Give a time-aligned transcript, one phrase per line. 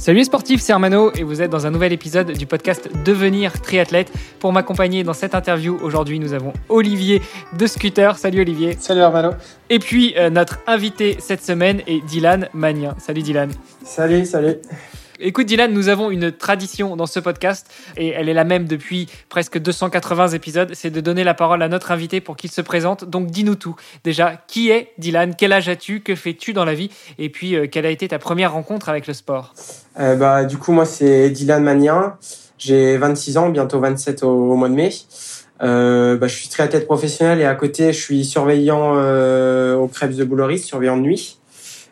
[0.00, 3.60] Salut les sportifs, c'est Armano et vous êtes dans un nouvel épisode du podcast Devenir
[3.60, 4.10] triathlète.
[4.38, 7.20] Pour m'accompagner dans cette interview, aujourd'hui nous avons Olivier
[7.58, 8.16] de Scooter.
[8.16, 8.78] Salut Olivier.
[8.80, 9.32] Salut Armano.
[9.68, 12.94] Et puis euh, notre invité cette semaine est Dylan Magnin.
[12.98, 13.50] Salut Dylan.
[13.84, 14.56] Salut, salut.
[15.22, 19.06] Écoute Dylan, nous avons une tradition dans ce podcast et elle est la même depuis
[19.28, 23.04] presque 280 épisodes, c'est de donner la parole à notre invité pour qu'il se présente.
[23.04, 23.76] Donc dis-nous tout.
[24.02, 25.34] Déjà, qui est Dylan?
[25.36, 26.00] Quel âge as-tu?
[26.00, 26.90] Que fais-tu dans la vie?
[27.18, 29.52] Et puis, euh, quelle a été ta première rencontre avec le sport?
[29.98, 32.16] Euh, bah, Du coup, moi, c'est Dylan Magnien.
[32.56, 34.90] J'ai 26 ans, bientôt 27 au, mois de mai.
[35.62, 38.94] Euh, bah, je suis triathlète professionnel et à côté, je suis surveillant
[39.74, 41.39] au Crêpes de Bouloris, surveillant de nuit.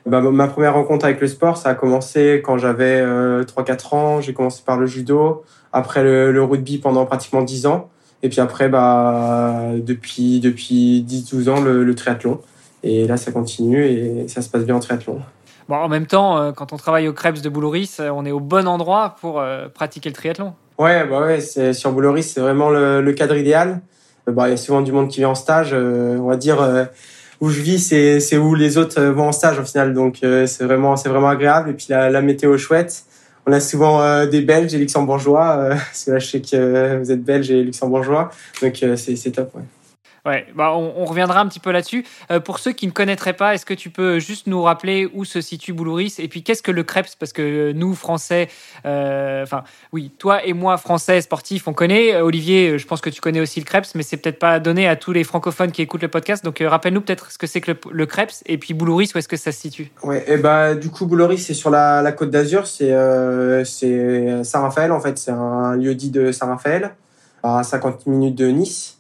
[0.09, 4.21] Bah, ma première rencontre avec le sport, ça a commencé quand j'avais 3-4 ans.
[4.21, 7.91] J'ai commencé par le judo, après le, rugby pendant pratiquement 10 ans.
[8.23, 12.41] Et puis après, bah, depuis, depuis 10-12 ans, le, triathlon.
[12.83, 15.21] Et là, ça continue et ça se passe bien en triathlon.
[15.69, 18.31] Bon, en même temps, euh, quand on travaille au Krebs de Boulouris, euh, on est
[18.31, 20.55] au bon endroit pour euh, pratiquer le triathlon.
[20.79, 23.83] Ouais, bah ouais, c'est, sur Boulouris, c'est vraiment le, cadre idéal.
[24.27, 25.75] Bah, il y a souvent du monde qui vient en stage.
[25.75, 26.89] on va dire
[27.41, 29.95] où je vis, c'est, c'est où les autres vont en stage au final.
[29.95, 31.71] Donc c'est vraiment, c'est vraiment agréable.
[31.71, 33.05] Et puis la, la météo chouette.
[33.47, 35.69] On a souvent des Belges et Luxembourgeois.
[35.71, 38.31] parce que là, je sais que vous êtes Belges et Luxembourgeois.
[38.61, 39.63] Donc c'est, c'est top, ouais.
[40.27, 42.05] Ouais, bah on, reviendra un petit peu là-dessus.
[42.31, 45.25] Euh, pour ceux qui ne connaîtraient pas, est-ce que tu peux juste nous rappeler où
[45.25, 47.15] se situe Boulouris et puis qu'est-ce que le Krebs?
[47.19, 48.49] Parce que nous, Français,
[48.85, 52.15] euh, enfin oui, toi et moi, Français, sportifs, on connaît.
[52.15, 54.89] Euh, Olivier, je pense que tu connais aussi le Krebs, mais c'est peut-être pas donné
[54.89, 56.45] à tous les francophones qui écoutent le podcast.
[56.45, 58.09] Donc rappelle-nous peut-être ce que c'est que le, le,
[58.47, 59.91] et puis Boulouris, où est-ce que ça se situe?
[60.03, 62.95] Ouais, et bah du coup Boulouris, c'est sur la, côte d'Azur, c'est
[63.65, 66.95] c'est Saint-Raphaël en fait, c'est un lieu dit de Saint-Raphaël,
[67.43, 68.98] à 50 minutes de Nice.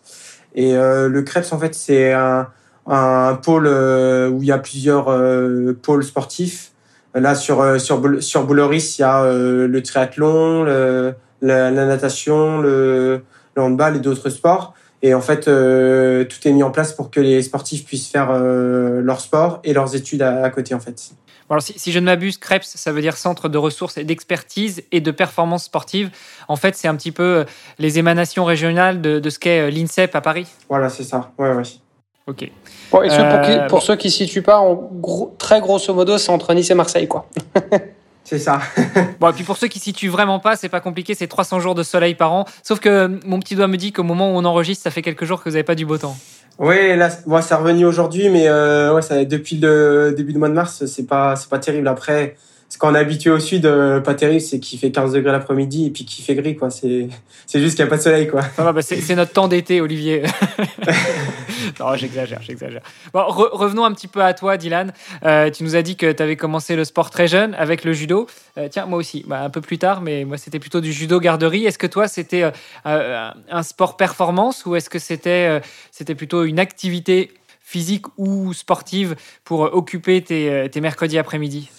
[0.58, 2.48] Et euh, le Krebs, en fait, c'est un,
[2.88, 6.72] un, pôle euh, où il y a plusieurs euh, pôles sportifs.
[7.14, 13.22] Là, sur, sur, sur Bouloris, il y a le triathlon, le, la, natation, le,
[13.56, 14.74] le handball et d'autres sports.
[15.02, 19.20] Et en fait, tout est mis en place pour que les sportifs puissent faire leur
[19.20, 21.12] sport et leurs études à, côté, en fait.
[21.50, 24.82] Alors, si, si, je ne m'abuse, CREPS, ça veut dire Centre de ressources et d'expertise
[24.92, 26.10] et de performance sportive.
[26.48, 27.44] En fait, c'est un petit peu
[27.78, 30.46] les émanations régionales de, de ce qu'est l'INSEP à Paris.
[30.68, 31.32] Voilà, c'est ça.
[31.38, 31.62] Ouais, ouais.
[32.26, 32.50] Ok.
[32.92, 36.30] Bon, et pour, pour ceux qui ne situent pas, en gros, très grosso modo, c'est
[36.30, 37.26] entre Nice et Marseille, quoi.
[38.28, 38.60] C'est ça.
[39.20, 41.74] bon, et puis pour ceux qui situent vraiment pas, c'est pas compliqué, c'est 300 jours
[41.74, 42.44] de soleil par an.
[42.62, 45.24] Sauf que mon petit doigt me dit qu'au moment où on enregistre, ça fait quelques
[45.24, 46.14] jours que vous n'avez pas du beau temps.
[46.58, 50.48] Oui, là, moi, c'est revenu aujourd'hui, mais euh, ouais, ça, depuis le début du mois
[50.48, 51.86] de mars, c'est pas, c'est pas terrible.
[51.86, 52.36] Après,
[52.68, 55.86] ce qu'on est habitué au sud, euh, pas terrible, c'est qu'il fait 15 degrés l'après-midi
[55.86, 56.68] et puis qu'il fait gris, quoi.
[56.68, 57.08] C'est,
[57.46, 58.42] c'est juste qu'il n'y a pas de soleil, quoi.
[58.58, 60.22] bah c'est, notre temps d'été, Olivier.
[61.80, 62.82] non, j'exagère, j'exagère.
[63.14, 64.92] Bon, revenons un petit peu à toi, Dylan.
[65.24, 67.94] Euh, tu nous as dit que tu avais commencé le sport très jeune avec le
[67.94, 68.26] judo.
[68.58, 71.20] Euh, tiens, moi aussi, bah, un peu plus tard, mais moi, c'était plutôt du judo
[71.20, 71.64] garderie.
[71.64, 72.52] Est-ce que toi, c'était
[72.84, 79.60] un sport performance ou est-ce que c'était, c'était plutôt une activité physique ou sportive pour
[79.60, 81.70] occuper tes, tes mercredis après-midi?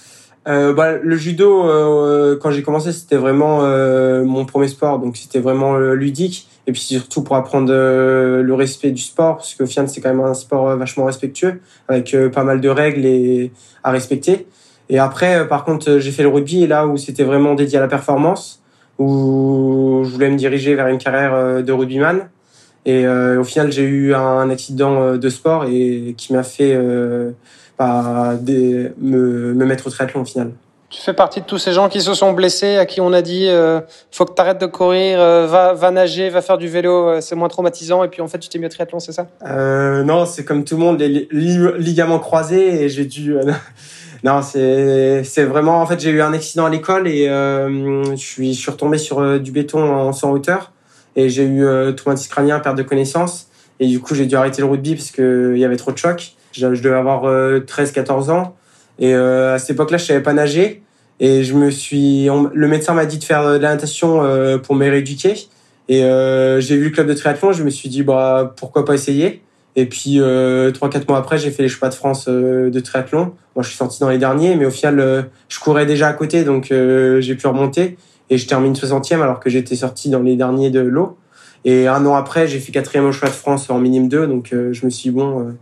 [0.50, 5.16] Euh, bah, le judo, euh, quand j'ai commencé, c'était vraiment euh, mon premier sport, donc
[5.16, 6.48] c'était vraiment euh, ludique.
[6.66, 10.24] Et puis surtout pour apprendre le respect du sport, parce qu'au final, c'est quand même
[10.24, 13.52] un sport vachement respectueux, avec pas mal de règles et,
[13.84, 14.46] à respecter.
[14.88, 17.88] Et après, par contre, j'ai fait le rugby, là où c'était vraiment dédié à la
[17.88, 18.62] performance,
[19.00, 22.30] où je voulais me diriger vers une carrière de rugbyman.
[22.86, 26.78] Et au final, j'ai eu un accident de sport et qui m'a fait
[27.80, 30.52] pas des, me, me, mettre au triathlon au final.
[30.90, 33.22] Tu fais partie de tous ces gens qui se sont blessés, à qui on a
[33.22, 33.80] dit euh,
[34.12, 37.22] faut que tu arrêtes de courir, euh, va, va nager, va faire du vélo, euh,
[37.22, 39.28] c'est moins traumatisant, et puis en fait tu t'es mis au triathlon, c'est ça?
[39.46, 43.36] Euh, Non, c'est comme tout le monde, les ligaments croisés, et j'ai dû.
[44.22, 45.82] Non, c'est vraiment.
[45.82, 49.40] En fait, j'ai eu un accident à l'école et je suis, je suis retombé sur
[49.40, 50.74] du béton en sans hauteur,
[51.16, 51.66] et j'ai eu
[51.96, 53.48] traumatisme crânien, perte de connaissance,
[53.80, 56.34] et du coup j'ai dû arrêter le rugby parce qu'il y avait trop de chocs.
[56.60, 58.56] Je, devais avoir 13-14 euh, ans.
[59.00, 60.84] Et euh, à cette époque-là, je savais pas nager.
[61.20, 64.76] Et je me suis, le médecin m'a dit de faire de la natation euh, pour
[64.76, 65.36] me rééduquer.
[65.90, 66.02] Et
[66.60, 69.42] j'ai vu le club de triathlon, je me suis dit bah pourquoi pas essayer?
[69.76, 70.22] Et puis
[70.76, 73.34] trois quatre mois après, j'ai fait les Championnats de France de triathlon.
[73.56, 76.44] Moi, je suis sorti dans les derniers, mais au final, je courais déjà à côté,
[76.44, 77.98] donc j'ai pu remonter.
[78.30, 81.18] Et je termine 60e alors que j'étais sorti dans les derniers de l'eau.
[81.66, 84.28] Et un an après, j'ai fait quatrième au choix de France en minime 2.
[84.28, 85.56] Donc, je me suis dit, bon,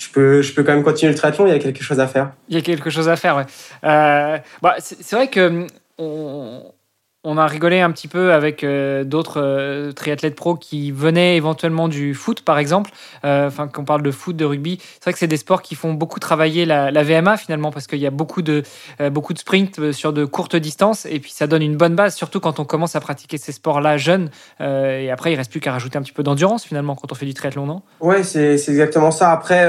[0.00, 1.46] je peux, je peux quand même continuer le triathlon.
[1.46, 2.32] Il y a quelque chose à faire.
[2.48, 3.44] Il y a quelque chose à faire, ouais.
[3.82, 5.66] bah, c'est vrai que
[5.98, 6.72] on,
[7.22, 11.86] on a rigolé un petit peu avec euh, d'autres euh, triathlètes pro qui venaient éventuellement
[11.86, 12.90] du foot, par exemple.
[13.24, 15.60] Euh, enfin, quand on parle de foot, de rugby, c'est vrai que c'est des sports
[15.60, 18.62] qui font beaucoup travailler la, VMA finalement, parce qu'il y a beaucoup de,
[18.98, 22.58] de sprints sur de courtes distances, et puis ça donne une bonne base, surtout quand
[22.60, 24.30] on commence à pratiquer ces sports-là jeunes.
[24.60, 27.26] et après, il reste plus qu'à rajouter un petit peu d'endurance finalement quand on fait
[27.26, 27.82] du triathlon, non?
[28.00, 29.32] Ouais, c'est exactement ça.
[29.32, 29.66] Après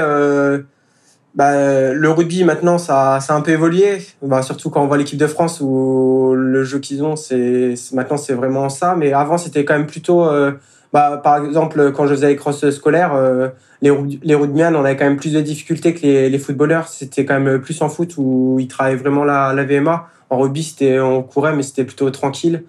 [1.34, 4.02] bah, le rugby maintenant ça, ça a un peu évolué.
[4.22, 8.18] Bah, surtout quand on voit l'équipe de France où le jeu qu'ils ont c'est maintenant
[8.18, 8.94] c'est vraiment ça.
[8.96, 10.52] Mais avant c'était quand même plutôt euh,
[10.92, 13.48] bah, par exemple quand je faisais les cross scolaires euh,
[13.80, 13.90] les,
[14.22, 16.88] les on avait quand même plus de difficultés que les, les footballeurs.
[16.88, 20.62] C'était quand même plus en foot où ils travaillaient vraiment la, la VMA en rugby
[20.62, 22.64] c'était on courait mais c'était plutôt tranquille.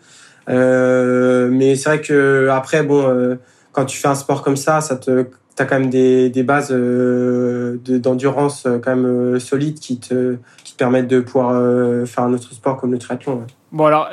[0.50, 3.36] Euh, mais c'est vrai que après bon euh,
[3.72, 5.26] quand tu fais un sport comme ça ça te
[5.56, 10.38] tu as quand même des, bases euh, d'endurance euh, quand même euh, solides qui te,
[10.78, 11.54] permettent de pouvoir
[12.08, 13.46] faire un autre sport comme le triathlon.
[13.72, 14.10] Bon, alors,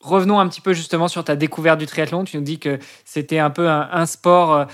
[0.00, 2.24] revenons un petit peu justement sur ta découverte du triathlon.
[2.24, 4.66] Tu nous dis que c'était un peu un sport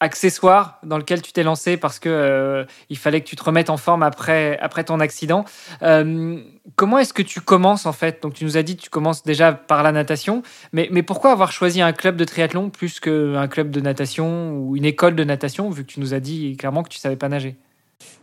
[0.00, 3.70] accessoire dans lequel tu t'es lancé parce que euh, il fallait que tu te remettes
[3.70, 5.44] en forme après, après ton accident.
[5.82, 6.38] Euh,
[6.74, 8.22] comment est-ce que tu commences en fait?
[8.22, 11.32] Donc tu nous as dit que tu commences déjà par la natation, mais, mais pourquoi
[11.32, 15.24] avoir choisi un club de triathlon plus qu'un club de natation ou une école de
[15.24, 17.56] natation vu que tu nous as dit clairement que tu savais pas nager?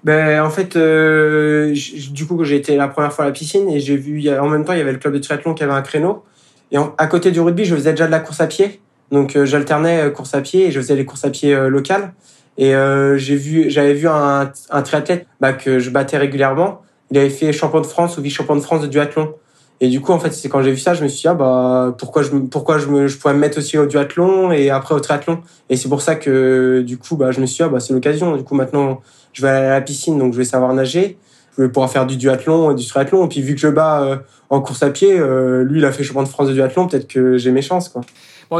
[0.04, 1.74] Ben, en fait, euh,
[2.12, 4.66] du coup, j'ai été la première fois à la piscine et j'ai vu, en même
[4.66, 6.24] temps, il y avait le club de triathlon qui avait un créneau.
[6.72, 8.81] Et à côté du rugby, je faisais déjà de la course à pied.
[9.13, 11.69] Donc euh, j'alternais euh, course à pied et je faisais les courses à pied euh,
[11.69, 12.13] locales.
[12.57, 12.74] Et
[13.15, 16.81] j'ai vu, j'avais vu un, un triathlète bah, que je battais régulièrement.
[17.10, 19.33] Il avait fait champion de France ou vice-champion de France de duathlon.
[19.81, 21.33] Et du coup, en fait, c'est quand j'ai vu ça, je me suis dit, ah,
[21.33, 24.94] bah, pourquoi je, pourquoi je, me, je pourrais me mettre aussi au duathlon et après
[24.94, 25.39] au triathlon?
[25.71, 27.92] Et c'est pour ça que, du coup, bah, je me suis dit, ah, bah, c'est
[27.94, 28.38] l'occasion.
[28.38, 29.01] Du coup, maintenant,
[29.33, 31.18] je vais aller à la piscine, donc je vais savoir nager.
[31.57, 33.25] Je vais pouvoir faire du duathlon et du triathlon.
[33.25, 34.21] Et puis, vu que je bats
[34.51, 35.18] en course à pied,
[35.63, 38.01] lui, il a fait champion de France de duathlon, peut-être que j'ai mes chances, quoi.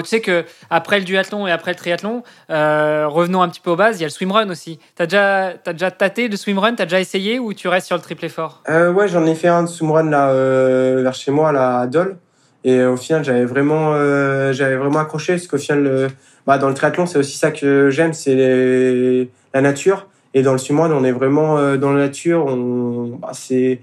[0.02, 3.72] Tu sais que après le duathlon et après le triathlon, euh, revenons un petit peu
[3.72, 4.80] aux bases, il y a le swimrun aussi.
[4.96, 8.02] T'as déjà, as déjà tâté le swimrun T'as déjà essayé ou tu restes sur le
[8.02, 8.64] triple effort?
[8.70, 11.88] Euh, Ouais, j'en ai fait un de swimrun là, euh, vers chez moi, là, à
[11.88, 12.18] Dole.
[12.64, 16.10] Et au final, j'avais vraiment, euh, j'avais vraiment accroché parce qu'au final,
[16.48, 20.08] bah, dans le triathlon, c'est aussi ça que j'aime, c'est la nature.
[20.34, 22.46] Et dans le swimrun, on est vraiment dans la nature.
[22.46, 23.82] On, bah, c'est,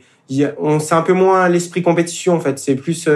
[0.59, 2.59] on, c'est un peu moins l'esprit compétition en fait.
[2.59, 3.07] C'est plus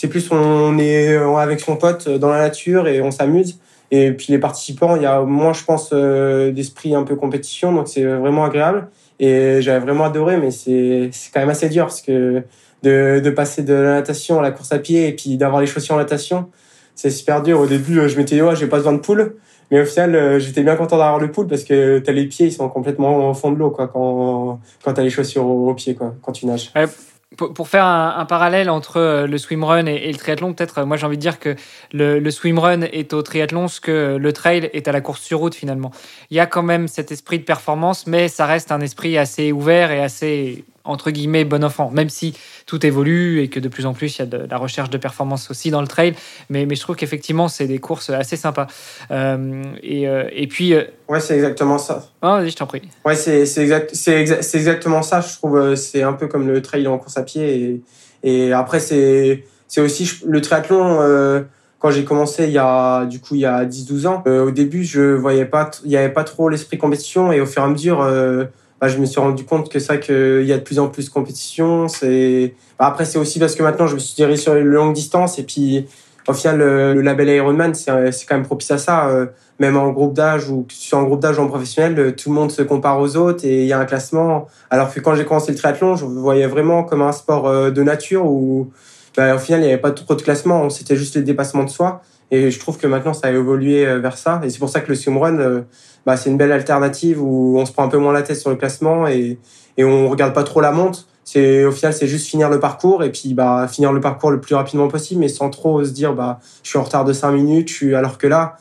[0.00, 3.58] c'est plus on est avec son pote dans la nature et on s'amuse.
[3.90, 7.70] Et puis les participants, il y a moins, je pense, euh, d'esprit un peu compétition,
[7.70, 8.88] donc c'est vraiment agréable.
[9.18, 12.42] Et j'avais vraiment adoré, mais c'est quand même assez dur parce que
[12.82, 15.66] de, de passer de la natation à la course à pied et puis d'avoir les
[15.66, 16.48] chaussures en natation,
[16.94, 17.60] c'est super dur.
[17.60, 19.34] Au début, je m'étais dit, ouais, j'ai pas besoin de poule.
[19.70, 22.46] Mais au final, euh, j'étais bien content d'avoir le poule parce que t'as les pieds,
[22.46, 25.94] ils sont complètement au fond de l'eau, quoi, quand, quand t'as les chaussures aux, pieds,
[25.94, 26.72] quoi, quand tu nages
[27.36, 30.96] pour, faire un, parallèle entre euh, le swimrun et, et le triathlon, peut-être, euh, moi
[30.96, 31.54] j'ai envie de dire que
[31.92, 35.38] le, le swimrun est au triathlon ce que le trail est à la course sur
[35.38, 35.92] route finalement.
[36.30, 39.52] Il y a quand même cet esprit de performance, mais ça reste un esprit assez
[39.52, 42.34] ouvert et assez entre guillemets bon enfant, même si
[42.66, 44.98] tout évolue et que de plus en plus il y a de la recherche de
[44.98, 46.14] performance aussi dans le trail.
[46.48, 48.66] Mais, mais je trouve qu'effectivement c'est des courses assez sympas.
[49.10, 50.74] Euh, et, euh, et, puis.
[50.74, 52.08] Euh, ouais, c'est exactement ça.
[52.22, 52.82] Ah, vas-y, je t'en prie.
[53.04, 55.20] Ouais, c'est exact, c'est exactement ça.
[55.20, 57.80] Je trouve c'est un peu comme le trail en course à pied.
[58.22, 59.44] Et, et après, c'est
[59.78, 61.44] aussi le triathlon
[61.78, 64.84] quand j'ai commencé il y a du coup il y a 10-12 ans, au début
[64.84, 67.68] je voyais pas, il y avait pas trop l'esprit compétition et au fur et à
[67.68, 68.06] mesure,
[68.80, 71.06] bah, je me suis rendu compte que vrai qu'il y a de plus en plus
[71.06, 71.88] de compétition.
[71.88, 74.94] C'est bah, après c'est aussi parce que maintenant je me suis dirigé sur les longues
[74.94, 75.86] distances et puis
[76.26, 77.90] au final le, label Ironman c'est
[78.26, 79.08] quand même propice à ça.
[79.08, 79.26] Euh,
[79.58, 82.62] même en groupe d'âge ou sur un groupe d'âge en professionnel, tout le monde se
[82.62, 84.46] compare aux autres et il y a un classement.
[84.70, 87.82] Alors que quand j'ai commencé le triathlon, je voyais vraiment comme un sport euh, de
[87.82, 88.70] nature où
[89.16, 91.68] bah, au final il n'y avait pas trop de classement, c'était juste le dépassement de
[91.68, 92.00] soi.
[92.30, 94.40] Et je trouve que maintenant ça a évolué euh, vers ça.
[94.44, 95.64] Et c'est pour ça que le swimrun
[96.06, 98.50] bah, c'est une belle alternative où on se prend un peu moins la tête sur
[98.50, 99.38] le classement et,
[99.76, 101.06] et on regarde pas trop la montre.
[101.24, 104.40] C'est au final c'est juste finir le parcours et puis bah finir le parcours le
[104.40, 107.30] plus rapidement possible mais sans trop se dire bah je suis en retard de 5
[107.30, 108.56] minutes, je suis alors que là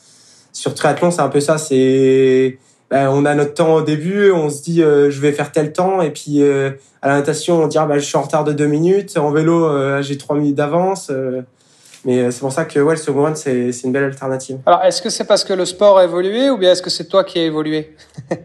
[0.51, 2.59] sur triathlon c'est un peu ça, c'est
[2.91, 5.71] bah, on a notre temps au début, on se dit euh, je vais faire tel
[5.73, 6.71] temps et puis euh,
[7.01, 9.31] à la natation on dit ah, bah je suis en retard de 2 minutes, en
[9.31, 11.11] vélo euh, j'ai 3 minutes d'avance
[12.05, 14.59] mais euh, c'est pour ça que ouais, le second run, c'est une belle alternative.
[14.65, 17.05] Alors, est-ce que c'est parce que le sport a évolué ou bien est-ce que c'est
[17.05, 17.95] toi qui as évolué?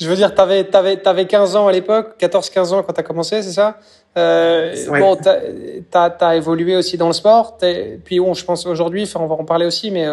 [0.00, 3.00] Je veux dire, tu avais, avais, avais, 15 ans à l'époque, 14-15 ans quand tu
[3.00, 3.78] as commencé, c'est ça?
[4.14, 7.56] Bon, tu as, évolué aussi dans le sport.
[8.04, 10.06] Puis bon, je pense aujourd'hui, on va en parler aussi, mais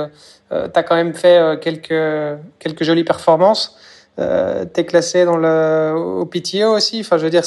[0.49, 3.77] tu as quand même fait quelques, quelques jolies performances.
[4.19, 6.99] Euh, t'es classé dans le au PTO aussi.
[6.99, 7.43] Enfin, je veux dire,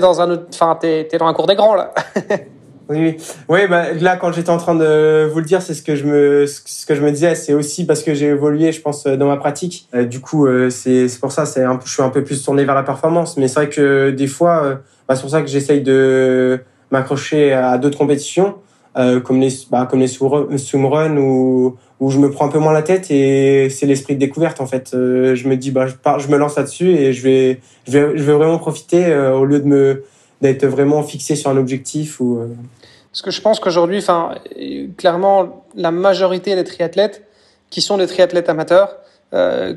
[0.00, 1.92] dans un enfin t'es es dans un cours des grands là.
[2.88, 3.16] oui,
[3.48, 3.66] oui.
[3.68, 6.46] bah, là, quand j'étais en train de vous le dire, c'est ce que je me
[6.46, 7.34] ce que je me disais.
[7.34, 9.88] C'est aussi parce que j'ai évolué, je pense, dans ma pratique.
[9.94, 11.46] Euh, du coup, euh, c'est pour ça.
[11.46, 13.36] C'est je suis un peu plus tourné vers la performance.
[13.36, 14.74] Mais c'est vrai que des fois, euh,
[15.08, 16.60] bah, c'est pour ça que j'essaye de
[16.90, 18.56] m'accrocher à d'autres compétitions.
[18.94, 22.82] comme les bah, comme les swimrun ou où je me prends un peu moins la
[22.82, 24.92] tête et c'est l'esprit de découverte en fait.
[24.94, 27.92] Euh, je me dis bah je, pars, je me lance là-dessus et je vais je
[27.92, 30.04] vais je vais vraiment profiter euh, au lieu de me
[30.40, 32.38] d'être vraiment fixé sur un objectif ou.
[32.38, 32.48] Euh.
[33.12, 34.34] Parce que je pense qu'aujourd'hui, enfin
[34.96, 37.22] clairement la majorité des triathlètes
[37.70, 38.96] qui sont des triathlètes amateurs,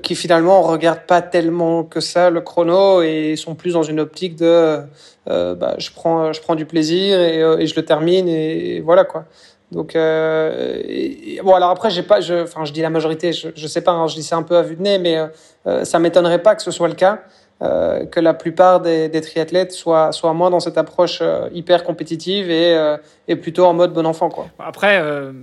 [0.02, 4.36] qui finalement regardent pas tellement que ça le chrono et sont plus dans une optique
[4.36, 4.80] de
[5.28, 9.26] bah, je prends je prends du plaisir et, je le termine et voilà quoi.
[9.72, 10.82] Donc euh,
[11.44, 14.08] bon alors après j'ai pas enfin je dis la majorité je je sais pas hein,
[14.08, 15.18] je dis ça un peu à vue de nez mais
[15.68, 17.20] euh, ça m'étonnerait pas que ce soit le cas
[17.64, 21.84] euh, que la plupart des, des triathlètes soient soient moins dans cette approche euh, hyper
[21.84, 22.98] compétitive et euh,
[23.28, 24.48] et plutôt en mode bon enfant quoi.
[24.60, 25.02] Après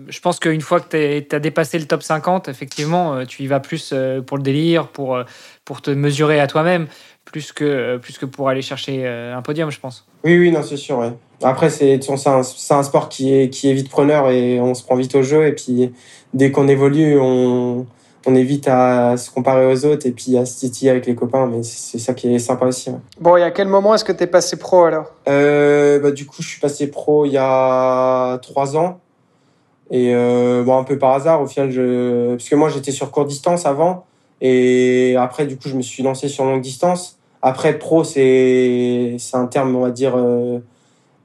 [0.08, 3.58] je pense qu'une fois que tu as dépassé le top 50 effectivement tu y vas
[3.58, 3.92] plus
[4.26, 5.18] pour le délire pour
[5.64, 6.86] pour te mesurer à toi-même
[7.24, 10.06] plus que plus que pour aller chercher un podium je pense.
[10.22, 11.12] Oui oui non c'est sûr ouais.
[11.42, 14.94] Après, c'est un, un, sport qui est, qui est vite preneur et on se prend
[14.94, 15.46] vite au jeu.
[15.46, 15.92] Et puis,
[16.32, 17.86] dès qu'on évolue, on,
[18.26, 21.46] on évite à se comparer aux autres et puis à se titiller avec les copains.
[21.46, 22.90] Mais c'est ça qui est sympa aussi.
[23.20, 25.12] Bon, et à quel moment est-ce que tu es passé pro alors?
[25.28, 29.00] Euh, bah, Du coup, je suis passé pro il y a trois ans.
[29.90, 32.30] Et euh, bon, un peu par hasard, au final, je...
[32.30, 34.06] parce que moi, j'étais sur courte distance avant.
[34.40, 37.18] Et après, du coup, je me suis lancé sur longue distance.
[37.42, 40.14] Après, pro, c'est un terme, on va dire...
[40.16, 40.58] Euh,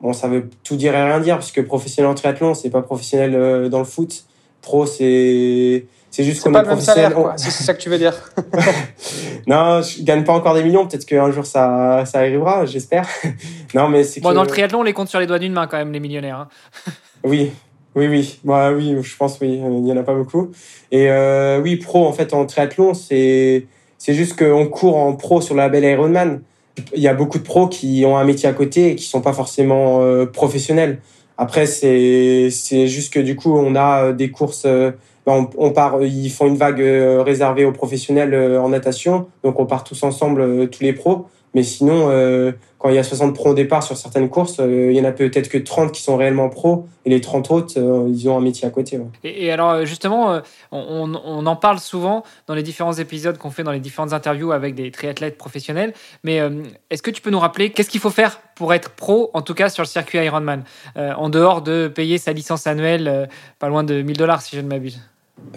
[0.01, 2.81] bon, ça veut tout dire et rien dire, parce que professionnel en triathlon, c'est pas
[2.81, 4.25] professionnel euh, dans le foot.
[4.61, 7.13] Pro, c'est c'est juste qu'on est, professionnel.
[7.37, 8.13] C'est ça que tu veux dire.
[9.47, 10.87] non, je gagne pas encore des millions.
[10.87, 13.07] Peut-être qu'un jour ça, ça arrivera, j'espère.
[13.73, 15.67] non, mais c'est bon, dans le triathlon, on les compte sur les doigts d'une main
[15.67, 16.47] quand même, les millionnaires.
[16.87, 16.91] Hein.
[17.23, 17.51] oui,
[17.95, 18.39] oui, oui.
[18.43, 19.59] Moi, oui, je pense, oui.
[19.63, 20.51] Il y en a pas beaucoup.
[20.91, 23.65] Et euh, oui, pro, en fait, en triathlon, c'est
[23.97, 26.41] c'est juste qu'on court en pro sur la belle Ironman
[26.93, 29.21] il y a beaucoup de pros qui ont un métier à côté et qui sont
[29.21, 30.99] pas forcément euh, professionnels.
[31.37, 34.63] Après, c'est c'est juste que du coup, on a euh, des courses.
[34.65, 34.91] Euh,
[35.25, 39.83] on, on, part, ils font une vague réservée aux professionnels en natation, donc on part
[39.83, 41.27] tous ensemble, tous les pros.
[41.53, 44.91] Mais sinon, euh, quand il y a 60 pros au départ sur certaines courses, euh,
[44.91, 47.73] il y en a peut-être que 30 qui sont réellement pros et les 30 autres,
[47.77, 48.99] euh, ils ont un métier à côté.
[49.23, 50.41] Et, alors justement,
[50.71, 54.51] on, on, en parle souvent dans les différents épisodes qu'on fait dans les différentes interviews
[54.51, 55.93] avec des triathlètes professionnels.
[56.23, 56.39] Mais
[56.89, 59.53] est-ce que tu peux nous rappeler qu'est-ce qu'il faut faire pour être pro, en tout
[59.53, 60.63] cas sur le circuit Ironman,
[60.95, 64.67] en dehors de payer sa licence annuelle pas loin de 1000 dollars si je ne
[64.67, 64.99] m'abuse?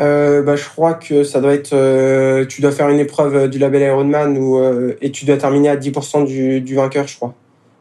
[0.01, 1.73] Euh, bah, je crois que ça doit être.
[1.73, 5.69] Euh, tu dois faire une épreuve du label Ironman ou euh, et tu dois terminer
[5.69, 7.35] à 10% du, du vainqueur, je crois,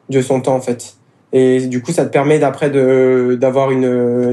[0.09, 0.95] de son temps en fait.
[1.33, 3.85] Et du coup, ça te permet d'après de d'avoir une,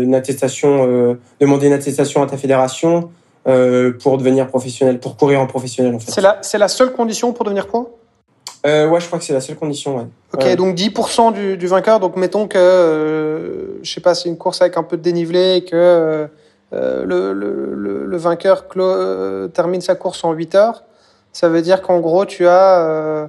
[0.03, 3.11] une attestation, euh, demander une attestation à ta fédération
[4.01, 6.11] pour devenir professionnel, pour courir en professionnel en fait.
[6.11, 7.97] C'est la c'est la seule condition pour devenir pro?
[8.67, 9.97] ouais, je crois que c'est la seule condition.
[9.97, 10.05] Ouais.
[10.35, 11.99] Ok, donc 10% du, du vainqueur.
[11.99, 15.65] Donc mettons que je sais pas, c'est une course avec un peu de dénivelé et
[15.65, 16.29] que
[16.75, 20.83] euh, le, le, le, vainqueur euh, termine sa course en 8 heures,
[21.33, 22.81] ça veut dire qu'en gros, tu as.
[22.81, 23.27] Euh,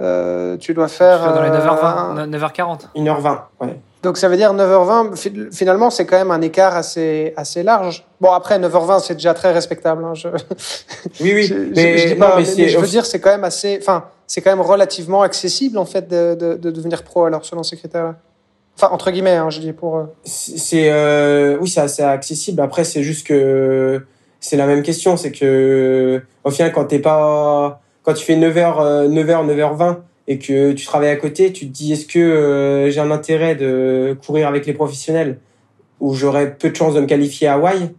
[0.00, 1.34] euh tu dois faire.
[1.34, 2.78] dans les 9h20, 9h40.
[2.94, 3.80] 1h20, ouais.
[4.02, 8.06] Donc ça veut dire 9h20, finalement c'est quand même un écart assez, assez large.
[8.18, 10.02] Bon après 9h20 c'est déjà très respectable.
[10.04, 10.28] Hein, je...
[11.20, 11.72] Oui oui.
[11.76, 14.62] mais, je, pas, mais, je veux dire c'est quand même assez, enfin c'est quand même
[14.62, 18.14] relativement accessible en fait de, de, de devenir pro alors selon ces critères-là.
[18.82, 19.96] Enfin, entre guillemets, hein, je dis pour.
[19.98, 20.04] Euh.
[20.24, 22.62] C'est euh, oui, c'est assez accessible.
[22.62, 24.00] Après, c'est juste que
[24.40, 29.06] c'est la même question, c'est que au final, quand t'es pas, quand tu fais 9h,
[29.06, 29.96] 9h, 9h20
[30.28, 33.54] et que tu travailles à côté, tu te dis est-ce que euh, j'ai un intérêt
[33.54, 35.40] de courir avec les professionnels
[36.00, 37.90] où j'aurais peu de chances de me qualifier à Hawaï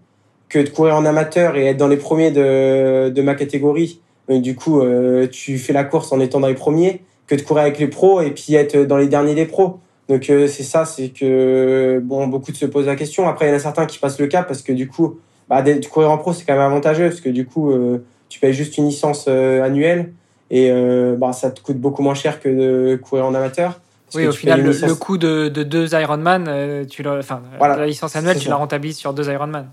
[0.50, 4.02] que de courir en amateur et être dans les premiers de, de ma catégorie?
[4.30, 4.82] du coup,
[5.30, 8.22] tu fais la course en étant dans les premiers que de courir avec les pros
[8.22, 9.80] et puis être dans les derniers des pros.
[10.12, 13.30] Donc euh, c'est ça, c'est que bon, beaucoup de se posent la question.
[13.30, 15.64] Après, il y en a certains qui passent le cap parce que du coup, bah,
[15.90, 18.78] courir en pro, c'est quand même avantageux parce que du coup, euh, tu payes juste
[18.78, 20.12] une licence euh, annuelle
[20.50, 20.70] et
[21.18, 23.80] bah, ça te coûte beaucoup moins cher que de courir en amateur.
[24.14, 28.50] Oui, au final, le, coût de, de deux Ironman, tu enfin, la licence annuelle, tu
[28.50, 29.68] la rentabilises sur deux Ironman.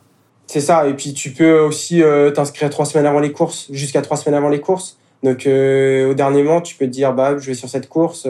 [0.47, 0.87] C'est ça.
[0.87, 2.01] Et puis, tu peux aussi
[2.33, 4.99] t'inscrire trois semaines avant les courses, jusqu'à trois semaines avant les courses.
[5.25, 8.29] Donc, au dernier moment, tu peux te dire, bah, je vais sur cette course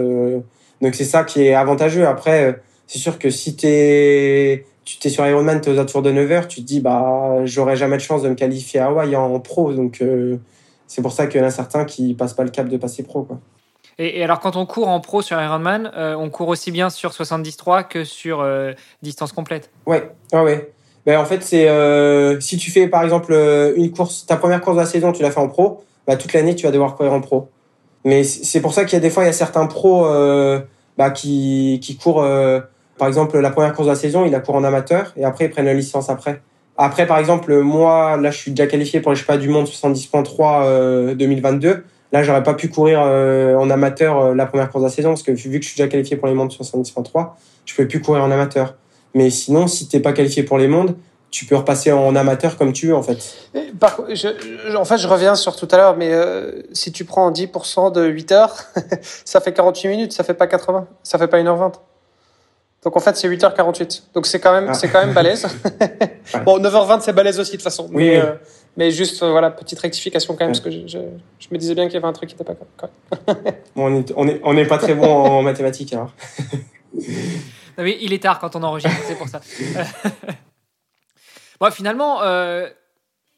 [0.80, 2.06] Donc c'est ça qui est avantageux.
[2.06, 6.32] Après, c'est sûr que si t'es tu t'es sur Ironman, t'es aux alentours de 9
[6.32, 9.38] heures, tu te dis bah j'aurais jamais de chance de me qualifier à Hawaï en
[9.40, 9.73] pro.
[9.73, 10.02] Donc
[10.87, 13.02] c'est pour ça qu'il y en a certains qui passent pas le cap de passer
[13.02, 13.23] pro.
[13.23, 13.38] Quoi.
[13.99, 17.12] Et, alors, quand on court en pro sur Ironman, euh, on court aussi bien sur
[17.12, 20.73] 73 que sur euh, distance complète Ouais, ouais, ouais.
[21.04, 23.32] Ben, en fait, c'est euh, si tu fais par exemple
[23.76, 26.32] une course, ta première course de la saison, tu l'as fait en pro, bah, toute
[26.32, 27.49] l'année, tu vas devoir courir en pro.
[28.05, 30.07] Mais c'est pour ça qu'il y a des fois, il y a certains pros
[30.97, 32.25] bah, qui, qui courent,
[32.97, 35.47] par exemple, la première course de la saison, ils la courent en amateur et après,
[35.47, 36.40] ils prennent la licence après.
[36.76, 41.14] Après, par exemple, moi, là, je suis déjà qualifié pour les pas du monde 70.3
[41.14, 41.85] 2022.
[42.12, 45.11] Là, j'aurais pas pu courir euh, en amateur euh, la première course de la saison
[45.11, 47.33] parce que vu que je suis déjà qualifié pour les mondes 70.3,
[47.67, 48.76] je peux plus courir en amateur.
[49.14, 50.97] Mais sinon, si t'es pas qualifié pour les mondes,
[51.30, 53.18] tu peux repasser en amateur comme tu veux en fait.
[53.78, 57.30] Par, je, en fait, je reviens sur tout à l'heure, mais euh, si tu prends
[57.30, 58.56] 10% de 8 heures,
[59.25, 61.73] ça fait 48 minutes, ça fait pas 80, ça fait pas 1h20.
[62.85, 64.02] Donc en fait, c'est 8h48.
[64.14, 64.75] Donc c'est quand même, ah.
[64.75, 65.47] c'est quand même balèze.
[66.44, 67.88] Bon, 9h20, c'est balèze aussi de toute façon.
[67.92, 68.23] Oui, mais,
[68.76, 70.99] mais juste, euh, voilà, petite rectification quand même, parce que je, je,
[71.38, 72.94] je, me disais bien qu'il y avait un truc qui n'était pas correct.
[73.75, 76.12] bon, on n'est on est, pas très bon en mathématiques, alors.
[77.78, 79.40] oui, il est tard quand on enregistre, c'est pour ça.
[81.60, 82.68] Bon, finalement, euh,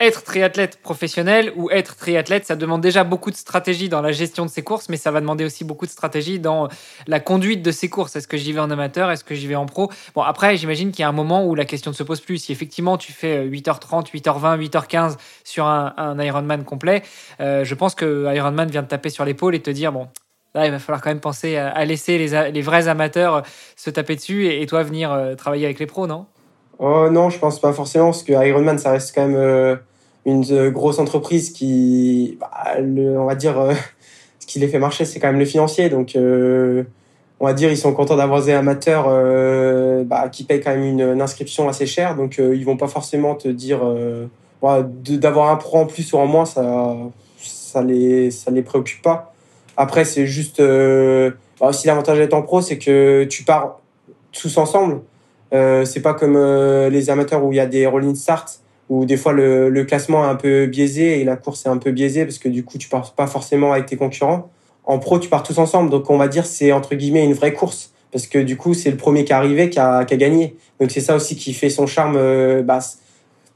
[0.00, 4.46] être triathlète professionnel ou être triathlète, ça demande déjà beaucoup de stratégie dans la gestion
[4.46, 6.68] de ses courses, mais ça va demander aussi beaucoup de stratégie dans
[7.06, 8.16] la conduite de ses courses.
[8.16, 9.10] Est-ce que j'y vais en amateur?
[9.10, 9.92] Est-ce que j'y vais en pro?
[10.14, 12.38] Bon, après, j'imagine qu'il y a un moment où la question ne se pose plus.
[12.38, 17.02] Si effectivement tu fais 8h30, 8h20, 8h15 sur un, Ironman complet,
[17.40, 20.08] euh, je pense que Ironman vient de taper sur l'épaule et te dire, bon,
[20.52, 23.44] Là, il va falloir quand même penser à, laisser les, vrais amateurs
[23.76, 26.26] se taper dessus et, toi venir euh, travailler avec les pros, non?
[26.82, 29.76] Oh non, je pense pas forcément, parce que Ironman, ça reste quand même euh,
[30.24, 33.74] une euh, grosse entreprise qui, bah, le, on va dire, euh,
[34.38, 35.90] ce qui les fait marcher, c'est quand même le financier.
[35.90, 36.84] Donc, euh,
[37.38, 39.04] on va dire, ils sont contents d'avoir des amateurs
[40.04, 42.14] bah, qui payent quand même une, inscription assez chère.
[42.16, 43.80] Donc, ils vont pas forcément te dire
[44.60, 46.94] bah, d'avoir un pro en plus ou en moins, ça,
[47.38, 49.32] ça les, ça les préoccupe pas.
[49.78, 53.80] Après, c'est juste bah, aussi l'avantage d'être en pro, c'est que tu pars
[54.32, 55.00] tous ensemble.
[55.52, 56.36] Euh, c'est pas comme
[56.88, 58.60] les amateurs où il y a des rolling starts
[58.90, 61.92] où des fois le, classement est un peu biaisé et la course est un peu
[61.92, 64.50] biaisée parce que du coup tu pars pas forcément avec tes concurrents.
[64.84, 67.52] En pro, tu pars tous ensemble, donc on va dire c'est entre guillemets une vraie
[67.52, 70.56] course parce que du coup c'est le premier qui est arrivé qui a, gagné.
[70.80, 72.16] Donc c'est ça aussi qui fait son charme.
[72.16, 72.62] Euh,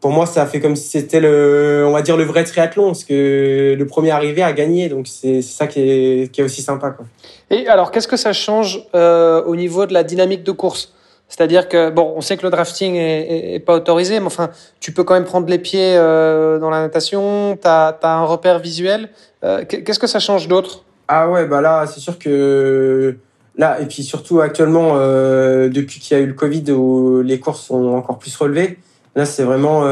[0.01, 3.05] pour moi, ça fait comme si c'était le, on va dire le vrai triathlon, parce
[3.05, 6.91] que le premier arrivé a gagné, donc c'est ça qui est, qui est aussi sympa.
[6.91, 7.07] Quoi.
[7.49, 10.93] Et alors, qu'est-ce que ça change euh, au niveau de la dynamique de course?
[11.29, 15.05] C'est-à-dire que, bon, on sait que le drafting est, pas autorisé, mais enfin, tu peux
[15.05, 19.09] quand même prendre les pieds euh, dans la natation, tu as, un repère visuel.
[19.43, 20.85] Euh, qu'est-ce que ça change d'autre?
[21.09, 23.17] Ah ouais, bah là, c'est sûr que
[23.57, 27.41] là, et puis surtout actuellement, euh, depuis qu'il y a eu le Covid, où les
[27.41, 28.79] courses sont encore plus relevées,
[29.17, 29.83] là, c'est vraiment.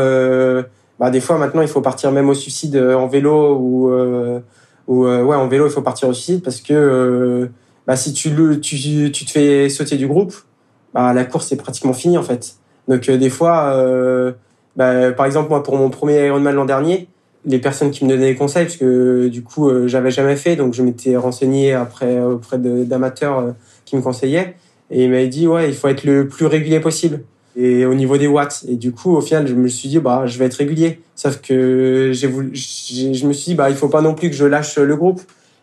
[1.00, 3.90] bah, des fois, maintenant, il faut partir même au suicide en vélo ou.
[4.86, 7.50] ou ouais, en vélo, il faut partir au suicide parce que
[7.86, 10.34] bah, si tu, tu, tu te fais sauter du groupe,
[10.94, 12.56] bah, la course est pratiquement finie en fait.
[12.88, 14.32] Donc euh, des fois, euh,
[14.76, 17.08] bah, par exemple moi pour mon premier Ironman l'an dernier,
[17.44, 20.56] les personnes qui me donnaient des conseils, parce que du coup euh, j'avais jamais fait,
[20.56, 24.56] donc je m'étais renseigné après auprès d'amateurs qui me conseillaient,
[24.90, 27.22] et ils m'avaient dit ouais il faut être le plus régulier possible.
[27.54, 30.22] Et au niveau des watts, et du coup au final je me suis dit bah
[30.26, 31.00] je vais être régulier.
[31.14, 32.28] Sauf que j'ai
[33.14, 35.20] je me suis dit bah il faut pas non plus que je lâche le groupe.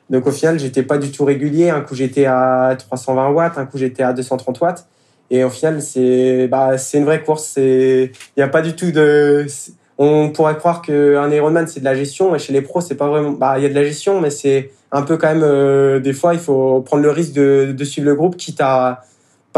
[0.10, 1.70] Donc au final j'étais pas du tout régulier.
[1.70, 4.88] Un coup j'étais à 320 watts, un coup j'étais à 230 watts.
[5.32, 7.56] Et au final, c'est bah, une vraie course.
[7.58, 9.46] Il n'y a pas du tout de.
[9.98, 12.34] On pourrait croire qu'un Ironman, c'est de la gestion.
[12.36, 13.32] Et chez les pros, c'est pas vraiment.
[13.32, 15.44] Bah, il y a de la gestion, mais c'est un peu quand même.
[15.44, 19.04] Euh, des fois, il faut prendre le risque de, de suivre le groupe, quitte à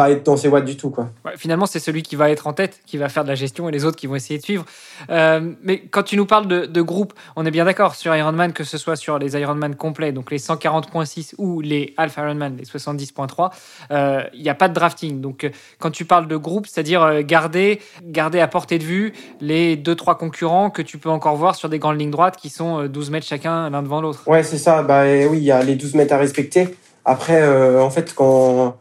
[0.01, 0.89] pas être dans ses watts du tout.
[0.89, 1.09] Quoi.
[1.35, 3.71] finalement, c'est celui qui va être en tête, qui va faire de la gestion et
[3.71, 4.65] les autres qui vont essayer de suivre.
[5.09, 8.51] Euh, mais quand tu nous parles de, de groupe, on est bien d'accord sur Ironman,
[8.51, 12.65] que ce soit sur les Ironman complets, donc les 140.6 ou les Alpha Ironman, les
[12.65, 13.51] 70.3,
[13.91, 15.21] euh, il n'y a pas de drafting.
[15.21, 19.77] Donc euh, quand tu parles de groupe, c'est-à-dire garder, garder à portée de vue les
[19.77, 23.11] 2-3 concurrents que tu peux encore voir sur des grandes lignes droites qui sont 12
[23.11, 24.23] mètres chacun l'un devant l'autre.
[24.27, 24.81] Ouais, c'est ça.
[24.81, 26.69] Bah, oui, il y a les 12 mètres à respecter.
[27.05, 27.41] Après,
[27.79, 28.77] en fait, quand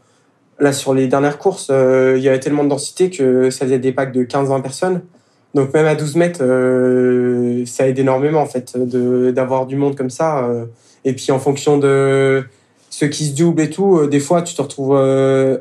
[0.60, 3.78] Là, sur les dernières courses, euh, il y avait tellement de densité que ça faisait
[3.78, 5.00] des packs de 15-20 personnes.
[5.54, 10.10] Donc même à 12 mètres, euh, ça aide énormément en fait d'avoir du monde comme
[10.10, 10.44] ça.
[10.44, 10.66] Euh.
[11.06, 12.44] et puis en fonction de
[12.90, 14.96] ceux qui se doublent et tout, des fois tu te retrouves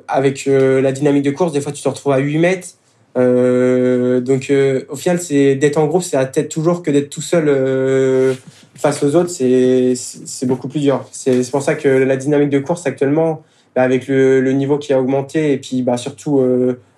[0.07, 2.67] avec la dynamique de course, des fois tu te retrouves à 8 mètres.
[3.15, 4.51] donc
[4.89, 8.35] au final, c'est d'être en groupe, c'est à tête toujours que d'être tout seul
[8.75, 11.05] face aux autres, c'est beaucoup plus dur.
[11.11, 13.43] C'est pour ça que la dynamique de course actuellement,
[13.79, 16.43] bah, avec le, niveau qui a augmenté et puis bah, surtout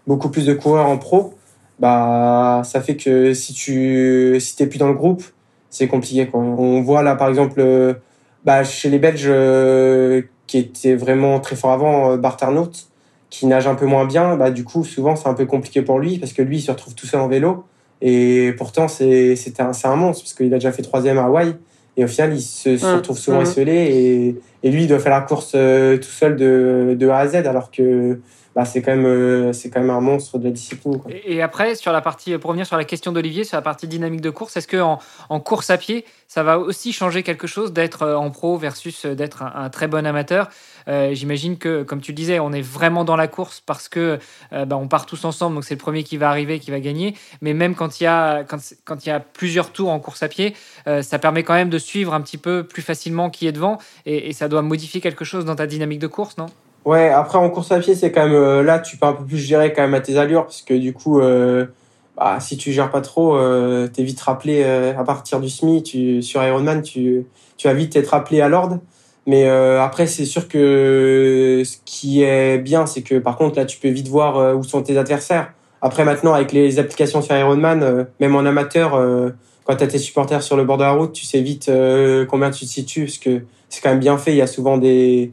[0.08, 1.36] beaucoup plus de coureurs en pro,
[1.80, 5.24] bah, ça fait que si tu si plus dans le groupe,
[5.70, 6.28] c'est compliqué.
[6.34, 7.64] On voit là, par exemple,
[8.46, 9.32] bah, chez les Belges
[10.48, 12.72] qui étaient vraiment très forts avant, Bart Arnault,
[13.30, 16.00] qui nage un peu moins bien, bah, du coup, souvent, c'est un peu compliqué pour
[16.00, 17.64] lui parce que lui, il se retrouve tout seul en vélo.
[18.02, 21.56] Et pourtant, c'est un, un monstre parce qu'il a déjà fait troisième à Hawaï.
[21.98, 25.12] Et au final, il se, se retrouve souvent isolé et, et, lui, il doit faire
[25.12, 28.20] la course euh, tout seul de, de A à Z alors que
[28.56, 31.00] bah, c'est quand même euh, c'est quand même un monstre de la discipline.
[31.26, 34.22] Et après sur la partie pour revenir sur la question d'Olivier sur la partie dynamique
[34.22, 37.72] de course, est-ce que en, en, course à pied ça va aussi changer quelque chose
[37.72, 40.50] d'être euh, en pro versus d'être un, très bon amateur?
[40.88, 44.20] Euh, J'imagine que comme tu le disais, on est vraiment dans la course parce que
[44.54, 46.80] euh, bah, on part tous ensemble, donc c'est le premier qui va arriver qui va
[46.80, 47.16] gagner.
[47.42, 50.28] Mais même quand il y a quand, il y a plusieurs tours en course à
[50.28, 53.78] pied, ça permet quand même de suivre un petit peu plus facilement qui est devant
[54.06, 56.48] et ça doit modifier quelque chose dans ta dynamique de course, non?
[56.84, 59.24] Ouais, après en course à pied, c'est quand même euh, là, tu peux un peu
[59.24, 61.68] plus gérer quand même à tes allures, parce que du coup, euh,
[62.18, 65.84] bah, si tu gères pas trop, euh, t'es vite rappelé euh, à partir du SMI.
[65.84, 67.26] Tu, sur Ironman, tu,
[67.58, 68.80] tu vas vite être rappelé à l'ordre.
[69.28, 73.78] Mais après, c'est sûr que ce qui est bien, c'est que par contre, là, tu
[73.80, 75.54] peux vite voir où sont tes adversaires.
[75.82, 79.00] Après, maintenant, avec les applications sur Ironman, même en amateur,
[79.64, 81.72] quand tu as tes supporters sur le bord de la route, tu sais vite
[82.30, 84.32] combien tu te situes, parce que c'est quand même bien fait.
[84.32, 85.32] Il y a souvent des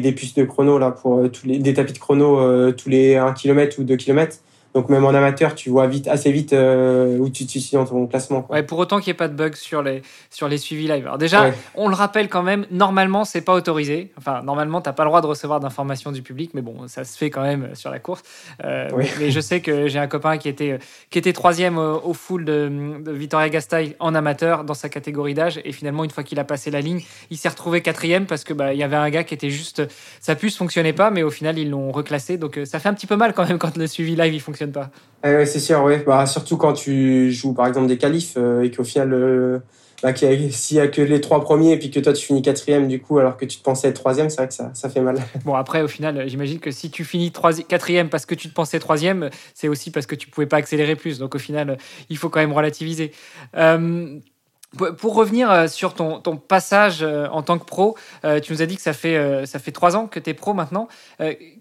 [0.00, 2.88] des, puces de chrono là pour euh, tous les des tapis de chrono euh, tous
[2.88, 4.38] les 1 km ou 2 km
[4.74, 7.86] donc même en amateur, tu vois vite, assez vite euh, où tu te situes dans
[7.86, 8.46] ton classement.
[8.50, 11.04] Ouais, pour autant qu'il n'y ait pas de bugs sur les, sur les suivis live.
[11.06, 14.12] Alors déjà, on le rappelle quand même, normalement, c'est pas autorisé.
[14.18, 17.04] Enfin, normalement, tu n'as pas le droit de recevoir d'informations du public, mais bon, ça
[17.04, 18.22] se fait quand même sur la course.
[18.64, 20.78] Euh, mais je sais que j'ai un copain qui était,
[21.10, 23.48] qui était troisième au, full de, de Vittoria
[23.98, 25.60] en amateur dans sa catégorie d'âge.
[25.64, 28.52] Et finalement, une fois qu'il a passé la ligne, il s'est retrouvé quatrième parce que
[28.52, 29.82] bah, il y avait un gars qui était juste,
[30.20, 32.36] sa puce fonctionnait pas, mais au final, ils l'ont reclassé.
[32.36, 34.40] Donc euh, ça fait un petit peu mal quand même quand le suivi live il
[34.40, 34.90] fonctionne pas.
[35.24, 35.94] Eh c'est sûr, oui.
[36.06, 39.58] Bah, surtout quand tu joues par exemple des qualifs euh, et qu'au final, euh,
[40.02, 40.14] bah,
[40.50, 43.00] s'il y a que les trois premiers et puis que toi tu finis quatrième du
[43.00, 45.18] coup alors que tu te pensais être troisième, c'est vrai que ça, ça fait mal.
[45.44, 47.32] Bon après au final, j'imagine que si tu finis
[47.68, 50.94] quatrième parce que tu te pensais troisième, c'est aussi parce que tu pouvais pas accélérer
[50.94, 51.18] plus.
[51.18, 51.78] Donc au final,
[52.10, 53.12] il faut quand même relativiser.
[54.76, 58.60] Pour revenir euh, sur ton, ton, passage euh, en tant que pro, euh, tu nous
[58.60, 60.88] as dit que ça fait, ça fait trois ans que tu es pro maintenant.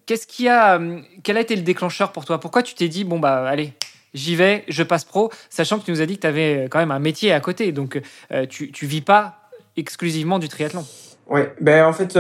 [0.06, 0.80] Qu'est-ce qui a,
[1.24, 2.40] quel a été le déclencheur pour toi?
[2.40, 3.74] Pourquoi tu t'es dit, bon, bah allez,
[4.14, 6.80] j'y vais, je passe pro, sachant que tu nous as dit que tu avais quand
[6.80, 8.02] même un métier à côté, donc
[8.50, 9.40] tu, tu vis pas
[9.78, 10.86] exclusivement du triathlon.
[11.30, 12.14] Ouais, ben en fait,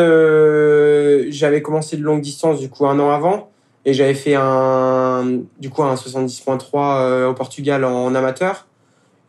[1.31, 3.51] j'avais commencé de longue distance du coup un an avant
[3.83, 8.67] et j'avais fait un, un 70.3 au Portugal en amateur.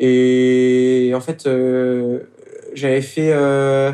[0.01, 2.21] Et en fait, euh,
[2.75, 3.93] j'avais fait, euh,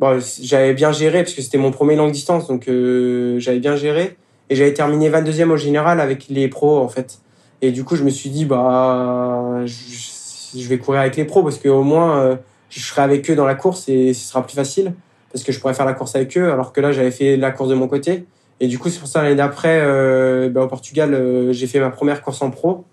[0.00, 3.76] bon, j'avais bien géré parce que c'était mon premier longue distance, donc euh, j'avais bien
[3.76, 4.16] géré.
[4.50, 7.18] Et j'avais terminé 22e au général avec les pros en fait.
[7.60, 11.58] Et du coup, je me suis dit bah, je, vais courir avec les pros parce
[11.58, 12.36] qu'au moins euh,
[12.70, 14.94] je serai avec eux dans la course et ce sera plus facile
[15.32, 16.50] parce que je pourrais faire la course avec eux.
[16.50, 18.24] Alors que là, j'avais fait la course de mon côté.
[18.60, 21.90] Et du coup, c'est pour ça l'année d'après, euh, bah, au Portugal, j'ai fait ma
[21.90, 22.84] première course en pro.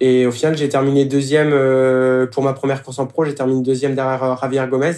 [0.00, 3.26] Et au final, j'ai terminé deuxième euh, pour ma première course en pro.
[3.26, 4.94] J'ai terminé deuxième derrière euh, Javier Gomez.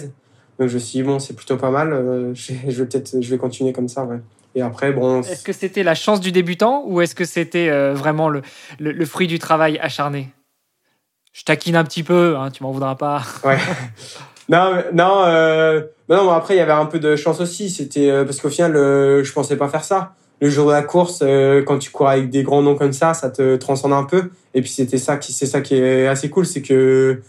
[0.59, 1.91] Donc je me suis dit, bon, c'est plutôt pas mal.
[1.91, 4.05] Euh, je vais peut-être je vais continuer comme ça.
[4.05, 4.19] Ouais.
[4.55, 5.21] Et après, bon.
[5.21, 8.43] Est-ce que c'était la chance du débutant ou est-ce que c'était vraiment le,
[8.79, 10.29] le, fruit du travail acharné?
[11.31, 13.23] Je taquine un petit peu, hein, tu m'en voudras pas.
[13.43, 13.57] Ouais.
[14.49, 17.71] non, non, euh, non, après, il y avait un peu de chance aussi.
[17.71, 20.13] C'était parce qu'au final, je pensais pas faire ça
[20.43, 23.13] le jour de la course, euh, quand tu cours avec des grands noms comme ça,
[23.13, 24.23] ça te transcende un peu.
[24.53, 27.21] Et puis c'était ça qui, c'est ça qui est assez cool, c'est que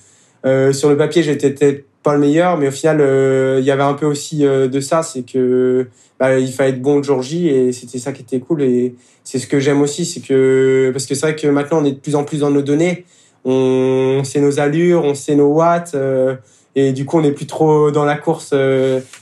[0.44, 3.70] euh, sur le papier, j'étais peut-être pas le meilleur, mais au final, euh, il y
[3.70, 5.87] avait un peu aussi de ça, c'est que
[6.18, 8.62] bah, il fallait être bon le jour J, et c'était ça qui était cool.
[8.62, 11.85] Et c'est ce que j'aime aussi, c'est que parce que c'est vrai que maintenant on
[11.85, 13.05] est de plus en plus dans nos données,
[13.44, 15.94] on, sait nos allures, on sait nos watts,
[16.74, 18.53] et du coup on n'est plus trop dans la course.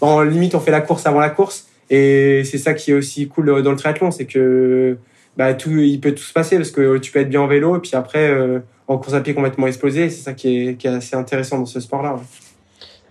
[0.01, 1.67] en limite, on fait la course avant la course.
[1.95, 4.97] Et c'est ça qui est aussi cool dans le triathlon, c'est que
[5.37, 7.77] bah, tout, il peut tout se passer parce que tu peux être bien en vélo
[7.77, 10.09] et puis après euh, en course à pied complètement explosé.
[10.09, 12.17] C'est ça qui est, assez intéressant dans ce sport-là.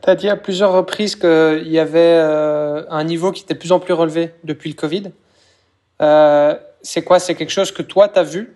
[0.01, 3.59] Tu as dit à plusieurs reprises qu'il y avait euh, un niveau qui était de
[3.59, 5.11] plus en plus relevé depuis le Covid.
[6.01, 7.19] Euh, c'est quoi?
[7.19, 8.51] C'est quelque chose que toi, tu as vu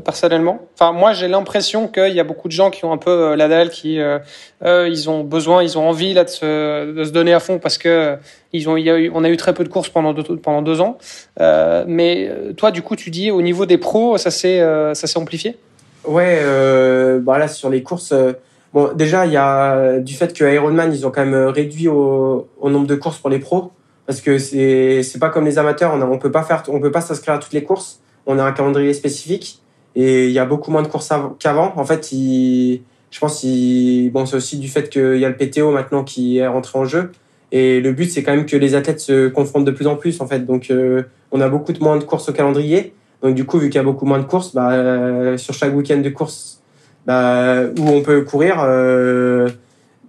[0.00, 0.60] personnellement.
[0.74, 3.36] Enfin, moi, j'ai l'impression qu'il y a beaucoup de gens qui ont un peu euh,
[3.36, 4.18] la dalle, qui euh,
[4.60, 7.78] ils ont besoin, ils ont envie là de se, de se donner à fond parce
[7.78, 8.16] que
[8.52, 10.62] ils ont, y a eu, on a eu très peu de courses pendant deux, pendant
[10.62, 10.98] deux ans.
[11.40, 14.60] Euh, mais toi, du coup, tu dis au niveau des pros, ça s'est
[14.94, 15.56] ça s'est amplifié?
[16.04, 18.12] Ouais, euh, bah là sur les courses.
[18.72, 22.48] bon, déjà, il y a du fait que Ironman, ils ont quand même réduit au,
[22.60, 23.72] au nombre de courses pour les pros
[24.06, 25.92] parce que c'est c'est pas comme les amateurs.
[25.94, 28.00] On a, on peut pas faire, on peut pas s'inscrire à toutes les courses.
[28.26, 29.61] On a un calendrier spécifique
[29.94, 31.72] et il y a beaucoup moins de courses qu'avant.
[31.76, 35.36] En fait, il, je pense, il, bon, c'est aussi du fait qu'il y a le
[35.36, 37.12] PTO maintenant qui est rentré en jeu.
[37.52, 40.20] Et le but, c'est quand même que les athlètes se confrontent de plus en plus,
[40.22, 40.46] en fait.
[40.46, 42.94] Donc, euh, on a beaucoup de moins de courses au calendrier.
[43.22, 45.74] Donc, du coup, vu qu'il y a beaucoup moins de courses, bah, euh, sur chaque
[45.76, 46.62] week-end de course,
[47.06, 49.50] bah, où on peut courir, euh,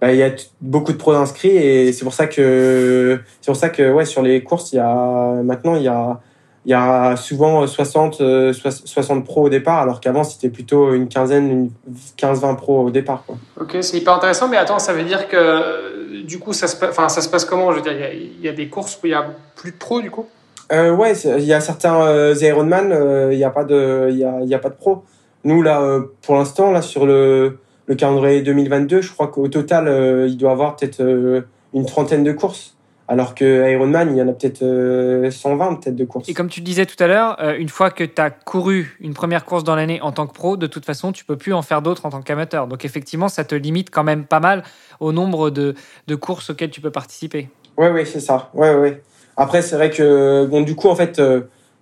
[0.00, 3.56] bah, il y a beaucoup de pros inscrits et c'est pour ça que c'est pour
[3.56, 6.20] ça que ouais sur les courses il y a maintenant il y a
[6.66, 8.22] il y a souvent 60
[8.52, 11.70] 60 pros au départ alors qu'avant c'était plutôt une quinzaine une
[12.16, 13.36] 15 20 pros au départ quoi.
[13.60, 17.08] OK, c'est hyper intéressant mais attends, ça veut dire que du coup ça se enfin
[17.08, 17.70] ça se passe comment?
[17.72, 20.00] Je veux dire il y, a, des courses où il y a plus de pros
[20.00, 20.26] du coup?
[20.72, 24.16] Euh, ouais, il y a certains euh, Ironman, euh, il n'y a pas de il
[24.16, 25.04] y a, y a pas de pros.
[25.44, 29.88] Nous là euh, pour l'instant là sur le le calendrier 2022, je crois qu'au total,
[29.88, 31.42] euh, il doit avoir peut-être euh,
[31.74, 32.73] une trentaine de courses.
[33.06, 36.28] Alors que Ironman, il y en a peut-être 120 euh, peut-être de courses.
[36.28, 39.12] Et comme tu le disais tout à l'heure, une fois que tu as couru une
[39.12, 41.62] première course dans l'année en tant que pro, de toute façon, tu peux plus en
[41.62, 42.66] faire d'autres en tant qu'amateur.
[42.66, 44.62] Donc effectivement, ça te limite quand même pas mal
[45.00, 45.74] au nombre de,
[46.06, 47.50] de courses auxquelles tu peux participer.
[47.76, 48.50] Oui, oui, c'est ça.
[48.54, 49.02] Ouais, ouais.
[49.36, 51.20] Après, c'est vrai que bon, du coup, en fait,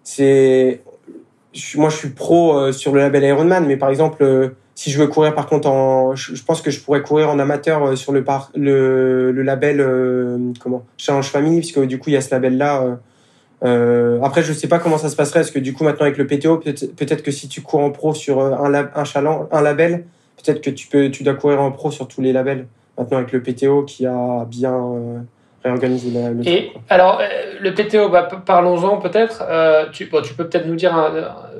[0.03, 0.81] c'est
[1.77, 5.35] moi, je suis pro sur le label Ironman, mais par exemple si je veux courir
[5.35, 8.51] par contre en je, pense que je pourrais courir en amateur euh, sur le par,
[8.55, 12.57] le, le label euh, comment Challenge Family puisque du coup il y a ce label
[12.57, 12.95] là euh,
[13.65, 16.19] euh, après je sais pas comment ça se passerait parce que du coup maintenant avec
[16.19, 19.61] le PTO peut-être peut-être que si tu cours en pro sur un un challenge un
[19.61, 20.05] label
[20.43, 22.67] peut-être que tu peux tu dois courir en pro sur tous les labels
[22.99, 25.25] maintenant avec le PTO qui a bien
[25.64, 27.20] réorganisé le Et alors
[27.61, 29.44] le PTO bah, parlons-en peut-être.
[29.92, 31.12] Tu bon, tu peux peut-être nous dire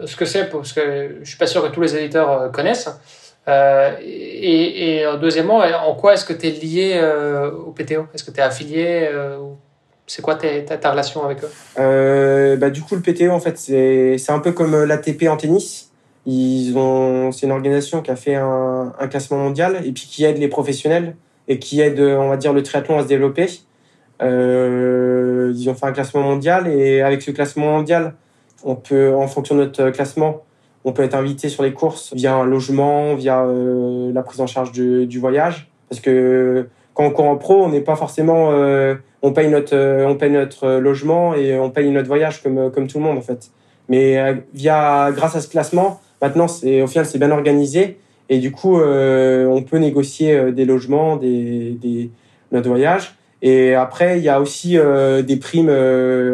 [0.05, 2.91] ce que c'est parce que je suis pas sûr que tous les éditeurs connaissent.
[3.49, 8.25] Euh, et, et, deuxièmement, en quoi est-ce que tu es lié euh, au PTO Est-ce
[8.25, 9.39] que tu es affilié euh,
[10.07, 12.57] C'est quoi ta, ta, relation avec eux?
[12.57, 15.91] Bah, Du coup, le PTO, en fait, c'est un peu comme l'ATP en tennis.
[16.25, 20.25] Ils ont, c'est une organisation qui a fait un, un, classement mondial et puis qui
[20.25, 21.17] aide les professionnels
[21.49, 23.49] et qui aide, on va dire, le triathlon à se développer.
[24.21, 28.15] Ils ont fait un classement mondial et avec ce classement mondial,
[28.65, 30.43] on peut, en fonction de notre classement,
[30.85, 34.47] on peut être invité sur les courses via un logement, via euh, la prise en
[34.47, 35.71] charge du, du, voyage.
[35.89, 39.77] Parce que quand on court en pro, on n'est pas forcément, euh, on paye notre,
[39.77, 43.19] euh, on paye notre logement et on paye notre voyage comme comme tout le monde
[43.19, 43.51] en fait.
[43.89, 44.17] Mais
[44.55, 47.99] via, grâce à ce classement, maintenant c'est au final c'est bien organisé
[48.29, 52.11] et du coup on peut négocier des logements, des, des
[52.53, 53.17] notre voyage.
[53.43, 55.71] Et après il y a aussi des primes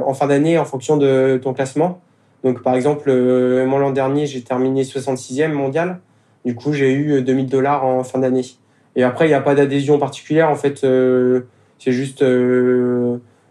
[0.06, 2.00] en fin d'année en fonction de ton classement.
[2.44, 6.00] Donc, par exemple, euh, moi, l'an dernier, j'ai terminé 66e mondial.
[6.44, 8.44] Du coup, j'ai eu 2000 euh, dollars en fin d'année.
[8.96, 10.50] Et après, il n'y a pas d'adhésion particulière.
[10.50, 11.42] En fait, euh,
[11.78, 12.24] c'est juste,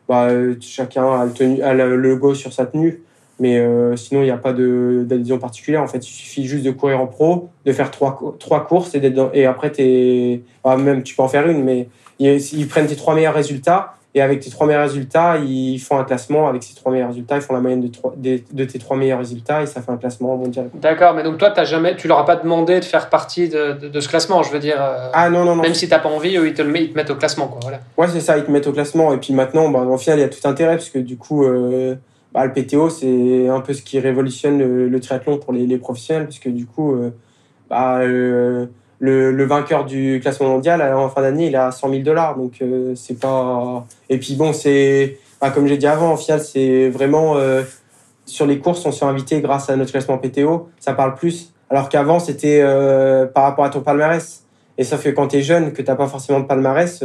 [0.07, 0.29] bah,
[0.61, 3.01] chacun a le, a le logo sur sa tenue.
[3.39, 3.63] Mais
[3.95, 5.83] sinon, il n'y a pas d'adhésion particulière.
[5.83, 9.13] En fait, il suffit juste de courir en pro, de faire trois, trois courses et,
[9.33, 11.87] et après, es, bah, même tu peux en faire une, mais
[12.19, 16.03] ils prennent tes trois meilleurs résultats et avec tes trois meilleurs résultats, ils font un
[16.03, 16.47] classement.
[16.47, 19.19] Avec ces trois meilleurs résultats, ils font la moyenne de, de, de tes trois meilleurs
[19.19, 20.71] résultats et ça fait un classement mondial.
[20.73, 23.73] D'accord, mais donc toi, as jamais, tu leur as pas demandé de faire partie de,
[23.73, 24.77] de, ce classement, je veux dire.
[24.79, 25.61] Euh, ah non, non, non.
[25.61, 27.15] Même si tu n'as pas envie, eux, ils te, le mettent, ils te mettent au
[27.15, 27.47] classement.
[27.47, 27.79] Quoi, voilà.
[27.95, 29.13] Ouais, c'est ça, ils te mettent au classement.
[29.13, 31.43] Et puis maintenant, bah, au final, il y a tout intérêt parce que du coup,
[31.43, 31.95] euh,
[32.33, 36.25] bah, le PTO, c'est un peu ce qui révolutionne le, triathlon pour les, les, professionnels
[36.25, 37.11] parce que du coup, euh,
[37.69, 37.99] bah,
[38.99, 42.37] le, le, vainqueur du classement mondial en fin d'année il a 100 000 dollars.
[42.37, 46.41] Donc euh, c'est pas et puis bon c'est bah, comme j'ai dit avant au final
[46.41, 47.63] c'est vraiment euh,
[48.25, 51.53] sur les courses on s'est invité grâce à notre classement PTO ça parle plus.
[51.69, 54.43] Alors qu'avant c'était euh, par rapport à ton palmarès.
[54.79, 57.03] Et sauf que quand tu es jeune que t'as pas forcément de palmarès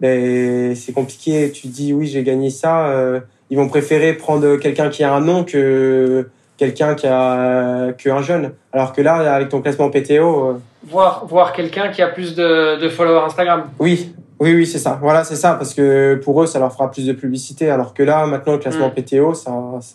[0.00, 1.50] ben c'est compliqué.
[1.52, 5.20] Tu te dis oui j'ai gagné ça ils vont préférer prendre quelqu'un qui a un
[5.20, 6.28] nom que
[6.64, 11.52] quelqu'un qui a que un jeune alors que là avec ton classement PTO voir, voir
[11.52, 13.64] quelqu'un qui a plus de, de followers Instagram.
[13.78, 14.98] Oui, oui, oui, c'est ça.
[15.00, 18.02] Voilà, c'est ça, parce que pour eux, ça leur fera plus de publicité, alors que
[18.02, 19.02] là, maintenant, le classement mm.
[19.02, 19.52] PTO, ça,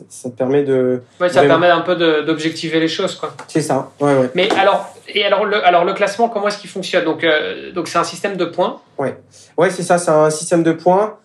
[0.07, 1.01] ça, te permet de.
[1.19, 3.33] Ouais, ça permet un peu d'objectiver les choses, quoi.
[3.47, 3.91] C'est ça.
[3.99, 4.29] Ouais, ouais.
[4.35, 7.03] Mais alors, et alors le, alors le classement, comment est-ce qu'il fonctionne?
[7.03, 8.79] Donc, euh, donc c'est un système de points.
[8.97, 9.17] Ouais,
[9.57, 9.97] ouais, c'est ça.
[9.97, 11.17] C'est un système de points.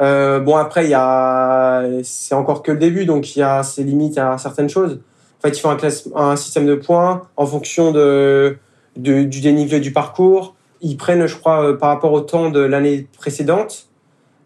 [0.00, 3.62] Euh, bon, après, il y a, c'est encore que le début, donc il y a
[3.62, 5.00] ses limites à certaines choses.
[5.38, 5.78] En fait, il faut un,
[6.16, 8.56] un système de points en fonction de
[8.96, 10.54] du dénivelé du parcours.
[10.80, 13.88] Ils prennent, je crois, euh, par rapport au temps de l'année précédente,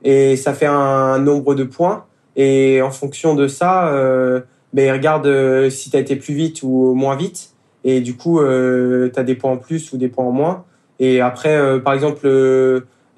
[0.02, 2.04] et ça fait un nombre de points.
[2.36, 4.40] Et en fonction de ça, euh,
[4.72, 7.50] ben, ils regardent euh, si tu as été plus vite ou moins vite.
[7.84, 10.64] Et du coup, euh, tu as des points en plus ou des points en moins.
[10.98, 12.26] Et après, par exemple,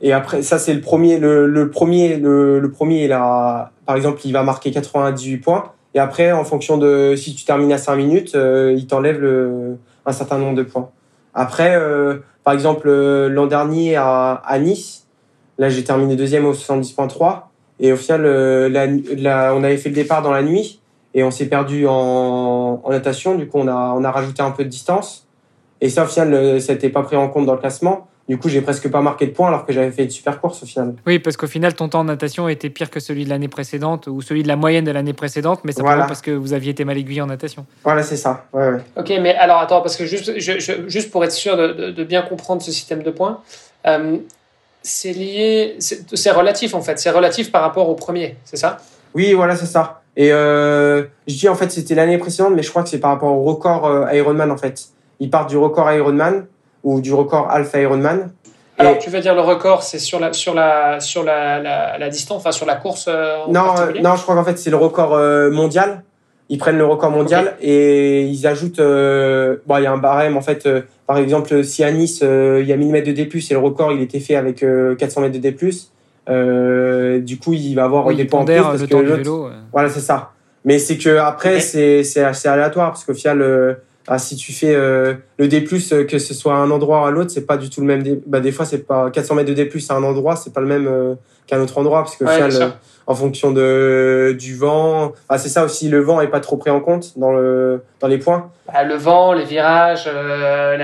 [0.02, 1.18] Et après, ça c'est le premier.
[1.18, 5.72] Le, le premier, le, le premier, il a, par exemple, il va marquer 98 points.
[5.94, 9.78] Et après, en fonction de si tu termines à 5 minutes, euh, il t'enlève le,
[10.04, 10.90] un certain nombre de points.
[11.32, 15.06] Après, euh, par exemple, euh, l'an dernier à, à Nice,
[15.58, 17.44] là j'ai terminé deuxième au 70.3.
[17.80, 20.80] Et au final, la, la, on avait fait le départ dans la nuit
[21.14, 23.34] et on s'est perdu en, en, natation.
[23.34, 25.26] Du coup, on a, on a rajouté un peu de distance.
[25.80, 28.06] Et ça, au final, ça n'était pas pris en compte dans le classement.
[28.28, 30.62] Du coup, j'ai presque pas marqué de points alors que j'avais fait une super course
[30.64, 30.94] au final.
[31.06, 34.08] Oui, parce qu'au final, ton temps en natation était pire que celui de l'année précédente
[34.08, 36.08] ou celui de la moyenne de l'année précédente, mais simplement voilà.
[36.08, 37.66] parce que vous aviez été mal aiguillé en natation.
[37.84, 38.46] Voilà, c'est ça.
[38.52, 38.80] Ouais, ouais.
[38.96, 41.90] Ok, mais alors attends, parce que juste, je, je, juste pour être sûr de, de,
[41.92, 43.40] de, bien comprendre ce système de points,
[43.86, 44.16] euh,
[44.82, 48.78] c'est lié, c'est relatif en fait, c'est relatif par rapport au premier, c'est ça?
[49.14, 50.02] Oui, voilà, c'est ça.
[50.16, 53.10] Et euh, je dis en fait, c'était l'année précédente, mais je crois que c'est par
[53.10, 54.88] rapport au record euh, Ironman en fait.
[55.20, 56.46] Ils partent du record Ironman
[56.86, 58.30] ou du record Alpha Ironman.
[58.78, 58.98] Alors, et...
[58.98, 62.38] tu veux dire le record, c'est sur la sur la sur la, la, la, distance,
[62.38, 65.14] enfin sur la course euh, Non, euh, non, je crois qu'en fait c'est le record
[65.14, 66.04] euh, mondial.
[66.48, 67.68] Ils prennent le record mondial okay.
[67.68, 68.78] et ils ajoutent.
[68.78, 70.64] Euh, bon, il y a un barème en fait.
[70.66, 73.58] Euh, par exemple, si à Nice il y a 1000 mètres de D+, et le
[73.58, 74.64] record il était fait avec
[74.98, 75.50] 400 mètres de D+,
[77.20, 79.16] du coup il va avoir oui, des points en plus parce le que l'autre.
[79.16, 79.52] Vélo, ouais.
[79.72, 80.30] Voilà, c'est ça.
[80.64, 81.60] Mais c'est que après okay.
[81.60, 86.18] c'est c'est assez aléatoire parce qu'au final ah, si tu fais euh, le D+, que
[86.18, 88.02] ce soit à un endroit ou à l'autre, c'est pas du tout le même.
[88.02, 88.20] D...
[88.26, 90.68] Bah, des fois, c'est pas 400 mètres de D+, à un endroit, c'est pas le
[90.68, 91.14] même euh,
[91.46, 92.68] qu'à un autre endroit, parce que ouais, final, euh,
[93.08, 96.70] en fonction de du vent, ah, c'est ça aussi, le vent est pas trop pris
[96.70, 98.50] en compte dans le dans les points.
[98.72, 100.78] Bah, le vent, les virages, euh,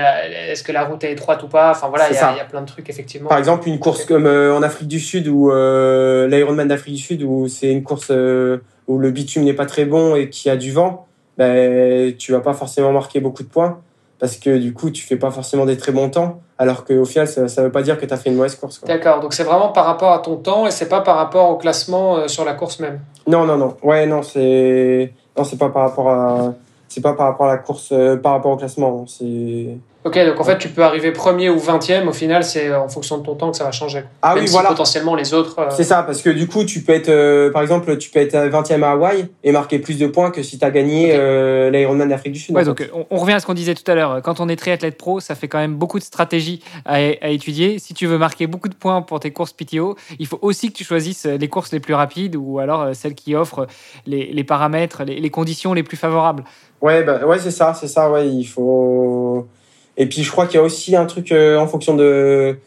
[0.49, 1.71] est-ce que la route est étroite ou pas?
[1.71, 3.29] Enfin voilà, il y, y, a plein de trucs effectivement.
[3.29, 7.47] Par exemple, une course comme en Afrique du Sud ou l'Ironman d'Afrique du Sud, où
[7.47, 8.11] c'est une course
[8.87, 12.31] où le bitume n'est pas très bon et qu'il y a du vent ben, tu
[12.31, 13.79] vas pas forcément marquer beaucoup de points
[14.19, 17.27] parce que du coup, tu fais pas forcément des très bons temps, alors qu'au final,
[17.27, 18.79] ça, veut pas dire que tu as fait une mauvaise course.
[18.85, 21.57] D'accord, donc c'est vraiment par rapport à ton temps et c'est pas par rapport au
[21.57, 23.01] classement euh, sur la course même.
[23.27, 23.75] Non, non, non.
[23.83, 26.53] Ouais, non, c'est non, c'est pas par rapport à
[26.87, 29.05] c'est pas par rapport à la course, euh, par rapport au classement.
[29.07, 32.09] C'est Ok, donc en fait, tu peux arriver premier ou vingtième.
[32.09, 34.03] Au final, c'est en fonction de ton temps que ça va changer.
[34.21, 34.69] Ah Même oui, si voilà.
[34.69, 35.59] Potentiellement, les autres.
[35.59, 35.69] Euh...
[35.69, 38.35] C'est ça, parce que du coup, tu peux être, euh, par exemple, tu peux être
[38.35, 41.17] 20e à Hawaï et marquer plus de points que si tu as gagné okay.
[41.17, 42.55] euh, l'Ironman d'Afrique du Sud.
[42.55, 44.21] Ouais, donc on, on, revient à ce qu'on disait tout à l'heure.
[44.21, 47.79] Quand on est triathlète pro, ça fait quand même beaucoup de stratégies à, à, étudier.
[47.79, 50.77] Si tu veux marquer beaucoup de points pour tes courses PTO, il faut aussi que
[50.77, 53.67] tu choisisses les courses les plus rapides ou alors euh, celles qui offrent
[54.05, 56.43] les, les paramètres, les, les, conditions les plus favorables.
[56.81, 58.11] Ouais, bah, ouais, c'est ça, c'est ça.
[58.11, 59.47] Ouais, il faut.
[59.97, 62.57] Et puis je crois qu'il y a aussi un truc euh, en fonction de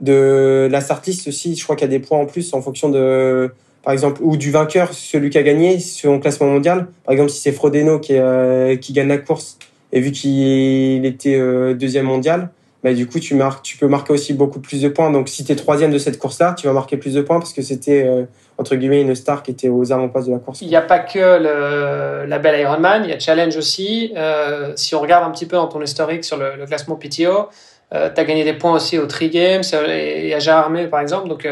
[0.00, 1.56] de la start list aussi.
[1.56, 3.50] Je crois qu'il y a des points en plus en fonction de
[3.82, 6.88] par exemple ou du vainqueur, celui qui a gagné son classement mondial.
[7.04, 9.58] Par exemple, si c'est Frodeno qui euh, qui gagne la course
[9.92, 12.50] et vu qu'il était euh, deuxième mondial,
[12.82, 15.10] bah, du coup tu marques, tu peux marquer aussi beaucoup plus de points.
[15.10, 17.52] Donc si tu es troisième de cette course-là, tu vas marquer plus de points parce
[17.52, 18.24] que c'était euh,
[18.58, 20.62] entre guillemets une star qui était aux avant-postes de la course.
[20.62, 24.12] Il n'y a pas que le, la belle Ironman, il y a Challenge aussi.
[24.16, 27.48] Euh, si on regarde un petit peu dans ton historique sur le, le classement PTO,
[27.94, 31.28] euh, tu as gagné des points aussi au Tri Games et à Jarmé par exemple.
[31.28, 31.46] Donc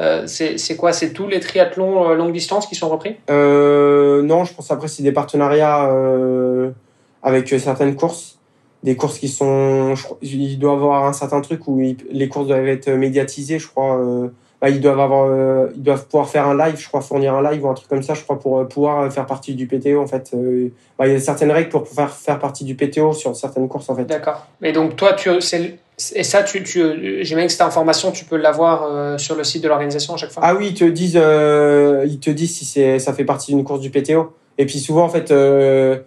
[0.00, 0.92] euh, c'est quoi?
[0.92, 3.16] C'est tous les triathlons longue distance qui sont repris?
[3.28, 5.90] Non, je pense après c'est des partenariats
[7.22, 8.36] avec certaines courses
[8.86, 12.68] des courses qui sont il doit avoir un certain truc où il, les courses doivent
[12.68, 14.28] être médiatisées je crois euh,
[14.60, 17.50] bah, ils doivent avoir euh, ils doivent pouvoir faire un live je crois fournir un
[17.50, 20.06] live ou un truc comme ça je crois pour pouvoir faire partie du PTO en
[20.06, 23.34] fait euh, bah, il y a certaines règles pour pouvoir faire partie du PTO sur
[23.36, 25.78] certaines courses en fait d'accord mais donc toi tu c'est
[26.14, 29.62] et ça, tu, tu, j'imagine que cette information, tu peux l'avoir euh, sur le site
[29.62, 30.42] de l'organisation à chaque fois.
[30.44, 33.64] Ah oui, ils te disent, euh, ils te disent si c'est, ça fait partie d'une
[33.64, 34.34] course du PTO.
[34.58, 35.98] Et puis souvent, en fait, euh,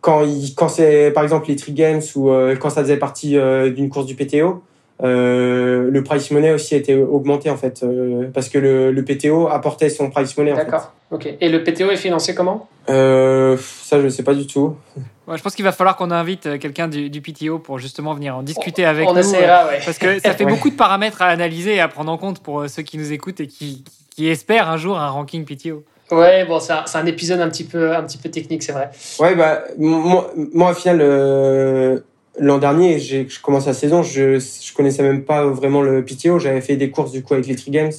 [0.00, 3.36] quand, il, quand c'est par exemple les Tri Games ou euh, quand ça faisait partie
[3.36, 4.62] euh, d'une course du PTO,
[5.02, 9.04] euh, le price money aussi a été augmenté en fait euh, parce que le, le,
[9.04, 10.54] PTO apportait son price money.
[10.54, 10.92] D'accord.
[11.10, 11.28] Ok.
[11.40, 12.68] Et le PTO est financé comment?
[12.88, 14.76] Euh, Ça, je sais pas du tout.
[15.26, 18.36] Ouais, je pense qu'il va falloir qu'on invite quelqu'un du, du, PTO pour justement venir
[18.36, 19.20] en discuter avec on nous.
[19.20, 19.80] Essaiera, ouais.
[19.82, 20.50] Parce que ça fait ouais.
[20.50, 23.40] beaucoup de paramètres à analyser et à prendre en compte pour ceux qui nous écoutent
[23.40, 25.82] et qui, qui espèrent un jour un ranking PTO.
[26.10, 28.90] Ouais, bon, c'est un, un, épisode un petit peu, un petit peu technique, c'est vrai.
[29.18, 32.00] Ouais, bah, moi, moi au final, euh,
[32.38, 36.38] l'an dernier, j'ai commencé la saison, je, je connaissais même pas vraiment le PTO.
[36.38, 37.92] J'avais fait des courses, du coup, avec les Tri Games.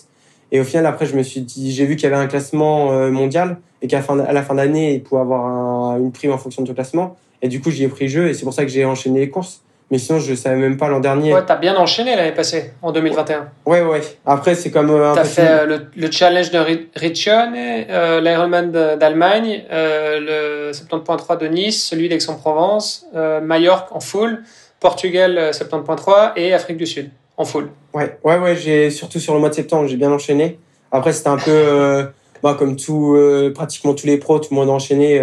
[0.52, 2.92] Et au final, après, je me suis dit, j'ai vu qu'il y avait un classement
[2.92, 6.62] euh, mondial et qu'à la, fin d'année, il pouvait avoir un, une prime en fonction
[6.62, 7.18] de ce classement.
[7.42, 9.30] Et du coup, j'y ai pris jeu et c'est pour ça que j'ai enchaîné les
[9.30, 9.62] courses.
[9.92, 11.34] Mais sinon, je savais même pas l'an dernier.
[11.34, 13.50] Ouais, t'as bien enchaîné l'année passée, en 2021.
[13.68, 14.02] Ouais, ouais.
[14.26, 14.90] Après, c'est comme.
[14.90, 16.58] Euh, t'as fait euh, le, le, challenge de
[16.96, 24.42] Riccione, euh, l'Ironman d'Allemagne, euh, le 70.3 de Nice, celui d'Aix-en-Provence, euh, Majorque en full,
[24.80, 27.12] Portugal 70.3 et Afrique du Sud.
[27.38, 27.70] en full.
[27.94, 28.56] Ouais, ouais, ouais.
[28.56, 30.58] J'ai surtout sur le mois de septembre, j'ai bien enchaîné.
[30.92, 32.08] Après, c'était un peu
[32.42, 33.18] bah, comme tout,
[33.54, 35.22] pratiquement tous les pros, tout le monde a enchaîné.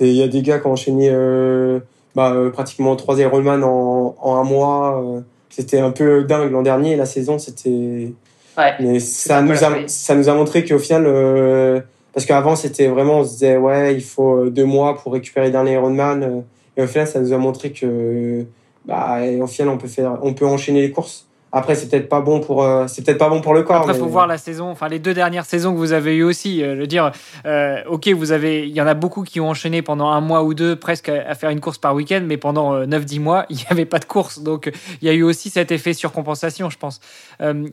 [0.00, 1.10] Il y a des gars qui ont enchaîné
[2.14, 5.02] bah, pratiquement trois Ironman en, en un mois.
[5.50, 6.96] c'était un peu dingue l'an dernier.
[6.96, 8.12] La saison, c'était.
[8.58, 11.04] Ouais, Mais ça nous, a, ça nous a montré qu'au final,
[12.12, 15.52] parce qu'avant, c'était vraiment, on se disait, ouais, il faut deux mois pour récupérer le
[15.52, 16.44] dernier Ironman.
[16.76, 18.44] Et au final, ça nous a montré que,
[18.84, 21.26] bah, au final, on peut faire, on peut enchaîner les courses.
[21.54, 23.76] Après, c'est peut-être pas bon pour, euh, c'est peut-être pas bon pour le corps.
[23.76, 26.22] Après, il faut voir la saison, enfin les deux dernières saisons que vous avez eues
[26.22, 26.62] aussi.
[26.62, 27.12] Euh, veux dire,
[27.44, 30.44] euh, ok, vous avez, il y en a beaucoup qui ont enchaîné pendant un mois
[30.44, 33.66] ou deux, presque à, faire une course par week-end, mais pendant 9-10 mois, il n'y
[33.68, 34.38] avait pas de course.
[34.38, 34.72] Donc,
[35.02, 37.00] il y a eu aussi cet effet surcompensation, je pense.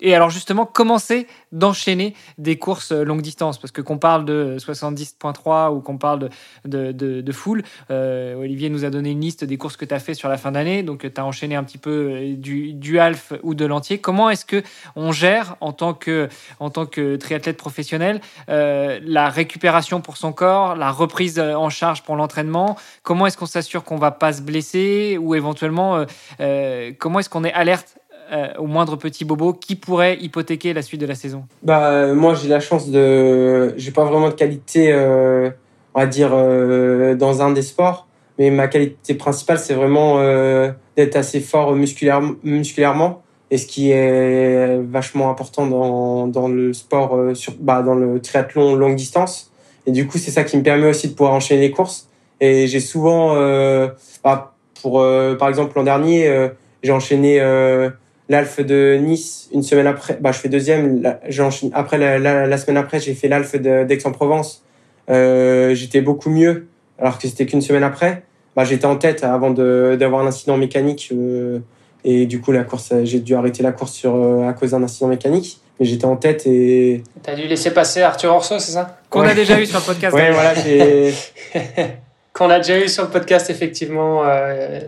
[0.02, 5.74] et alors justement, commencer d'enchaîner des courses longue distance, parce que qu'on parle de 70.3
[5.74, 6.30] ou qu'on parle de
[6.66, 10.00] de, de, de full, Olivier nous a donné une liste des courses que tu as
[10.00, 10.84] fait sur la fin d'année.
[10.84, 13.69] Donc, tu as enchaîné un petit peu du, du half ou de
[14.02, 14.64] Comment est-ce que
[14.96, 16.28] on gère en tant que
[16.60, 21.70] en tant que triathlète professionnel euh, la récupération pour son corps, la reprise euh, en
[21.70, 22.76] charge pour l'entraînement?
[23.04, 26.06] Comment est-ce qu'on s'assure qu'on va pas se blesser ou éventuellement
[26.40, 27.98] euh, comment est-ce qu'on est alerte
[28.60, 31.46] au moindre petit bobo qui pourrait hypothéquer la suite de la saison?
[31.64, 34.94] Bah moi j'ai la chance de j'ai pas vraiment de qualité
[35.96, 36.30] on va dire
[37.18, 38.06] dans un des sports
[38.38, 40.20] mais ma qualité principale c'est vraiment
[40.96, 47.34] d'être assez fort musculairement et ce qui est vachement important dans, dans le sport, euh,
[47.34, 49.52] sur, bah, dans le triathlon longue distance.
[49.88, 52.10] Et du coup, c'est ça qui me permet aussi de pouvoir enchaîner les courses.
[52.42, 53.90] Et j'ai souvent, euh,
[54.24, 56.50] bah, pour euh, par exemple l'an dernier, euh,
[56.84, 57.40] j'ai enchaîné
[58.30, 60.18] l'Alf de Nice une semaine après.
[60.22, 61.18] Bah, je fais deuxième.
[61.40, 64.64] Enchaîné, après la, la, la, semaine après, j'ai fait l'Alf d'Aix-en-Provence.
[65.08, 66.68] j'étais beaucoup mieux,
[67.00, 68.24] alors que c'était qu'une semaine après.
[68.56, 71.12] Bah, j'étais en tête avant d'avoir un incident mécanique.
[72.04, 74.84] Et du coup, la course, j'ai dû arrêter la course sur, euh, à cause d'un
[74.84, 75.60] incident mécanique.
[75.80, 77.04] Mais j'étais en tête et.
[77.24, 78.98] T'as dû laisser passer Arthur Orso, c'est ça?
[79.10, 80.16] Qu'on a déjà eu sur le podcast.
[80.16, 81.14] ouais, voilà, j'ai.
[82.34, 84.22] Qu'on a déjà eu sur le podcast, effectivement.
[84.26, 84.80] Euh...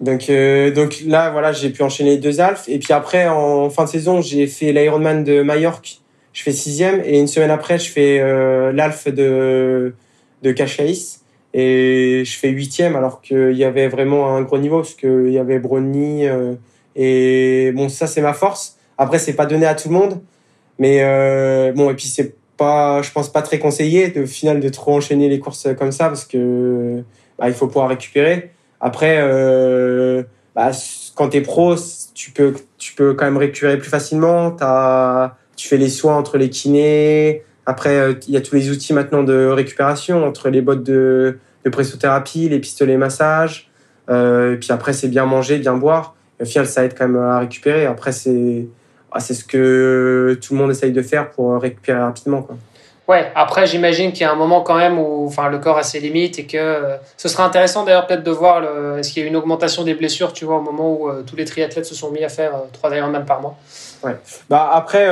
[0.00, 2.68] Donc, euh, donc là, voilà, j'ai pu enchaîner deux Alphes.
[2.68, 5.98] Et puis après, en fin de saison, j'ai fait l'Ironman de Majorque.
[6.32, 7.02] Je fais sixième.
[7.04, 9.94] Et une semaine après, je fais euh, l'Alphe de,
[10.42, 11.19] de Cachaïs.
[11.52, 15.38] Et je fais huitième alors qu'il y avait vraiment un gros niveau parce qu'il y
[15.38, 16.26] avait Brony.
[16.26, 16.54] Euh,
[16.96, 18.76] et bon, ça, c'est ma force.
[18.98, 20.20] Après, c'est pas donné à tout le monde.
[20.78, 24.68] Mais euh, bon, et puis c'est pas, je pense pas très conseillé de final de
[24.68, 27.02] trop enchaîner les courses comme ça parce que
[27.38, 28.50] bah, il faut pouvoir récupérer.
[28.80, 30.22] Après, euh,
[30.54, 30.70] bah,
[31.14, 31.74] quand t'es pro,
[32.14, 34.56] tu peux, tu peux quand même récupérer plus facilement.
[34.60, 38.68] As, tu fais les soins entre les kinés, après, euh, il y a tous les
[38.70, 43.70] outils maintenant de récupération entre les bottes de, de pressothérapie, les pistolets massage.
[44.10, 46.16] Euh, et puis après, c'est bien manger, bien boire.
[46.40, 47.86] au final, ça aide quand même à récupérer.
[47.86, 48.66] Après, c'est
[49.12, 52.42] ah, ce que tout le monde essaye de faire pour récupérer rapidement.
[52.42, 52.56] Quoi.
[53.06, 55.84] Ouais, après, j'imagine qu'il y a un moment quand même où enfin, le corps a
[55.84, 58.64] ses limites et que euh, ce serait intéressant d'ailleurs peut-être de voir
[58.98, 61.44] est-ce qu'il y a une augmentation des blessures, tu vois, au moment où tous les
[61.44, 63.56] triathlètes se sont mis à faire trois Ironman par mois.
[64.02, 64.16] Ouais.
[64.48, 65.06] Bah, après,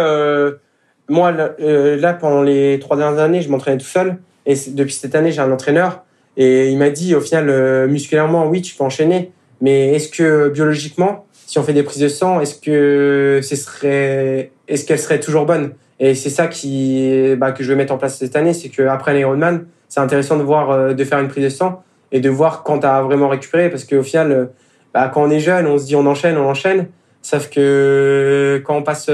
[1.08, 4.18] moi, euh, là, pendant les trois dernières années, je m'entraînais tout seul.
[4.46, 6.04] Et depuis cette année, j'ai un entraîneur.
[6.36, 9.32] Et il m'a dit, au final, euh, musculairement, oui, tu peux enchaîner.
[9.60, 14.52] Mais est-ce que biologiquement, si on fait des prises de sang, est-ce que ce serait,
[14.68, 15.72] est-ce qu'elle serait toujours bonne?
[15.98, 19.14] Et c'est ça qui, bah, que je vais mettre en place cette année, c'est qu'après
[19.14, 21.82] l'Ironman, c'est intéressant de voir, euh, de faire une prise de sang
[22.12, 24.50] et de voir quand tu as vraiment récupéré, parce qu'au final,
[24.94, 26.86] bah, quand on est jeune, on se dit on enchaîne, on enchaîne.
[27.20, 29.10] Sauf que quand on passe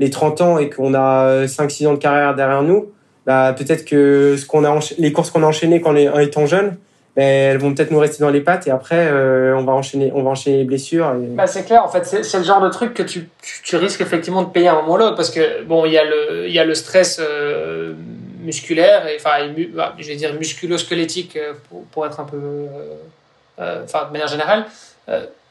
[0.00, 2.90] les 30 ans et qu'on a 5-6 ans de carrière derrière nous,
[3.26, 6.76] bah, peut-être que ce a les courses qu'on a enchaînées quand on est étant jeune,
[7.16, 10.12] bah, elles vont peut-être nous rester dans les pattes et après euh, on va enchaîner
[10.14, 12.94] on va enchaîner les blessures bah, c'est clair en fait c'est le genre de truc
[12.94, 13.28] que tu,
[13.64, 16.04] tu, risques effectivement de payer un moment ou l'autre parce que bon il y a
[16.04, 17.94] le y a le stress euh,
[18.40, 22.38] musculaire et enfin bah, je vais dire musculo-squelettique euh, pour, pour, être un peu
[23.58, 24.64] enfin de manière générale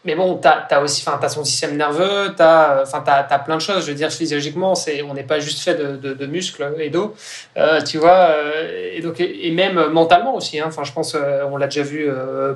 [0.06, 3.58] mais bon, tu as, aussi, enfin, as son système nerveux, tu as, enfin, as, plein
[3.58, 3.86] de choses.
[3.86, 7.16] Je veux dire, physiologiquement, c'est, on n'est pas juste fait de, de, muscles et d'eau,
[7.58, 8.30] euh, tu vois.
[8.30, 10.58] Euh, et, donc, et même mentalement aussi.
[10.60, 12.10] Hein, enfin, je pense, euh, on l'a déjà vu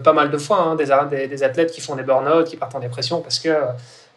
[0.04, 2.80] pas mal de fois, hein, des, des, athlètes qui font des burn-out, qui partent en
[2.80, 3.54] dépression parce que,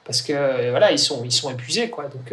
[0.04, 2.04] parce que voilà, ils sont, ils sont épuisés, quoi.
[2.04, 2.32] Donc,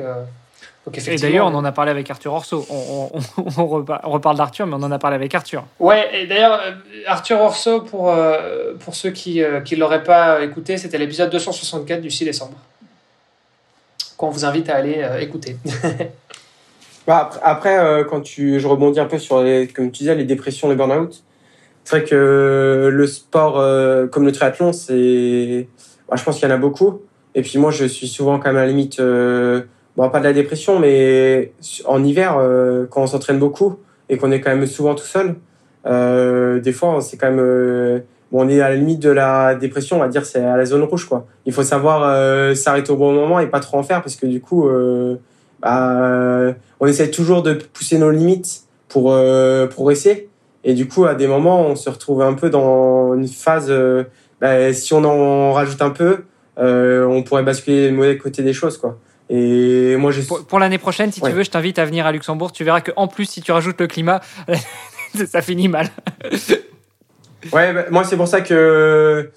[0.91, 2.65] et d'ailleurs, on en a parlé avec Arthur Orso.
[2.69, 3.09] On,
[3.57, 5.65] on, reparle, d'Arthur, mais on en a parlé avec Arthur.
[5.79, 6.71] Ouais, et d'ailleurs, euh,
[7.07, 12.01] Arthur Orso, pour, euh, pour ceux qui ne euh, l'auraient pas écouté, c'était l'épisode 264
[12.01, 12.57] du 6 décembre.
[14.17, 15.57] Qu'on vous invite à aller écouter.
[17.05, 20.69] Bah, après, quand tu, je rebondis un peu sur, les, comme tu disais, les dépressions,
[20.69, 21.21] les burn-out,
[21.83, 23.55] c'est vrai que le sport,
[24.09, 25.67] comme le triathlon, c'est.
[26.07, 27.01] Bah, je pense qu'il y en a beaucoup.
[27.35, 29.01] Et puis moi, je suis souvent quand même à la limite,
[29.97, 31.53] bon, pas de la dépression, mais
[31.85, 32.37] en hiver,
[32.89, 33.79] quand on s'entraîne beaucoup
[34.09, 35.35] et qu'on est quand même souvent tout seul,
[35.85, 40.07] des fois, c'est quand même on est à la limite de la dépression, on va
[40.07, 41.27] dire, c'est à la zone rouge, quoi.
[41.45, 44.25] Il faut savoir euh, s'arrêter au bon moment et pas trop en faire parce que
[44.25, 45.17] du coup, euh,
[45.61, 50.29] bah, on essaie toujours de pousser nos limites pour euh, progresser.
[50.63, 53.71] Et du coup, à des moments, on se retrouve un peu dans une phase,
[54.41, 56.23] bah, si on en rajoute un peu,
[56.57, 58.97] on pourrait basculer le mauvais côté des choses, quoi.
[59.35, 60.21] Et moi, je...
[60.21, 62.51] Pour, l'année prochaine, si tu veux, je t'invite à venir à Luxembourg.
[62.51, 64.21] Tu verras qu'en plus, si tu rajoutes le climat,
[65.27, 65.87] ça finit mal.
[67.51, 69.31] Ouais, bah, moi c'est pour ça que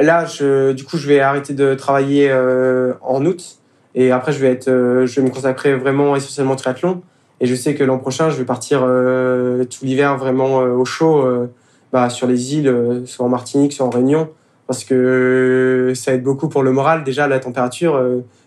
[0.00, 3.58] là, je, du coup, je vais arrêter de travailler euh, en août
[3.94, 7.02] et après je vais être, euh, je vais me consacrer vraiment essentiellement au triathlon.
[7.40, 11.24] Et je sais que l'an prochain, je vais partir euh, tout l'hiver vraiment au chaud,
[11.92, 14.28] bah, sur les îles, soit en Martinique, soit en Réunion,
[14.66, 17.04] parce que ça aide beaucoup pour le moral.
[17.04, 18.02] Déjà, la température,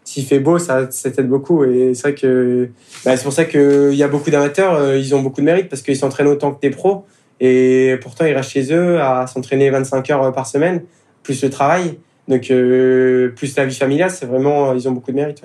[0.09, 1.63] s'il fait beau, ça, ça t'aide beaucoup.
[1.63, 2.69] Et c'est vrai que
[3.05, 5.83] bah, c'est pour ça qu'il y a beaucoup d'amateurs, ils ont beaucoup de mérite parce
[5.83, 7.05] qu'ils s'entraînent autant que des pros.
[7.39, 10.83] Et pourtant, ils restent chez eux à s'entraîner 25 heures par semaine,
[11.21, 14.09] plus le travail, donc euh, plus la vie familiale.
[14.09, 15.43] C'est vraiment, ils ont beaucoup de mérite.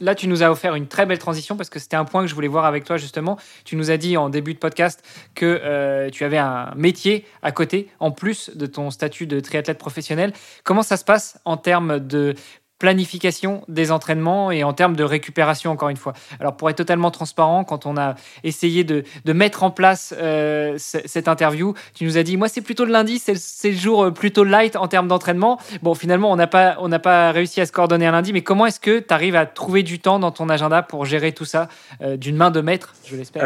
[0.00, 2.28] Là, tu nous as offert une très belle transition parce que c'était un point que
[2.28, 3.38] je voulais voir avec toi justement.
[3.64, 5.02] Tu nous as dit en début de podcast
[5.34, 9.78] que euh, tu avais un métier à côté, en plus de ton statut de triathlète
[9.78, 10.32] professionnel.
[10.64, 12.34] Comment ça se passe en termes de
[12.78, 16.12] planification des entraînements et en termes de récupération, encore une fois.
[16.40, 21.28] Alors, pour être totalement transparent, quand on a essayé de, mettre en place euh, cette
[21.28, 24.44] interview, tu nous as dit, moi, c'est plutôt le lundi, c'est le jour euh, plutôt
[24.44, 25.58] light en termes d'entraînement.
[25.82, 28.80] Bon, finalement, on n'a pas, pas réussi à se coordonner un lundi, mais comment est-ce
[28.80, 31.68] que tu arrives à trouver du temps dans ton agenda pour gérer tout ça
[32.02, 33.42] euh, d'une main de maître, je l'espère?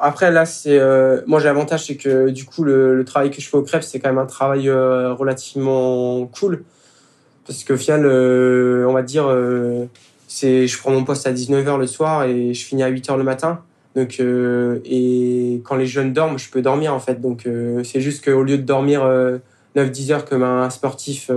[0.00, 0.78] Après, là, c'est
[1.26, 3.82] moi, j'ai l'avantage, c'est que du coup, le, le, travail que je fais au crêpes,
[3.82, 6.64] c'est quand même un travail relativement cool
[7.46, 9.86] parce qu'au final, euh, on va dire, euh,
[10.26, 13.22] c'est, je prends mon poste à 19h le soir et je finis à 8h le
[13.22, 13.60] matin.
[13.94, 17.20] Donc, euh, et quand les jeunes dorment, je peux dormir en fait.
[17.20, 17.48] Donc,
[17.84, 19.08] c'est juste qu'au lieu de dormir
[19.76, 21.30] 9-10 heures comme un sportif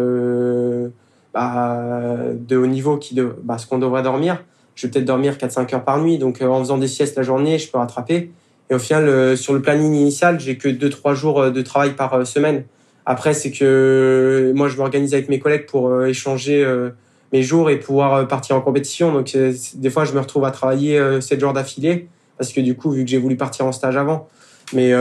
[1.33, 4.43] bah, de haut niveau, qui de, bah, ce qu'on devrait dormir,
[4.75, 6.17] je vais peut-être dormir 4-5 heures par nuit.
[6.17, 8.31] Donc, en faisant des siestes la journée, je peux rattraper.
[8.69, 12.65] Et au final, sur le planning initial, j'ai que 2-3 jours de travail par semaine.
[13.05, 16.89] Après, c'est que moi, je m'organise avec mes collègues pour euh, échanger euh,
[17.33, 19.11] mes jours et pouvoir euh, partir en compétition.
[19.11, 19.35] Donc,
[19.75, 23.03] des fois, je me retrouve à travailler 7 jours d'affilée parce que du coup, vu
[23.03, 24.27] que j'ai voulu partir en stage avant.
[24.73, 24.93] Mais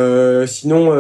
[0.47, 0.91] sinon,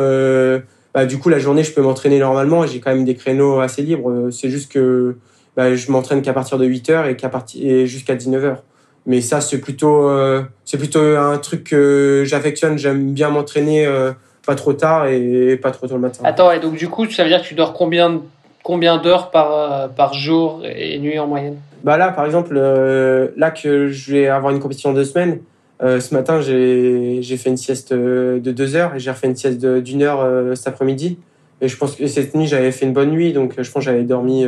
[0.94, 3.82] bah, du coup, la journée, je peux m'entraîner normalement j'ai quand même des créneaux assez
[3.82, 4.28] libres.
[4.30, 5.16] C'est juste que
[5.56, 8.62] bah, je m'entraîne qu'à partir de 8 heures et qu'à partir jusqu'à 19 heures.
[9.06, 10.08] Mais ça, c'est plutôt,
[10.64, 12.78] c'est plutôt un truc que j'affectionne.
[12.78, 13.88] J'aime bien m'entraîner
[14.48, 16.22] pas trop tard et pas trop tôt le matin.
[16.24, 18.22] Attends, et donc du coup, ça veut dire que tu dors combien,
[18.62, 21.58] combien d'heures par, euh, par jour et nuit en moyenne?
[21.84, 25.40] Bah là, par exemple, euh, là que je vais avoir une compétition de deux semaines,
[25.82, 29.62] euh, ce matin, j'ai fait une sieste de deux heures et j'ai refait une sieste
[29.62, 30.26] d'une heure
[30.56, 31.18] cet après-midi.
[31.60, 33.90] Et je pense que cette nuit, j'avais fait une bonne nuit, donc je pense que
[33.90, 34.46] j'avais dormi,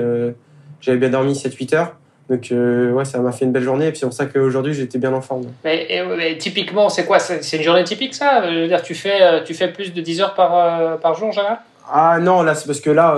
[0.81, 1.97] j'avais bien dormi 7-8 heures.
[2.31, 4.99] Donc euh, ouais, ça m'a fait une belle journée et c'est pour ça qu'aujourd'hui j'étais
[4.99, 5.47] bien en forme.
[5.65, 7.19] Mais, typiquement, c'est quoi?
[7.19, 8.49] C'est une journée typique ça?
[8.49, 11.17] Je veux dire, tu fais, euh, tu fais plus de 10 heures par, euh, par
[11.17, 11.59] jour en général?
[11.93, 13.15] Ah non, là c'est parce que là,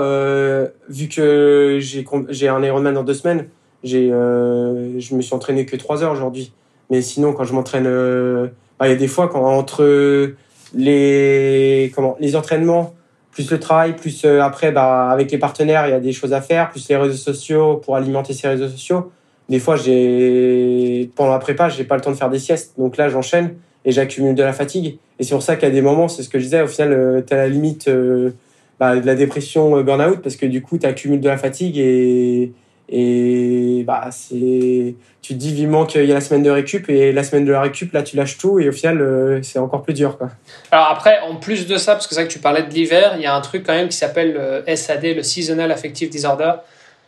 [0.88, 3.48] vu que j'ai un Ironman dans deux semaines,
[3.84, 6.52] j'ai je me suis entraîné que 3 heures aujourd'hui.
[6.88, 10.32] Mais sinon, quand je m'entraîne, bah, il y a des fois quand entre
[10.74, 12.94] les, comment, les entraînements,
[13.32, 16.32] plus le travail, plus euh, après, bah, avec les partenaires, il y a des choses
[16.32, 19.10] à faire, plus les réseaux sociaux pour alimenter ces réseaux sociaux.
[19.48, 22.74] Des fois, j'ai pendant la prépa, j'ai pas le temps de faire des siestes.
[22.78, 23.54] Donc là, j'enchaîne
[23.84, 24.98] et j'accumule de la fatigue.
[25.18, 27.22] Et c'est pour ça qu'à des moments, c'est ce que je disais, au final, euh,
[27.26, 28.30] tu la limite euh,
[28.78, 32.52] bah, de la dépression burn-out parce que du coup, tu accumules de la fatigue et,
[32.88, 37.12] et bah, c'est, tu te dis vivement qu'il y a la semaine de récup et
[37.12, 39.82] la semaine de la récup, là, tu lâches tout et au final, euh, c'est encore
[39.82, 40.18] plus dur.
[40.18, 40.30] Quoi.
[40.70, 43.14] Alors après, en plus de ça, parce que c'est vrai que tu parlais de l'hiver,
[43.16, 44.34] il y a un truc quand même qui s'appelle
[44.66, 46.52] le SAD, le Seasonal Affective Disorder.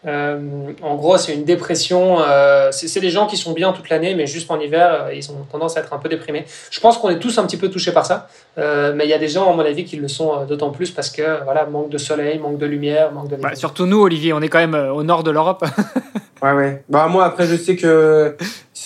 [0.06, 2.18] Euh, en gros, c'est une dépression.
[2.20, 5.30] Euh, c'est des gens qui sont bien toute l'année, mais juste en hiver, euh, ils
[5.30, 6.44] ont tendance à être un peu déprimés.
[6.70, 9.18] Je pense qu'on est tous un petit peu touchés par ça, mais il y a
[9.18, 11.98] des gens, à mon avis, qui le sont d'autant plus parce que voilà, manque de
[11.98, 13.36] soleil, manque de lumière, manque de.
[13.36, 15.64] Bah, surtout nous, Olivier, on est quand même au nord de l'Europe.
[16.42, 16.84] ouais, ouais.
[16.88, 18.36] Bah moi, après, je sais que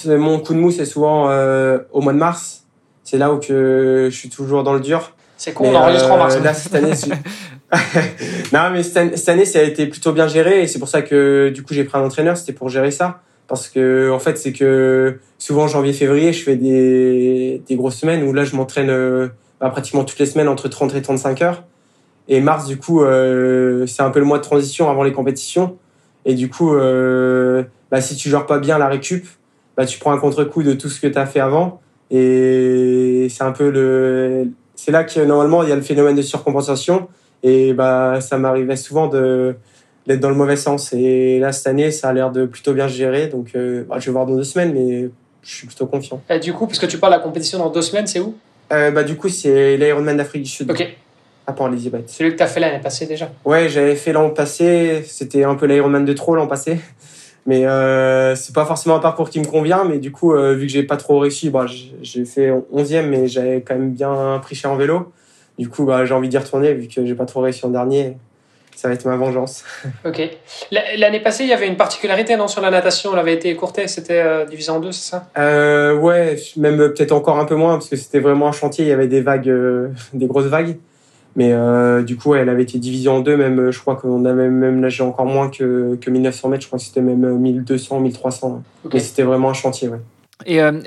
[0.07, 1.25] mon coup de mou, c'est souvent
[1.93, 2.65] au mois de mars.
[3.03, 5.13] C'est là où que je suis toujours dans le dur.
[5.39, 6.37] C'est con, on enregistre en mars.
[6.41, 6.93] Là, cette année,
[8.53, 11.51] non, mais cette année, ça a été plutôt bien géré et c'est pour ça que
[11.55, 13.21] du coup j'ai pris un entraîneur, c'était pour gérer ça.
[13.47, 18.33] Parce que en fait, c'est que souvent janvier-février, je fais des, des grosses semaines où
[18.33, 19.29] là je m'entraîne euh,
[19.61, 21.65] bah, pratiquement toutes les semaines entre 30 et 35 heures.
[22.29, 25.79] Et mars, du coup, euh, c'est un peu le mois de transition avant les compétitions.
[26.27, 29.27] Et du coup, euh, bah, si tu gères pas bien la récup,
[29.79, 31.81] bah, tu prends un contre-coup de tout ce que tu as fait avant.
[32.11, 34.49] Et c'est un peu le.
[34.75, 37.09] C'est là que normalement il y a le phénomène de surcompensation.
[37.43, 39.55] Et bah, ça m'arrivait souvent de
[40.07, 40.93] d'être dans le mauvais sens.
[40.95, 43.27] Et là, cette année, ça a l'air de plutôt bien gérer.
[43.27, 45.11] Donc, euh, bah, je vais voir dans deux semaines, mais
[45.43, 46.23] je suis plutôt confiant.
[46.31, 48.35] Et du coup, parce que tu parles de la compétition dans deux semaines, c'est où?
[48.73, 50.71] Euh, bah, Du coup, c'est l'Ironman d'Afrique du Sud.
[50.71, 50.87] Ok.
[51.47, 52.09] À Port-Elizabeth.
[52.09, 55.03] Celui que tu as fait l'année passée déjà Ouais, j'avais fait l'an passé.
[55.07, 56.79] C'était un peu l'Ironman de trop l'an passé.
[57.47, 59.85] Mais euh, c'est pas forcément un parcours qui me convient.
[59.85, 61.65] Mais du coup, euh, vu que j'ai pas trop réussi, bah,
[62.03, 65.13] j'ai fait 11e, mais j'avais quand même bien pris cher en vélo.
[65.59, 68.17] Du coup, bah, j'ai envie d'y retourner vu que j'ai pas trop réussi en dernier
[68.79, 69.65] ça va être ma vengeance.
[70.05, 70.23] Ok.
[70.71, 73.89] L'année passée, il y avait une particularité non, sur la natation, elle avait été écourtée,
[73.89, 75.27] c'était euh, divisé en deux, c'est ça?
[75.37, 78.89] Euh, Ouais, même peut-être encore un peu moins, parce que c'était vraiment un chantier, il
[78.89, 80.77] y avait des vagues, euh, des grosses vagues.
[81.35, 84.49] Mais euh, du coup, elle avait été divisée en deux, même je crois qu'on avait
[84.49, 88.63] même nagé encore moins que, que 1900 mètres, je crois que c'était même 1200, 1300.
[88.93, 89.99] Mais c'était vraiment un chantier, ouais.
[90.47, 90.81] Et, euh,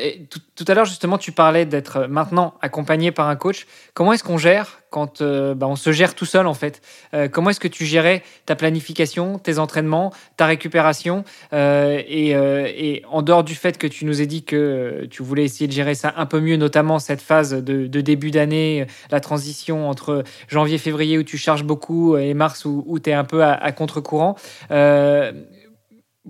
[0.56, 3.68] tout, à l'heure, justement, tu parlais d'être maintenant accompagné par un coach.
[3.94, 6.82] Comment est-ce qu'on gère quand euh, bah, on se gère tout seul, en fait?
[7.14, 11.26] Euh, Comment est-ce que tu gérais ta planification, tes entraînements, ta récupération?
[11.52, 15.74] Et, en dehors du fait que tu nous aies dit que tu voulais essayer de
[15.74, 21.18] gérer ça un peu mieux, notamment cette phase de, début d'année, la transition entre janvier-février
[21.18, 24.36] où tu charges beaucoup et mars où, où tu es un peu à contre-courant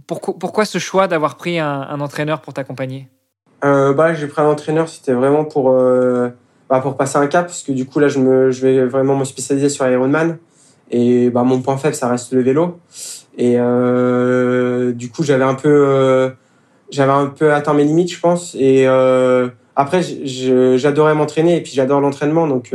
[0.08, 3.10] pourquoi, ce choix d'avoir pris un, entraîneur pour t'accompagner?
[3.64, 6.30] Euh, bah, J'ai pris un entraîneur, c'était vraiment pour, euh,
[6.70, 9.16] bah, pour passer un cap, parce que du coup, là, je, me, je vais vraiment
[9.16, 10.38] me spécialiser sur Ironman.
[10.90, 12.80] Et bah, mon point faible, ça reste le vélo.
[13.38, 16.34] Et euh, du coup, j'avais un peu,
[16.90, 18.56] j'avais un peu atteint mes limites, je pense.
[18.60, 18.88] Et
[19.76, 22.74] après, j'adorais m'entraîner, et puis j'adore l'entraînement, donc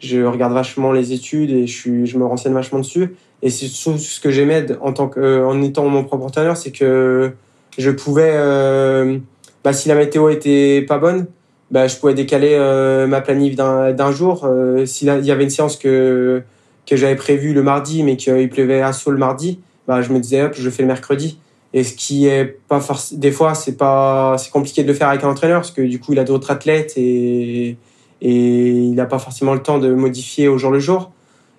[0.00, 3.14] je regarde vachement les études et je, suis, je me renseigne vachement dessus.
[3.42, 7.32] Et c'est ce que j'aimais en tant que, en étant mon propre entraîneur, c'est que
[7.78, 9.18] je pouvais, euh,
[9.64, 11.26] bah, si la météo était pas bonne,
[11.70, 14.44] bah, je pouvais décaler euh, ma planif d'un jour.
[14.44, 16.42] Euh, S'il y avait une séance que,
[16.86, 20.18] que j'avais prévue le mardi, mais qu'il pleuvait à saut le mardi, bah, je me
[20.18, 21.38] disais, hop, je fais le mercredi.
[21.72, 25.08] Et ce qui est pas forcément, des fois, c'est pas, c'est compliqué de le faire
[25.08, 27.76] avec un entraîneur parce que du coup, il a d'autres athlètes et,
[28.20, 31.12] et il n'a pas forcément le temps de modifier au jour le jour.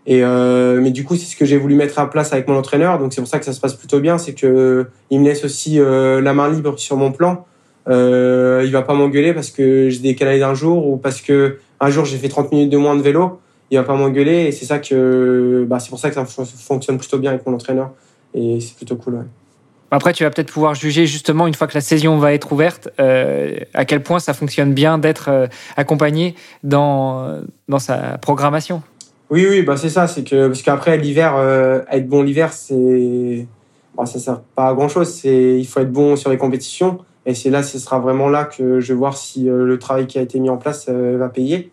[0.05, 2.57] Et euh, mais du coup, c'est ce que j'ai voulu mettre à place avec mon
[2.57, 2.97] entraîneur.
[2.97, 5.45] Donc c'est pour ça que ça se passe plutôt bien, c'est que il me laisse
[5.45, 7.45] aussi euh, la main libre sur mon plan.
[7.87, 11.89] Euh, il va pas m'engueuler parce que j'ai décalé d'un jour ou parce que un
[11.89, 13.39] jour j'ai fait 30 minutes de moins de vélo.
[13.69, 16.97] Il va pas m'engueuler et c'est ça que bah, c'est pour ça que ça fonctionne
[16.97, 17.91] plutôt bien avec mon entraîneur
[18.33, 19.15] et c'est plutôt cool.
[19.15, 19.25] Ouais.
[19.93, 22.89] Après, tu vas peut-être pouvoir juger justement une fois que la saison va être ouverte,
[22.99, 28.83] euh, à quel point ça fonctionne bien d'être euh, accompagné dans, dans sa programmation.
[29.31, 33.47] Oui, oui, bah c'est ça, c'est que parce qu'après l'hiver, euh, être bon l'hiver, c'est
[33.95, 35.07] bon, ça sert pas à grand chose.
[35.07, 38.43] C'est il faut être bon sur les compétitions et c'est là, ce sera vraiment là
[38.43, 41.71] que je vais voir si le travail qui a été mis en place va payer.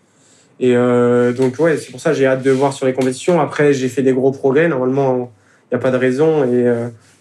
[0.61, 3.41] Et donc ouais, c'est pour ça j'ai hâte de voir sur les compétitions.
[3.41, 4.69] Après, j'ai fait des gros progrès.
[4.69, 5.33] Normalement,
[5.71, 6.73] il n'y a pas de raison et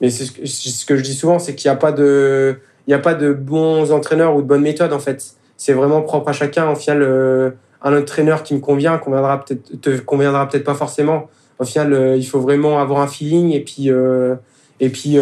[0.01, 2.93] mais c'est ce, que je dis souvent, c'est qu'il n'y a pas de, il y
[2.93, 5.33] a pas de bons entraîneurs ou de bonnes méthodes en fait.
[5.57, 6.69] C'est vraiment propre à chacun.
[6.69, 7.49] Au final, euh,
[7.81, 11.29] un entraîneur qui me convient conviendra peut-être, te conviendra peut-être pas forcément.
[11.59, 14.35] Au final, euh, il faut vraiment avoir un feeling et puis euh,
[14.79, 15.17] et puis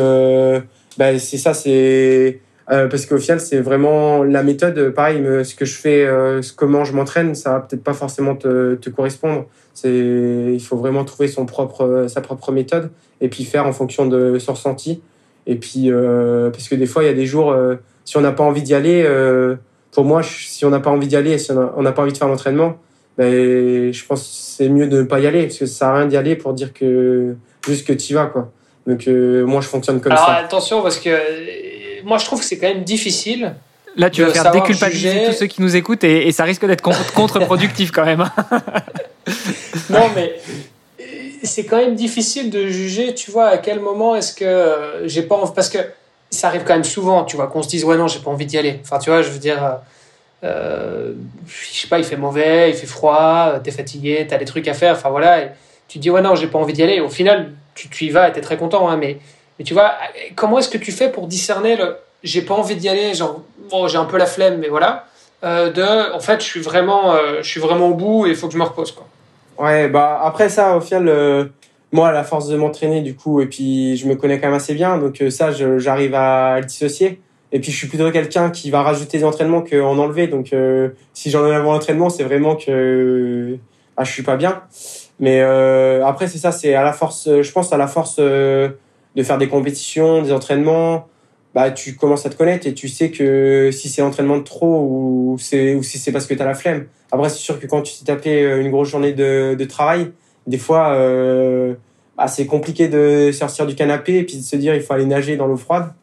[0.97, 4.89] bah, c'est ça, c'est parce qu'au final, c'est vraiment la méthode.
[4.89, 6.09] Pareil, ce que je fais,
[6.55, 9.45] comment je m'entraîne, ça va peut-être pas forcément te, te correspondre.
[9.73, 9.89] C'est,
[10.53, 12.91] il faut vraiment trouver son propre, sa propre méthode
[13.21, 15.01] et puis faire en fonction de son ressenti.
[15.47, 18.21] Et puis, euh, parce que des fois, il y a des jours, euh, si on
[18.21, 19.55] n'a pas envie d'y aller, euh,
[19.95, 22.17] pour moi, si on n'a pas envie d'y aller, si on n'a pas envie de
[22.17, 22.77] faire l'entraînement,
[23.17, 25.87] ben, je pense que c'est mieux de ne pas y aller, parce que ça sert
[25.87, 27.35] à rien d'y aller pour dire que
[27.65, 28.51] juste que tu y vas, quoi.
[28.85, 30.35] Donc, moi, je fonctionne comme Alors, ça.
[30.35, 33.55] attention, parce que moi, je trouve que c'est quand même difficile.
[33.97, 36.81] Là, tu vas faire déculpabiliser tous ceux qui nous écoutent et, et ça risque d'être
[36.81, 38.29] contre-productif quand même.
[39.89, 40.35] non, mais
[41.43, 45.21] c'est quand même difficile de juger, tu vois, à quel moment est-ce que euh, j'ai
[45.23, 45.51] pas envie.
[45.55, 45.77] Parce que
[46.29, 48.45] ça arrive quand même souvent, tu vois, qu'on se dise, ouais, non, j'ai pas envie
[48.45, 48.79] d'y aller.
[48.83, 49.75] Enfin, tu vois, je veux dire, euh,
[50.43, 51.13] euh
[51.47, 54.73] je sais pas, il fait mauvais, il fait froid, t'es fatigué, t'as des trucs à
[54.73, 55.43] faire, enfin voilà.
[55.43, 55.51] Et
[55.87, 56.99] tu dis, ouais, non, j'ai pas envie d'y aller.
[56.99, 59.17] Au final, tu, tu y vas t'es très content, hein, mais,
[59.57, 59.93] mais tu vois,
[60.35, 63.87] comment est-ce que tu fais pour discerner le j'ai pas envie d'y aller, genre, bon,
[63.87, 65.05] j'ai un peu la flemme, mais voilà,
[65.43, 68.47] euh, de, en fait, je suis vraiment, je suis vraiment au bout et il faut
[68.47, 69.05] que je me repose, quoi.
[69.57, 71.45] Ouais, bah après ça, au final, euh,
[71.91, 74.55] moi, à la force de m'entraîner, du coup, et puis je me connais quand même
[74.55, 77.21] assez bien, donc euh, ça, j'arrive à le dissocier.
[77.51, 80.27] Et puis je suis plutôt quelqu'un qui va rajouter des entraînements qu'en enlever.
[80.27, 83.57] Donc euh, si j'en ai un entraînement, c'est vraiment que
[83.95, 84.63] ah, je suis pas bien.
[85.19, 89.37] Mais après, c'est ça, c'est à la force, je pense à la force de faire
[89.37, 91.07] des compétitions, des entraînements,
[91.55, 94.81] bah, tu commences à te connaître et tu sais que si c'est l'entraînement de trop
[94.81, 96.87] ou, ou si c'est parce que tu as la flemme.
[97.13, 100.11] Après, c'est sûr que quand tu t'es tapé euh, une grosse journée de travail,
[100.47, 101.75] des fois, euh,
[102.17, 105.05] bah, c'est compliqué de sortir du canapé et puis de se dire il faut aller
[105.05, 105.93] nager dans l'eau froide.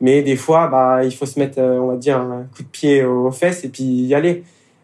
[0.00, 2.68] Mais des fois, bah, il faut se mettre, euh, on va dire, un coup de
[2.68, 4.42] pied aux fesses et puis y aller.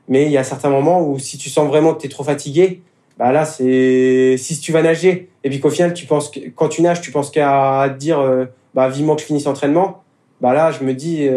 [0.08, 2.24] Mais il y a certains moments où si tu sens vraiment que tu es trop
[2.24, 2.82] fatigué,
[3.18, 6.82] bah là, c'est si tu vas nager et puis qu'au final, tu penses quand tu
[6.82, 8.44] nages, tu penses qu'à dire euh,
[8.74, 10.02] bah, vivement que je finisse l'entraînement,
[10.40, 11.28] bah là, je me dis,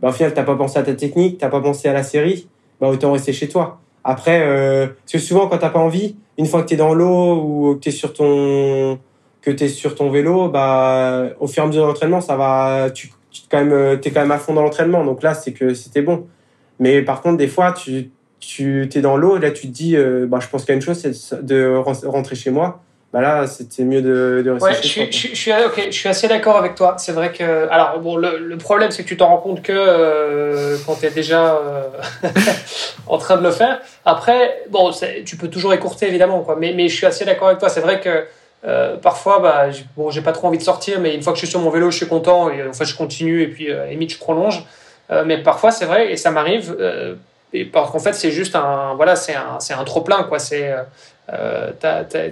[0.00, 2.48] bah, au final, t'as pas pensé à ta technique, t'as pas pensé à la série,
[2.80, 3.80] bah autant rester chez toi.
[4.04, 7.36] Après, euh, parce que souvent, quand t'as pas envie, une fois que t'es dans l'eau
[7.36, 8.98] ou que t'es sur ton
[9.40, 12.90] que t'es sur ton vélo, bah au fur et à mesure de l'entraînement, ça va,
[12.94, 15.04] tu, tu quand même, t'es quand même à fond dans l'entraînement.
[15.04, 16.26] Donc là, c'est que c'était bon.
[16.78, 18.10] Mais par contre, des fois, tu
[18.42, 20.76] tu es dans l'eau, là, tu te dis, euh, bah, je pense qu'il y a
[20.76, 21.76] une chose, c'est de
[22.06, 22.82] rentrer chez moi
[23.12, 26.28] bah là, c'était mieux de, de rester ouais, je, suis, je, suis, je suis assez
[26.28, 26.94] d'accord avec toi.
[26.96, 27.68] C'est vrai que.
[27.70, 31.04] Alors, bon, le, le problème, c'est que tu t'en rends compte que euh, quand tu
[31.04, 31.82] es déjà euh,
[33.06, 33.80] en train de le faire.
[34.06, 34.90] Après, bon,
[35.26, 36.56] tu peux toujours écourter, évidemment, quoi.
[36.58, 37.68] Mais, mais je suis assez d'accord avec toi.
[37.68, 38.24] C'est vrai que
[38.64, 41.44] euh, parfois, bah, bon, j'ai pas trop envie de sortir, mais une fois que je
[41.44, 44.14] suis sur mon vélo, je suis content et en fait, je continue et puis, limite,
[44.14, 44.64] je prolonge.
[45.26, 46.74] Mais parfois, c'est vrai, et ça m'arrive.
[47.52, 48.94] et parce qu'en fait, c'est juste un.
[48.96, 50.38] Voilà, c'est un, un trop-plein, quoi.
[50.38, 50.72] C'est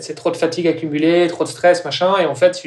[0.01, 2.63] c'est trop de fatigue accumulée, trop de stress, machin, et en fait,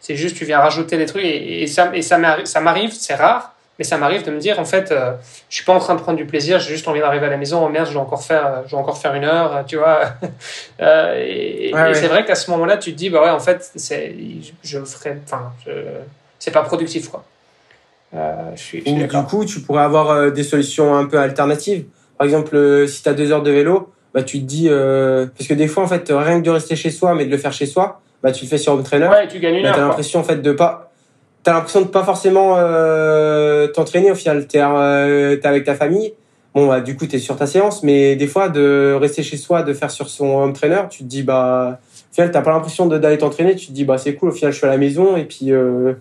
[0.00, 3.84] c'est juste, tu viens rajouter des trucs, et, ça, et ça m'arrive, c'est rare, mais
[3.84, 5.12] ça m'arrive de me dire, en fait, euh,
[5.48, 7.36] je suis pas en train de prendre du plaisir, j'ai juste envie d'arriver à la
[7.36, 10.12] maison, oh merde, je dois encore faire, je dois encore faire une heure, tu vois.
[10.80, 14.14] euh, et, c'est vrai qu'à ce moment-là, tu te dis, bah ouais, en fait, c'est,
[14.62, 15.52] je ferai, enfin,
[16.38, 17.24] c'est pas productif, quoi.
[18.14, 21.84] Euh, je suis, du coup, tu pourrais avoir euh, des solutions un peu alternatives.
[22.16, 25.48] Par exemple, si tu as deux heures de vélo, bah tu te dis euh, parce
[25.48, 27.52] que des fois en fait rien que de rester chez soi mais de le faire
[27.52, 29.08] chez soi bah tu le fais sur home trainer.
[29.08, 30.92] Ouais, tu gagnes une bah, t'as l'impression en fait de pas
[31.42, 34.46] t'as l'impression de pas forcément euh, t'entraîner au final.
[34.46, 36.14] T'es euh, avec ta famille.
[36.54, 39.64] Bon bah du coup t'es sur ta séance mais des fois de rester chez soi
[39.64, 42.86] de faire sur son home trainer tu te dis bah au final t'as pas l'impression
[42.86, 43.56] d'aller t'entraîner.
[43.56, 45.16] Tu te dis bah c'est cool au final je suis à la maison.
[45.16, 45.94] Et puis euh,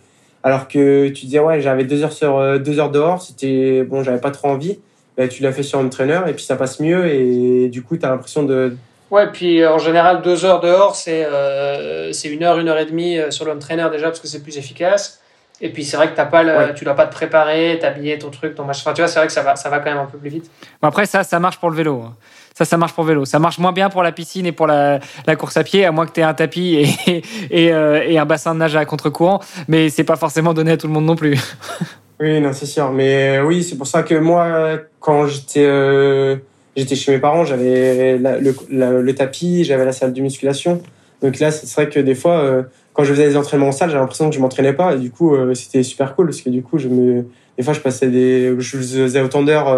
[0.43, 4.21] alors que tu disais ouais j'avais deux heures sur deux heures dehors c'était bon j'avais
[4.21, 4.77] pas trop envie
[5.17, 7.97] bah, tu l'as fait sur un trainer et puis ça passe mieux et du coup
[7.97, 8.75] tu as l'impression de
[9.13, 12.85] Ouais, puis en général, deux heures dehors, c'est euh, c'est une heure, une heure et
[12.87, 15.19] demie euh, sur le trainer déjà parce que c'est plus efficace.
[15.61, 18.31] Et puis c'est vrai que as pas le, tu dois pas te préparer, t'habiller ton
[18.31, 18.81] truc, ton machin.
[18.83, 20.31] Enfin, tu vois, c'est vrai que ça va, ça va quand même un peu plus
[20.31, 20.49] vite.
[20.81, 22.01] après, ça, ça marche pour le vélo.
[22.01, 22.15] Hein.
[22.55, 23.25] Ça, ça marche pour le vélo.
[23.25, 25.91] Ça marche moins bien pour la piscine et pour la, la course à pied, à
[25.91, 28.83] moins que tu aies un tapis et, et, euh, et, un bassin de nage à
[28.85, 29.41] contre-courant.
[29.67, 31.39] Mais c'est pas forcément donné à tout le monde non plus.
[32.23, 32.89] Oui, non, c'est sûr.
[32.93, 36.37] Mais euh, oui, c'est pour ça que moi, quand j'étais euh,
[36.77, 40.81] chez mes parents, j'avais le, tapis, j'avais la salle de musculation.
[41.21, 42.63] Donc là, c'est vrai que des fois, euh,
[42.93, 44.95] quand je faisais des entraînements en salle, j'avais l'impression que je m'entraînais pas.
[44.95, 48.55] Et du coup, c'était super cool parce que du coup, des fois, je passais des,
[48.57, 49.77] je faisais autant d'heures,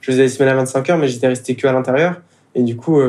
[0.00, 2.20] je faisais des semaines à 25 heures, mais j'étais resté que à l'intérieur.
[2.54, 3.00] Et du coup,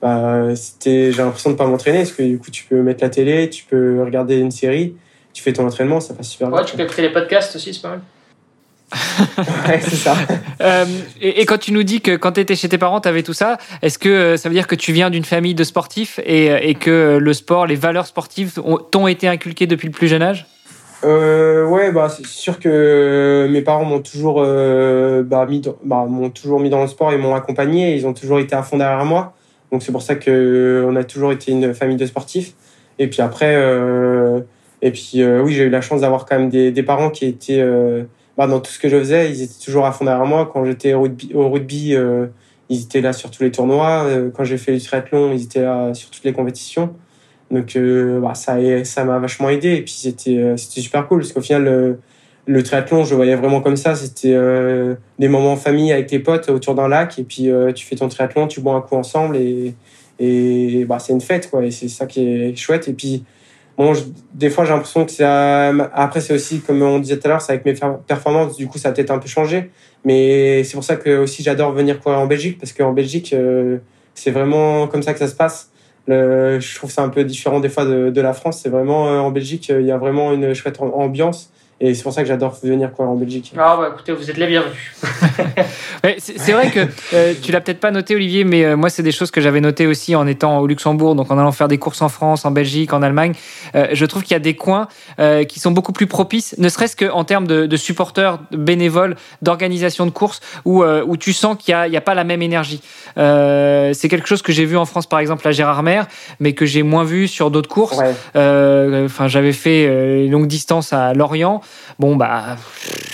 [0.00, 3.50] bah, j'ai l'impression de pas m'entraîner parce que du coup, tu peux mettre la télé,
[3.50, 4.94] tu peux regarder une série
[5.32, 6.58] tu fais ton entraînement, ça passe super bien.
[6.58, 8.00] Ouais, tu peux écouter les podcasts aussi, c'est pas mal.
[9.68, 10.14] ouais, c'est ça.
[10.62, 10.84] Euh,
[11.22, 13.32] et, quand tu nous dis que quand tu étais chez tes parents, tu avais tout
[13.32, 16.50] ça, est-ce que euh, ça veut dire que tu viens d'une famille de sportifs et,
[16.50, 18.60] euh, et, que le sport, les valeurs sportives
[18.90, 20.46] t'ont été inculquées depuis le plus jeune âge?
[21.02, 26.28] Euh, Ouais, bah, c'est sûr que mes parents m'ont toujours, bah, mis dans, bah, m'ont
[26.28, 27.96] toujours mis dans le sport et m'ont accompagné.
[27.96, 29.32] Ils ont toujours été à fond derrière moi.
[29.72, 32.52] Donc c'est pour ça qu'on a toujours été une famille de sportifs.
[32.98, 33.56] Et puis après
[34.82, 37.26] et puis euh, oui, j'ai eu la chance d'avoir quand même des, des, parents qui
[37.26, 38.04] étaient euh,
[38.36, 40.48] bah, dans tout ce que je faisais, ils étaient toujours à fond derrière moi.
[40.50, 42.26] Quand j'étais au rugby, euh,
[42.68, 44.06] ils étaient là sur tous les tournois.
[44.34, 46.94] quand j'ai fait le triathlon, ils étaient là sur toutes les compétitions.
[47.50, 47.76] Donc
[48.22, 49.74] bah, ça ça m'a vachement aidé.
[49.74, 51.20] Et puis c'était c'était super cool.
[51.20, 51.98] Parce qu'au final le,
[52.46, 54.36] le, triathlon, je voyais vraiment comme ça, c'était
[55.18, 57.18] des moments en famille avec tes potes autour d'un lac.
[57.18, 59.36] Et puis tu fais ton triathlon, tu bois un coup ensemble.
[59.36, 59.74] Et
[60.20, 61.64] et bah c'est une fête quoi.
[61.64, 62.86] Et c'est ça qui est chouette.
[62.86, 63.24] Et puis
[63.76, 63.92] Bon,
[64.34, 65.24] des fois, j'ai l'impression que c'est.
[65.24, 67.74] Après, c'est aussi, comme on disait tout à l'heure, c'est avec mes
[68.06, 69.70] performances, du coup, ça a peut-être un peu changé.
[70.04, 73.78] Mais c'est pour ça que aussi j'adore venir courir en Belgique, parce qu'en Belgique, euh,
[74.14, 75.70] c'est vraiment comme ça que ça se passe.
[76.06, 78.60] Le, je trouve ça un peu différent des fois de, de la France.
[78.62, 81.52] C'est vraiment euh, en Belgique, il y a vraiment une chouette ambiance.
[81.82, 83.54] Et c'est pour ça que j'adore venir courir en Belgique.
[83.56, 84.76] Ah bah écoutez, vous êtes les bienvenus.
[86.18, 86.80] c'est vrai que
[87.14, 89.62] euh, tu l'as peut-être pas noté, Olivier, mais euh, moi, c'est des choses que j'avais
[89.62, 92.50] notées aussi en étant au Luxembourg, donc en allant faire des courses en France, en
[92.50, 93.32] Belgique, en Allemagne.
[93.74, 94.88] Euh, je trouve qu'il y a des coins
[95.48, 100.06] qui sont beaucoup plus propices, ne serait-ce qu'en termes de, de, supporters, de bénévoles, d'organisation
[100.06, 102.80] de courses, où, où tu sens qu'il n'y a, a, pas la même énergie.
[103.16, 106.02] c'est quelque chose que j'ai vu en France, par exemple, à Gérardmer,
[106.40, 107.98] mais que j'ai moins vu sur d'autres courses.
[108.34, 109.84] Enfin, j'avais fait
[110.24, 111.60] une longue distance à Lorient
[111.98, 112.56] bon, bah,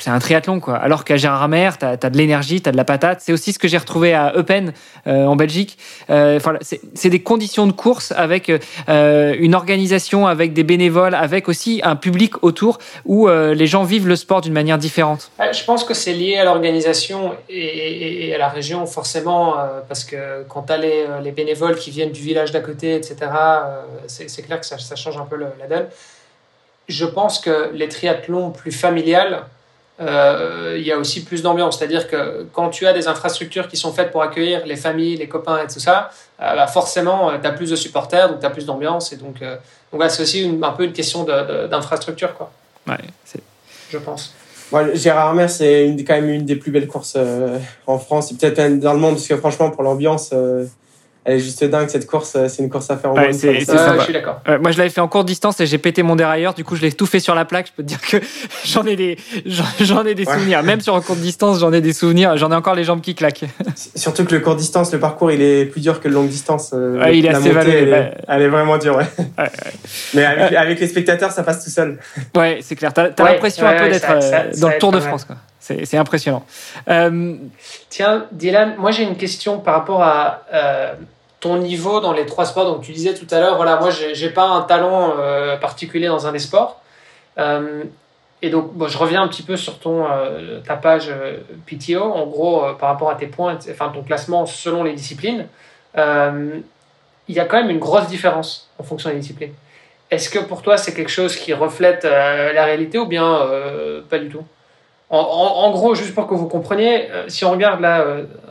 [0.01, 0.77] c'est un triathlon, quoi.
[0.77, 3.21] Alors qu'à Gérardmer, tu as, de l'énergie, tu as de la patate.
[3.21, 4.73] C'est aussi ce que j'ai retrouvé à Eupen,
[5.07, 5.79] euh, en Belgique.
[6.11, 6.41] Euh,
[6.95, 11.97] c'est des conditions de course avec euh, une organisation, avec des bénévoles, avec aussi un
[11.97, 15.31] public autour où les gens vivent le sport d'une manière différente.
[15.53, 19.55] Je pense que c'est lié à l'organisation et, à la région, forcément,
[19.89, 23.17] parce que quand tu as les, bénévoles qui viennent du village d'à côté, etc.,
[24.07, 25.87] c'est clair que ça, ça, change un peu la donne
[26.89, 29.45] je pense que les triathlons plus familiales,
[29.99, 31.78] euh, il y a aussi plus d'ambiance.
[31.78, 35.28] C'est-à-dire que quand tu as des infrastructures qui sont faites pour accueillir les familles, les
[35.28, 36.11] copains et tout ça,
[36.41, 39.12] euh, bah forcément, euh, tu as plus de supporters, donc tu as plus d'ambiance.
[39.12, 39.43] Et donc,
[39.93, 42.34] donc c'est aussi un peu une question d'infrastructure.
[42.34, 42.51] quoi.
[42.87, 42.97] Ouais,
[43.91, 44.34] je pense.
[44.95, 47.16] Gérard Armer, c'est quand même une des plus belles courses
[47.87, 50.34] en France et peut-être dans le monde, parce que franchement, pour l'ambiance,
[51.27, 52.35] elle est juste dingue cette course.
[52.37, 53.64] Euh, c'est une course à faire en ouais, c'est, je
[54.05, 54.41] suis d'accord.
[54.61, 56.55] moi, je l'avais fait en courte distance et j'ai pété mon dérailleur.
[56.55, 57.66] Du coup, je l'ai tout fait sur la plaque.
[57.66, 58.18] Je peux te dire que
[58.64, 59.18] j'en ai des,
[59.81, 60.62] j'en ai des souvenirs.
[60.62, 62.37] Même sur en courte distance, j'en ai des souvenirs.
[62.37, 63.45] J'en ai encore les jambes qui claquent.
[63.97, 66.70] Surtout que le court distance, le parcours, il est plus dur que le longue distance.
[66.72, 67.93] Euh, ouais, il est assez montée,
[68.29, 69.07] elle, est, vraiment dure, ouais.
[70.14, 71.99] Mais avec, les spectateurs, ça passe tout seul.
[72.37, 72.93] Ouais, c'est clair.
[72.93, 75.37] T'as, as l'impression un peu d'être euh, dans le Tour de France, quoi.
[75.59, 76.45] C'est impressionnant.
[77.89, 80.43] Tiens, Dylan, moi j'ai une question par rapport à
[81.47, 82.66] ton niveau dans les trois sports.
[82.66, 86.26] Donc, tu disais tout à l'heure, voilà, moi, j'ai pas un talent euh, particulier dans
[86.26, 86.80] un des sports.
[87.38, 87.84] Euh,
[88.42, 91.11] et donc, bon, je reviens un petit peu sur ton, euh, ta page
[91.66, 95.47] PTO, en gros, par rapport à tes points, enfin, ton classement selon les disciplines.
[97.28, 99.55] il y a quand même une grosse différence en fonction des disciplines.
[100.11, 103.28] Est-ce que pour toi, c'est quelque chose qui reflète la réalité ou bien
[104.11, 104.44] pas du tout?
[105.09, 108.05] En, en, gros, juste pour que vous compreniez, si on regarde là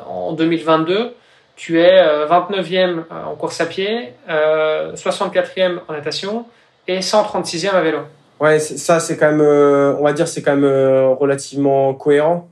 [0.07, 1.13] en 2022,
[1.55, 6.45] tu es 29e euh, euh, en course à pied, 64e euh, en natation
[6.87, 7.99] et 136e à vélo.
[8.39, 12.49] Ouais, ça c'est quand même, on va dire, c'est quand même relativement cohérent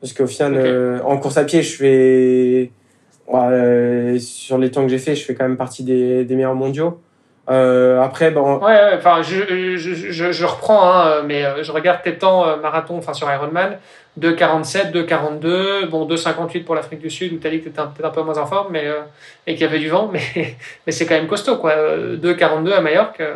[0.00, 2.70] parce qu'au final, en course à pied, je fais,
[4.20, 7.00] sur les temps que j'ai fait, je fais quand même partie des, des meilleurs mondiaux.
[7.48, 8.58] après, bon.
[8.58, 13.28] Ouais, enfin, je, je, je, reprends, hein, mais je regarde tes temps marathon, enfin sur
[13.28, 13.78] Ironman.
[14.20, 18.38] 2,47, 2,42, bon 2,58 pour l'Afrique du Sud où tu étais peut-être un peu moins
[18.38, 19.00] en forme mais, euh,
[19.46, 20.20] et qu'il y avait du vent, mais,
[20.86, 21.74] mais c'est quand même costaud quoi.
[21.74, 23.20] 2,42 à Majorque.
[23.20, 23.34] Euh,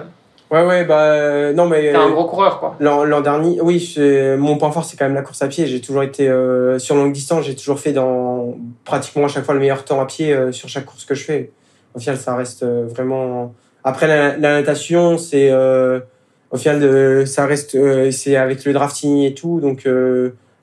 [0.53, 1.91] ouais, ouais, bah non, mais.
[1.91, 2.77] T'es un gros coureur quoi.
[2.79, 3.95] L'an dernier, oui,
[4.39, 5.67] mon point fort c'est quand même la course à pied.
[5.67, 9.55] J'ai toujours été euh, sur longue distance, j'ai toujours fait dans pratiquement à chaque fois
[9.55, 11.51] le meilleur temps à pied sur chaque course que je fais.
[11.95, 13.53] Au final, ça reste vraiment.
[13.83, 15.53] Après, la, natation, c'est.
[15.53, 17.77] au final, ça reste.
[18.13, 19.85] c'est avec le drafting et tout, donc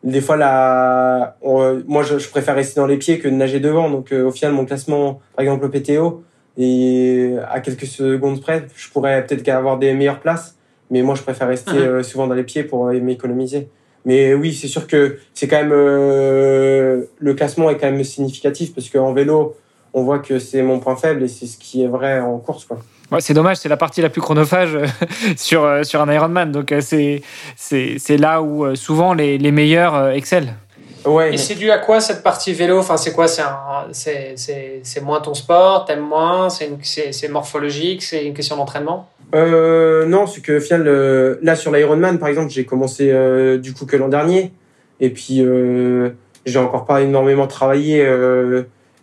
[0.05, 3.89] des fois là moi je, préfère rester dans les pieds que de nager devant.
[3.89, 6.23] Donc euh, au final mon classement par exemple au PTO
[6.57, 10.57] et à quelques secondes près je pourrais peut-être avoir des meilleures places.
[10.91, 11.79] Mais moi je préfère rester mhm.
[11.79, 13.67] euh, souvent dans les pieds pour euh, m'économiser.
[14.05, 18.89] Mais oui c'est sûr que c'est quand même le classement est quand même significatif parce
[18.89, 19.55] qu'en vélo
[19.93, 22.65] on voit que c'est mon point faible et c'est ce qui est vrai en course
[22.65, 22.77] quoi
[23.19, 24.85] c'est dommage, c'est la partie la plus chronophage euh,
[25.37, 26.51] sur, euh, sur un Ironman.
[26.51, 27.21] Donc, euh, c'est,
[27.55, 30.53] c'est, là où souvent les, les meilleurs excellent.
[31.05, 31.35] Ouais.
[31.35, 32.79] Et c'est dû à quoi cette partie vélo?
[32.79, 33.27] Enfin, c'est quoi?
[33.27, 35.85] C'est, c'est, moins ton sport?
[35.85, 36.49] T'aimes moins?
[36.49, 38.01] C'est, morphologique?
[38.01, 39.07] C'est une question d'entraînement?
[39.33, 43.13] Non, c'est que final, là sur l'Ironman, par exemple, j'ai commencé
[43.59, 44.51] du coup que l'an dernier.
[44.99, 45.45] Et puis,
[46.45, 48.03] j'ai encore pas énormément travaillé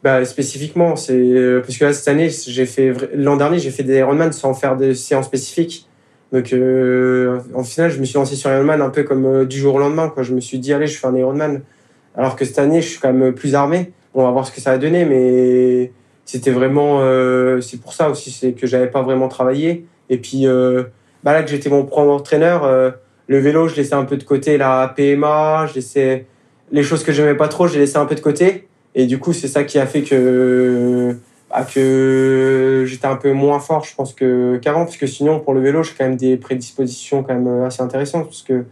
[0.02, 3.84] bah, spécifiquement, c'est euh, parce que là, cette année, j'ai fait l'an dernier, j'ai fait
[3.84, 5.88] des Ironman sans faire des séances spécifiques.
[6.32, 9.58] Donc, euh, en final, je me suis lancé sur Ironman un peu comme euh, du
[9.58, 10.08] jour au lendemain.
[10.08, 10.22] Quoi.
[10.22, 11.60] Je me suis dit, allez, je fais un Ironman.
[12.16, 13.92] Alors que cette année, je suis quand même plus armé.
[14.14, 15.92] On va voir ce que ça va donner, mais
[16.24, 17.00] c'était vraiment.
[17.00, 19.86] Euh, c'est pour ça aussi, c'est que j'avais pas vraiment travaillé.
[20.10, 20.84] Et puis, euh,
[21.22, 22.66] bah là que j'étais mon propre entraîneur,
[23.28, 26.26] le vélo, je laissais un peu de côté la PMA, je laissais
[26.72, 28.68] les choses que j'aimais pas trop, je les laissais un peu de côté.
[28.94, 31.16] Et du coup, c'est ça qui a fait que,
[31.50, 34.84] bah, que j'étais un peu moins fort, je pense, que, qu'avant.
[34.84, 38.26] Parce que sinon, pour le vélo, j'ai quand même des prédispositions quand même assez intéressantes.
[38.26, 38.64] Parce que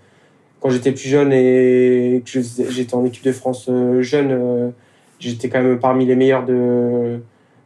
[0.60, 2.40] quand j'étais plus jeune et que
[2.70, 4.70] j'étais en équipe de France euh, jeune, euh,
[5.18, 7.20] j'étais quand même parmi les meilleurs de,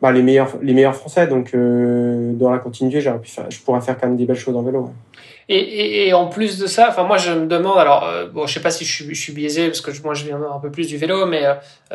[0.05, 1.27] bah, les meilleurs les meilleurs français.
[1.27, 4.63] Donc dans la continuité, pu faire, je pourrais faire quand même des belles choses en
[4.63, 4.91] vélo.
[5.49, 8.55] Et, et, et, en plus de ça, enfin moi je me demande, alors bon, je
[8.55, 10.71] sais pas si je suis, je suis biaisé parce que moi je viens un peu
[10.71, 11.43] plus du vélo, mais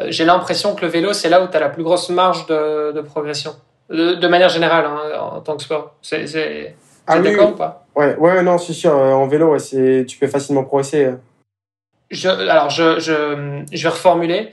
[0.08, 2.92] j'ai l'impression que le vélo c'est là où tu as la plus grosse marge de,
[2.92, 3.52] de progression,
[3.90, 5.96] de, de, manière générale hein, en tant que sport.
[6.02, 6.76] C'est
[7.08, 7.86] ah, d'accord ou pas?
[7.96, 8.94] Ouais, ouais, non, c'est sûr.
[8.94, 11.10] En vélo, ouais, c'est, tu peux facilement progresser.
[12.12, 14.52] Je, alors, je, je, je vais reformuler.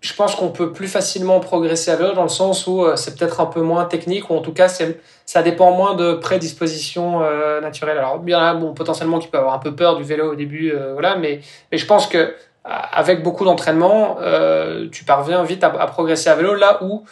[0.00, 3.18] Je pense qu'on peut plus facilement progresser à vélo dans le sens où euh, c'est
[3.18, 7.60] peut-être un peu moins technique ou en tout cas ça dépend moins de prédisposition euh,
[7.60, 7.98] naturelle.
[7.98, 10.92] Alors bien bon potentiellement qui peut avoir un peu peur du vélo au début euh,
[10.92, 11.40] voilà mais
[11.72, 16.78] je pense que avec beaucoup d'entraînement euh, tu parviens vite à, progresser à vélo là
[16.82, 17.02] où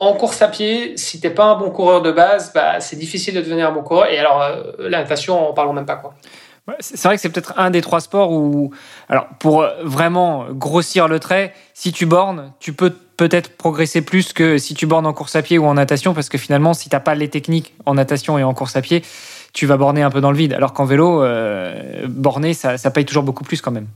[0.00, 3.34] en course à pied, si t'es pas un bon coureur de base, bah, c'est difficile
[3.34, 4.06] de devenir un bon coureur.
[4.06, 4.48] Et alors,
[4.78, 5.96] la natation, en parlons même pas.
[5.96, 6.14] quoi.
[6.80, 8.72] C'est vrai que c'est peut-être un des trois sports où,
[9.08, 14.58] alors pour vraiment grossir le trait, si tu bornes, tu peux peut-être progresser plus que
[14.58, 17.00] si tu bornes en course à pied ou en natation, parce que finalement, si t'as
[17.00, 19.02] pas les techniques en natation et en course à pied,
[19.52, 20.52] tu vas borner un peu dans le vide.
[20.52, 23.86] Alors qu'en vélo, euh, borner, ça, paye toujours beaucoup plus quand même.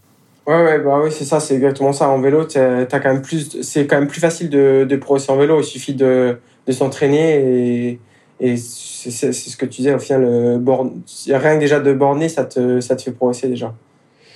[0.47, 2.09] Ouais, ouais, bah oui, c'est ça, c'est exactement ça.
[2.09, 5.61] En vélo, t'as quand même plus, c'est quand même plus facile de, progresser en vélo.
[5.61, 8.01] Il suffit de s'entraîner et,
[8.43, 12.29] et c'est ce que tu disais, au final, euh, born, rien que déjà de borner,
[12.29, 13.73] ça te, ça te fait progresser déjà.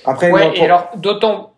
[0.05, 1.51] Après, ouais, et alors, d'autant,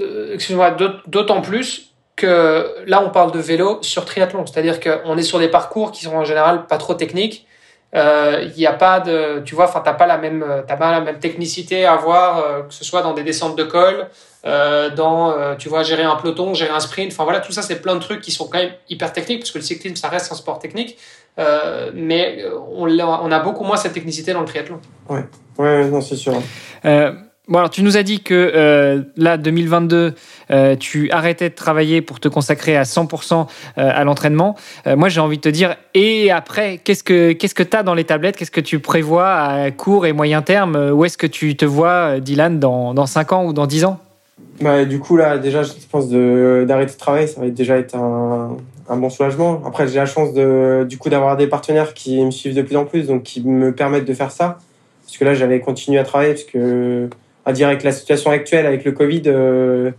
[0.00, 0.76] euh, excuse-moi,
[1.08, 4.46] d'autant plus que là, on parle de vélo sur triathlon.
[4.46, 7.46] C'est-à-dire qu'on est sur des parcours qui sont en général pas trop techniques
[7.92, 10.90] il euh, n'y a pas de, tu vois, enfin, t'as pas la même, t'as pas
[10.90, 14.08] la même technicité à avoir, euh, que ce soit dans des descentes de col,
[14.44, 17.12] euh, dans, euh, tu vois, gérer un peloton, gérer un sprint.
[17.12, 19.50] Enfin voilà, tout ça, c'est plein de trucs qui sont quand même hyper techniques, parce
[19.50, 20.98] que le cyclisme, ça reste un sport technique.
[21.94, 24.80] Mais on, on a beaucoup moins cette technicité dans le triathlon.
[25.08, 25.24] Ouais,
[25.58, 26.34] ouais, non, c'est sûr.
[27.48, 30.14] Bon, alors tu nous as dit que euh, là, 2022,
[30.50, 33.44] euh, tu arrêtais de travailler pour te consacrer à 100% euh,
[33.76, 34.56] à l'entraînement.
[34.88, 37.84] Euh, moi, j'ai envie de te dire, et après, qu'est-ce que qu'est-ce que tu as
[37.84, 38.36] dans les tablettes?
[38.36, 40.90] Qu'est-ce que tu prévois à court et moyen terme?
[40.92, 44.00] Où est-ce que tu te vois, Dylan, dans, dans 5 ans ou dans 10 ans?
[44.60, 48.56] Bah, Du coup, là, déjà, je pense d'arrêter de, travailler, ça va déjà être un,
[48.88, 49.62] un bon soulagement.
[49.66, 52.76] Après, j'ai la chance de, du coup d'avoir des partenaires qui me suivent de plus
[52.76, 54.58] en plus, donc qui me permettent de faire ça.
[55.04, 57.08] Parce que là, j'avais continué à travailler, parce que
[57.44, 59.92] à dire avec la situation actuelle, avec le Covid, euh,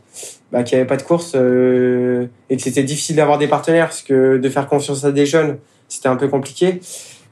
[0.52, 3.88] bah, qu'il n'y avait pas de course euh, et que c'était difficile d'avoir des partenaires
[3.88, 5.58] parce que de faire confiance à des jeunes,
[5.88, 6.82] c'était un peu compliqué.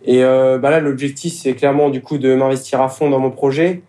[0.05, 3.31] Et euh, bah là, l'objectif, c'est clairement du coup de m'investir à fond dans mon
[3.31, 3.81] projet.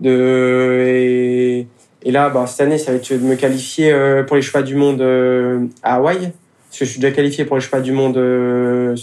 [0.00, 1.66] De, et,
[2.02, 4.62] et là, bah, cette année, ça va être de me qualifier euh, pour les choix
[4.62, 5.02] du monde
[5.82, 6.32] à Hawaï.
[6.74, 8.96] Parce que je suis déjà qualifié pour les choix du monde euh,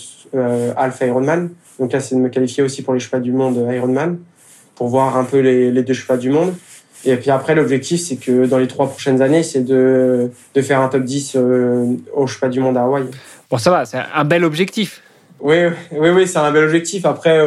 [0.76, 1.52] Alpha Ironman.
[1.80, 4.20] Donc là, c'est de me qualifier aussi pour les choix du monde Ironman
[4.76, 6.54] pour voir un peu les, les deux choix du monde.
[7.06, 10.82] Et puis après, l'objectif, c'est que dans les trois prochaines années, c'est de, de faire
[10.82, 13.06] un top 10 euh, au pas du monde à Hawaï.
[13.50, 15.02] Bon, ça va, c'est un bel objectif.
[15.40, 15.56] Oui,
[15.94, 17.06] oui, oui, c'est un bel objectif.
[17.06, 17.40] Après,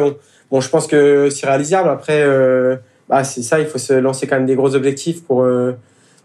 [0.49, 1.87] bon, je pense que c'est réalisable.
[1.87, 2.77] Après, euh,
[3.09, 5.73] bah, c'est ça, il faut se lancer quand même des gros objectifs pour, euh,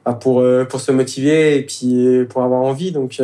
[0.07, 2.93] bah, pour, euh, pour se motiver et puis pour avoir envie.
[2.93, 3.21] Donc,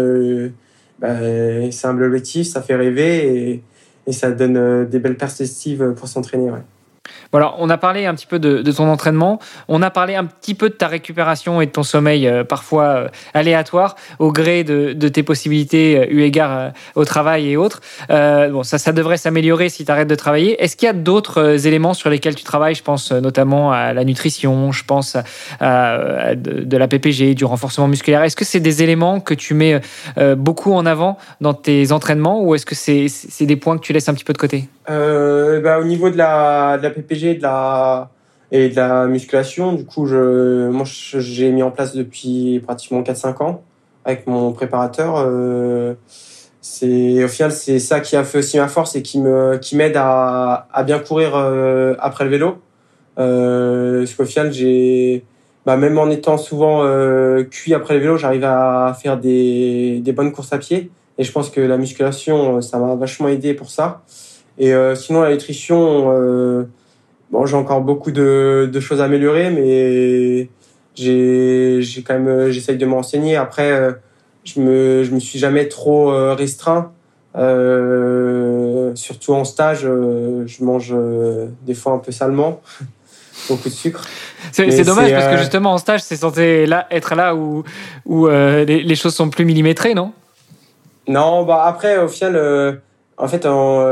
[1.03, 3.63] euh, bah, c'est un bel objectif, ça fait rêver et,
[4.07, 6.51] et ça donne des belles perspectives pour s'entraîner.
[6.51, 6.63] Ouais.
[7.33, 10.55] Bon on a parlé un petit peu de, ton entraînement, on a parlé un petit
[10.55, 15.09] peu de ta récupération et de ton sommeil euh, parfois euh, aléatoire au gré de,
[15.09, 17.81] tes possibilités euh, eu égard au travail et autres.
[18.09, 20.63] Bon, ça, ça devrait s'améliorer si tu arrêtes de travailler.
[20.63, 22.75] Est-ce qu'il y a d'autres éléments sur lesquels tu travailles?
[22.75, 25.17] Je pense notamment à la nutrition, je pense
[25.61, 28.23] à, de, la PPG, du renforcement musculaire.
[28.23, 29.81] Est-ce que c'est des éléments que tu mets
[30.37, 34.09] beaucoup en avant dans tes entraînements ou est-ce que c'est des points que tu laisses
[34.09, 34.69] un petit peu de côté?
[34.89, 38.11] Bah, Au niveau de la, de la PPG, de la
[38.53, 39.73] et de la musculation.
[39.73, 43.63] Du coup, je, moi, j'ai mis en place depuis pratiquement 4-5 ans
[44.05, 45.17] avec mon préparateur.
[45.17, 45.95] Euh,
[46.61, 49.77] c'est au final c'est ça qui a fait aussi ma force et qui me qui
[49.77, 52.59] m'aide à, à bien courir euh, après le vélo.
[53.19, 55.25] Euh, parce qu'au final j'ai
[55.65, 60.13] bah, même en étant souvent euh, cuit après le vélo, j'arrive à faire des, des
[60.13, 60.91] bonnes courses à pied.
[61.19, 64.03] Et je pense que la musculation, ça m'a vachement aidé pour ça.
[64.59, 66.65] Et euh, sinon, la nutrition, euh,
[67.31, 70.49] Bon, j'ai encore beaucoup de, de, choses à améliorer, mais
[70.95, 73.37] j'ai, j'ai quand même, j'essaye de m'enseigner.
[73.37, 73.93] Après, euh,
[74.45, 76.93] je me, je me suis jamais trop euh, restreint.
[77.37, 80.95] Euh, surtout en stage, euh, je mange
[81.63, 82.63] des fois un peu salement,
[83.49, 84.07] beaucoup de sucre.
[84.53, 87.65] C'est, c'est dommage parce que justement en stage, c'est censé là, être là où,
[88.07, 90.13] où les, les, choses sont plus millimétrées, non?
[91.09, 92.81] Non, bah après, au final,
[93.19, 93.83] en fait, en,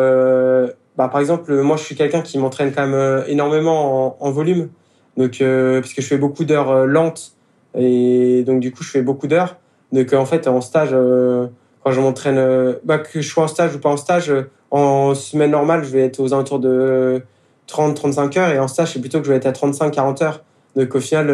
[0.97, 4.69] bah, par exemple, moi, je suis quelqu'un qui m'entraîne quand même euh, énormément en, volume.
[5.17, 7.33] Donc, euh, parce que je fais beaucoup d'heures euh, lentes.
[7.77, 9.57] Et donc, du coup, je fais beaucoup d'heures.
[9.93, 13.81] Donc, en fait, en stage, quand je m'entraîne, bah, que je sois en stage ou
[13.81, 14.33] pas en stage,
[14.71, 17.23] en semaine normale, je vais être aux alentours de
[17.69, 20.43] 30-35 heures et en stage, c'est plutôt que je vais être à 35-40 heures.
[20.77, 21.27] Donc au final,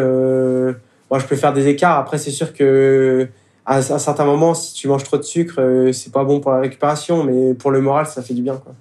[1.09, 1.97] moi, je peux faire des écarts.
[1.97, 3.27] Après, c'est sûr que
[3.65, 6.59] à un certain moment, si tu manges trop de sucre, c'est pas bon pour la
[6.59, 8.57] récupération, mais pour le moral, ça fait du bien.
[8.57, 8.73] Quoi.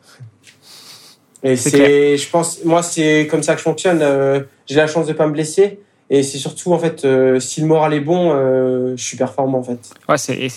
[1.42, 4.00] Et c'est, je pense, moi, c'est comme ça que je fonctionne.
[4.02, 5.80] Euh, j'ai la chance de pas me blesser.
[6.10, 9.58] Et c'est surtout, en fait, euh, si le moral est bon, euh, je suis performant,
[9.58, 9.78] en fait.
[10.08, 10.50] Ouais, c'est,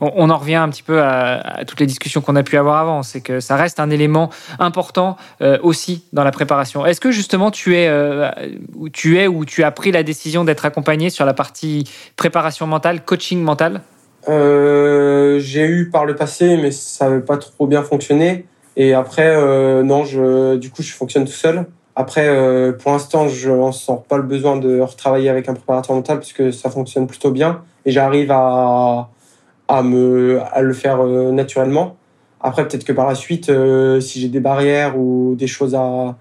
[0.00, 3.02] On, en revient un petit peu à, toutes les discussions qu'on a pu avoir avant.
[3.02, 5.16] C'est que ça reste un élément important
[5.62, 6.84] aussi dans la préparation.
[6.86, 7.90] Est-ce que justement tu es
[8.74, 11.84] où tu es ou tu as pris la décision d'être accompagné sur la partie
[12.16, 13.80] préparation mentale, coaching mental?
[14.26, 18.46] J'ai eu par le passé, mais ça n'avait pas trop bien fonctionné.
[18.76, 21.66] Et après, euh, non, je, du coup, je fonctionne tout seul.
[21.96, 25.94] Après, euh, pour l'instant, je n'en sens pas le besoin de retravailler avec un préparateur
[25.94, 29.10] mental puisque ça fonctionne plutôt bien et j'arrive à,
[29.68, 31.96] à, me, à le faire euh, naturellement.
[32.40, 36.16] Après, peut-être que par la suite, euh, si j'ai des barrières ou des choses à,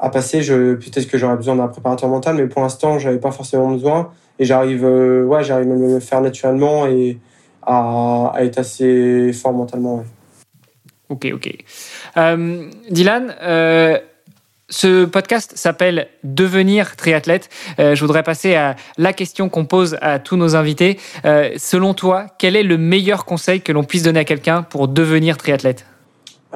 [0.00, 3.70] à passer, peut-être que j'aurais besoin d'un préparateur mental, mais pour l'instant, j'avais pas forcément
[3.70, 7.18] besoin et j'arrive, ouais, j'arrive à me faire naturellement et
[7.66, 9.96] à, être assez fort mentalement.
[9.96, 10.04] Ouais.
[11.08, 11.56] Ok, ok.
[12.16, 13.98] Euh, Dylan, euh,
[14.68, 17.48] ce podcast s'appelle Devenir triathlète.
[17.78, 20.98] Euh, je voudrais passer à la question qu'on pose à tous nos invités.
[21.56, 25.36] selon toi, quel est le meilleur conseil que l'on puisse donner à quelqu'un pour devenir
[25.36, 25.86] triathlète?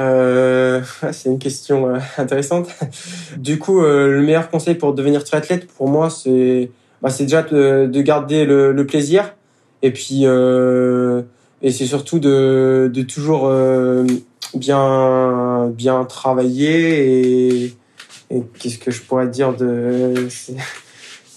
[1.13, 2.69] C'est une question intéressante.
[3.37, 6.71] Du coup, le meilleur conseil pour devenir triathlète, pour moi, c'est
[7.03, 9.35] bah, déjà de, de garder le, plaisir.
[9.83, 13.53] Et puis, et c'est surtout de, de toujours
[14.55, 17.75] bien bien travaillé et,
[18.59, 20.55] qu'est-ce que je pourrais dire de c'est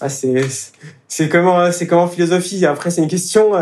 [0.00, 2.66] ah, c'est comment c'est comment philosophie.
[2.66, 3.52] Après c'est une question.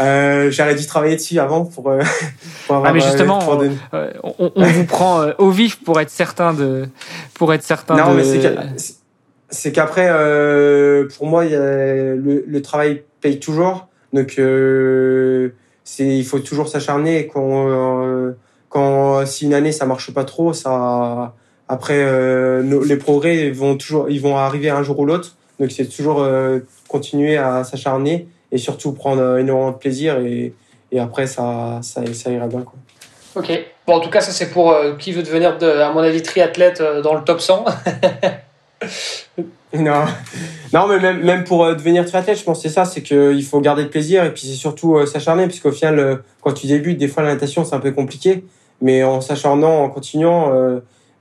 [0.00, 2.00] Euh, j'aurais dû travailler dessus avant pour, euh,
[2.66, 3.38] pour avoir, ah mais justement
[3.92, 6.88] euh, on, on, vous prend euh, au vif pour être certain de
[7.34, 8.24] pour être certain non, mais
[9.50, 10.06] c'est qu'après
[11.14, 13.88] pour moi y a, le, le travail paye toujours.
[14.14, 14.40] Donc
[15.84, 17.26] c'est il faut toujours s'acharner.
[17.26, 18.32] Quand
[18.70, 21.34] quand si une année ça marche pas trop, ça
[21.70, 25.36] après euh, les progrès vont toujours ils vont arriver un jour ou l'autre.
[25.60, 26.58] Donc c'est toujours euh,
[26.88, 30.52] continuer à s'acharner et surtout prendre euh, énormément de plaisir et,
[30.90, 32.74] et après ça, ça, ça ira bien quoi.
[33.36, 33.52] Ok.
[33.86, 36.82] Bon en tout cas ça c'est pour qui veut devenir de, à mon avis triathlète
[37.04, 37.64] dans le top 100.
[39.74, 40.04] non,
[40.72, 43.60] non, mais même, même pour devenir triathlète, je pense que c'est ça, c'est qu'il faut
[43.60, 47.22] garder le plaisir et puis c'est surtout s'acharner, puisqu'au final, quand tu débutes, des fois
[47.22, 48.42] la natation c'est un peu compliqué.
[48.82, 50.50] Mais en s'acharnant, en continuant,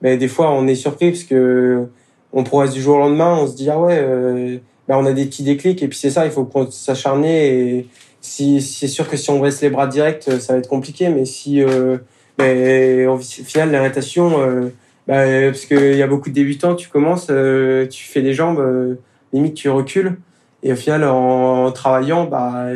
[0.04, 1.88] euh, ben, des fois on est surpris parce que
[2.32, 5.14] on progresse du jour au lendemain, on se dit ah ouais, euh, ben, on a
[5.14, 5.82] des petits déclics.
[5.84, 7.78] Et puis c'est ça, il faut s'acharner.
[7.78, 7.88] Et
[8.22, 11.26] si c'est sûr que si on reste les bras directs, ça va être compliqué, mais
[11.26, 11.98] si euh,
[12.38, 14.70] ben, au final la natation, euh,
[15.08, 18.98] ben, parce qu'il y a beaucoup de débutants, tu commences, euh, tu fais des jambes,
[19.34, 20.18] limite tu recules.
[20.62, 22.68] Et au final en, travaillant, bah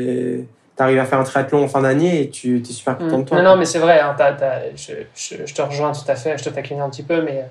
[0.84, 3.38] arrives à faire un triathlon en fin d'année et tu es super content de toi.
[3.42, 4.16] Non, non, mais c'est vrai, hein,
[4.76, 7.46] je, je, te rejoins tout à fait, je te taquine un petit peu, mais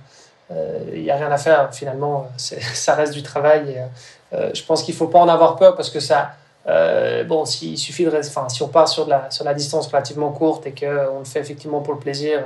[0.51, 3.71] il euh, n'y a rien à faire finalement, ça reste du travail.
[3.71, 6.33] Et, euh, je pense qu'il ne faut pas en avoir peur parce que ça.
[6.69, 8.17] Euh, bon, s'il suffit de.
[8.17, 11.25] Enfin, si on part sur, de la, sur la distance relativement courte et qu'on le
[11.25, 12.43] fait effectivement pour le plaisir,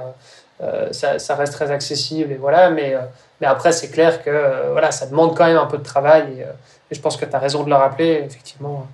[0.90, 2.94] ça, ça, reste très accessible et voilà, mais,
[3.42, 6.40] mais après, c'est clair que voilà, ça demande quand même un peu de travail et,
[6.40, 8.86] et je pense que tu as raison de le rappeler, effectivement.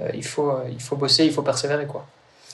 [0.00, 1.86] Euh, il, faut, euh, il faut bosser, il faut persévérer.
[1.86, 2.06] Quoi.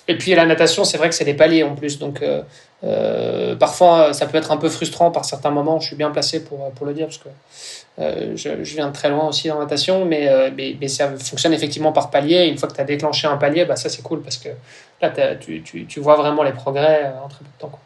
[0.08, 1.98] Et puis la natation, c'est vrai que c'est des paliers en plus.
[1.98, 5.80] Donc euh, parfois, ça peut être un peu frustrant par certains moments.
[5.80, 7.28] Je suis bien placé pour, pour le dire parce que
[8.36, 10.04] je, viens de très loin aussi en natation.
[10.04, 12.46] Mais, mais, ça fonctionne effectivement par palier.
[12.46, 14.48] Une fois que tu as déclenché un palier, bah, ça c'est cool parce que
[15.00, 17.68] là, tu, tu, vois vraiment les progrès en très peu de temps.
[17.68, 17.80] Quoi.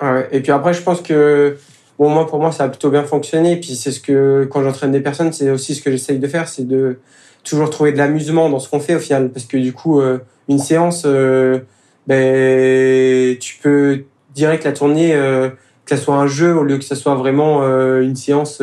[0.00, 0.22] Ah.
[0.30, 1.58] Et puis après, je pense que
[1.98, 3.56] bon, moi, pour moi, ça a plutôt bien fonctionné.
[3.56, 6.48] Puis c'est ce que, quand j'entraîne des personnes, c'est aussi ce que j'essaye de faire,
[6.48, 6.98] c'est de
[7.44, 9.30] toujours trouver de l'amusement dans ce qu'on fait au final.
[9.30, 10.18] Parce que du coup euh,
[10.48, 11.60] une séance euh,
[12.06, 14.04] ben tu peux
[14.34, 15.50] direct la tourner euh,
[15.84, 18.62] que ça soit un jeu au lieu que ça soit vraiment une séance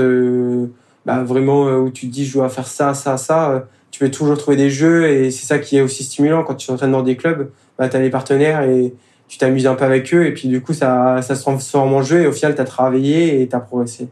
[1.06, 4.38] bah, vraiment où tu te dis je dois faire ça ça ça tu peux toujours
[4.38, 5.08] trouver des jeux.
[5.10, 7.52] Et c'est ça qui est aussi stimulant quand tu t'entraînes dans des clubs.
[7.78, 8.94] Bah tu as les partenaires et
[9.32, 12.04] tu t'amuses un peu avec eux et puis du coup ça ça se transforme en
[12.04, 14.10] jeu et au final tu travaillé et tu as progressé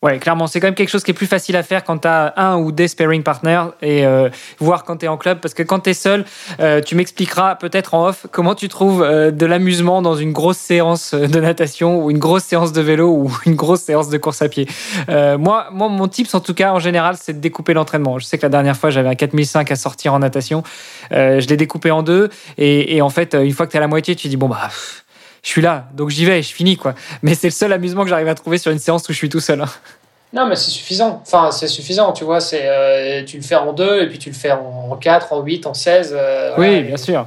[0.00, 2.06] Ouais, clairement, c'est quand même quelque chose qui est plus facile à faire quand tu
[2.06, 4.28] as un ou des sparring partners et euh,
[4.60, 5.40] voir quand tu es en club.
[5.40, 6.24] Parce que quand tu es seul,
[6.60, 10.58] euh, tu m'expliqueras peut-être en off comment tu trouves euh, de l'amusement dans une grosse
[10.58, 14.40] séance de natation ou une grosse séance de vélo ou une grosse séance de course
[14.40, 14.68] à pied.
[15.08, 18.20] moi, moi, mon tips en tout cas, en général, c'est de découper l'entraînement.
[18.20, 20.62] Je sais que la dernière fois, j'avais un 4005 à sortir en natation.
[21.10, 23.80] je l'ai découpé en deux et, et, en fait, une fois que tu es à
[23.80, 24.70] la moitié, tu dis bon, bah
[25.42, 26.94] je suis là, donc j'y vais, je finis quoi.
[27.22, 29.28] Mais c'est le seul amusement que j'arrive à trouver sur une séance où je suis
[29.28, 29.60] tout seul.
[29.60, 29.68] Hein.
[30.32, 31.22] Non, mais c'est suffisant.
[31.22, 32.40] Enfin, c'est suffisant, tu vois.
[32.40, 35.42] C'est, euh, tu le fais en deux, et puis tu le fais en 4, en
[35.42, 36.14] 8, en 16.
[36.16, 37.26] Euh, oui, bien sûr.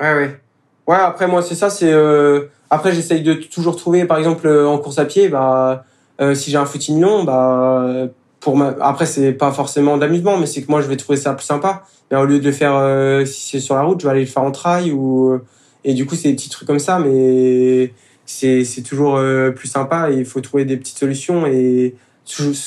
[0.00, 0.40] Ouais, ouais.
[0.86, 1.70] Ouais, après, moi, c'est ça.
[1.70, 5.84] C'est, euh, Après, j'essaye de toujours trouver, par exemple, en course à pied, bah,
[6.34, 7.86] si j'ai un footing long, bah,
[8.40, 8.74] pour ma...
[8.80, 11.84] après, c'est pas forcément d'amusement, mais c'est que moi, je vais trouver ça plus sympa.
[12.10, 14.26] Mais au lieu de le faire, si c'est sur la route, je vais aller le
[14.26, 15.40] faire en trail ou
[15.84, 17.92] et du coup, c'est des petits trucs comme ça, mais
[18.26, 21.94] c'est toujours euh, plus sympa il faut trouver des petites solutions et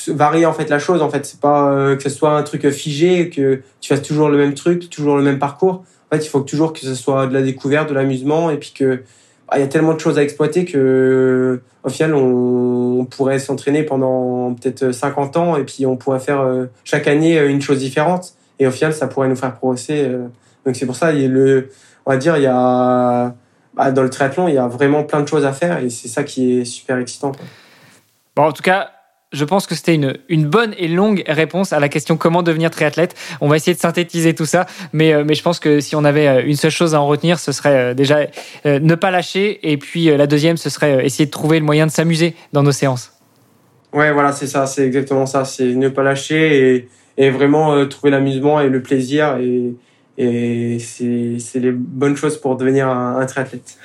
[0.08, 1.02] varier en fait la chose.
[1.02, 4.28] En fait, c'est pas euh, que ce soit un truc figé, que tu fasses toujours
[4.28, 5.84] le même truc, toujours le même parcours.
[6.10, 8.72] En fait, il faut toujours que ce soit de la découverte, de l'amusement et puis
[8.72, 9.02] que
[9.48, 13.84] bah, il y a tellement de choses à exploiter que au final on, pourrait s'entraîner
[13.84, 18.34] pendant peut-être 50 ans et puis on pourrait faire euh, chaque année une chose différente
[18.58, 20.06] et au final ça pourrait nous faire progresser
[20.66, 21.70] donc c'est pour ça il le
[22.08, 23.34] on va dire, il y a
[23.74, 26.08] bah, dans le triathlon, il y a vraiment plein de choses à faire et c'est
[26.08, 27.32] ça qui est super excitant.
[28.34, 28.92] Bon, en tout cas,
[29.30, 32.70] je pense que c'était une, une, bonne et longue réponse à la question comment devenir
[32.70, 33.14] triathlète?
[33.42, 34.64] On va essayer de synthétiser tout ça,
[34.94, 37.06] mais, euh, mais je pense que si on avait euh, une seule chose à en
[37.06, 38.20] retenir, ce serait euh, déjà
[38.64, 41.90] ne pas lâcher, et puis la deuxième, ce serait essayer de trouver le moyen de
[41.90, 43.12] s'amuser dans nos séances.
[43.92, 48.10] Ouais, voilà, c'est ça, c'est exactement ça, c'est ne pas lâcher et, et vraiment trouver
[48.10, 49.74] l'amusement et le plaisir et,
[50.18, 53.78] et c'est les bonnes choses pour devenir un, triathlète.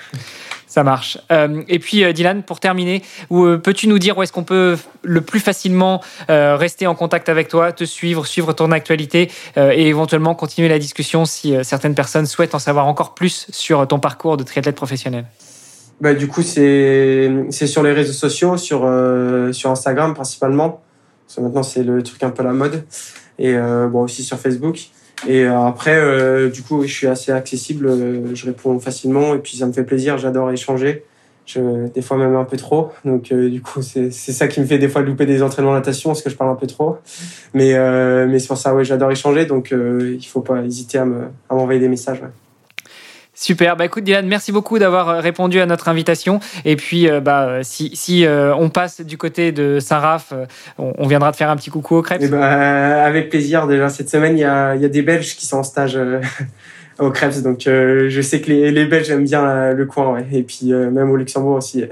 [0.65, 1.19] Ça marche.
[1.31, 4.76] Euh, et puis, euh, Dylan, pour terminer, euh, peux-tu nous dire où est-ce qu'on peut
[5.03, 10.34] le plus facilement rester en contact avec toi, te suivre, suivre ton actualité et éventuellement
[10.34, 14.43] continuer la discussion si certaines personnes souhaitent en savoir encore plus sur ton parcours de
[14.43, 15.26] triathlète professionnel?
[16.01, 18.80] Bah, Du coup, c'est sur les réseaux sociaux, sur,
[19.51, 20.81] sur Instagram principalement.
[21.27, 22.85] Parce que maintenant, c'est le truc un peu la mode.
[23.38, 24.89] Et bon, aussi sur Facebook.
[25.28, 29.40] Et euh, après, euh, du coup, je suis assez accessible, euh, je réponds facilement et
[29.40, 31.06] puis ça me fait plaisir, j'adore échanger.
[31.45, 32.91] Je, des fois même un peu trop.
[33.04, 36.12] Donc du coup, c'est ça qui me fait des fois louper des entraînements de natation
[36.12, 36.98] parce que je parle un peu trop.
[37.54, 37.74] Mais,
[38.26, 39.45] mais c'est pour ça, ouais, j'adore échanger.
[39.45, 41.06] Donc il faut pas hésiter à
[41.52, 42.22] m'envoyer des messages.
[42.22, 42.30] Ouais.
[43.35, 43.76] Super.
[43.76, 46.39] Bah écoute, Dylan, merci beaucoup d'avoir euh, répondu à notre invitation.
[46.65, 50.34] Et puis, euh, bah, si, si euh, on passe du côté de Saint-Raph,
[50.77, 52.22] on, viendra te faire un petit coucou au crêpes.
[52.23, 53.65] Eh bah, avec plaisir.
[53.65, 55.97] Déjà, cette semaine, il y a, y a, des Belges qui sont en stage
[56.99, 57.41] au crêpes.
[57.41, 60.14] Donc, je sais que les, les Belges aiment bien le coin.
[60.14, 60.27] Ouais.
[60.31, 61.85] Et puis, même au Luxembourg aussi.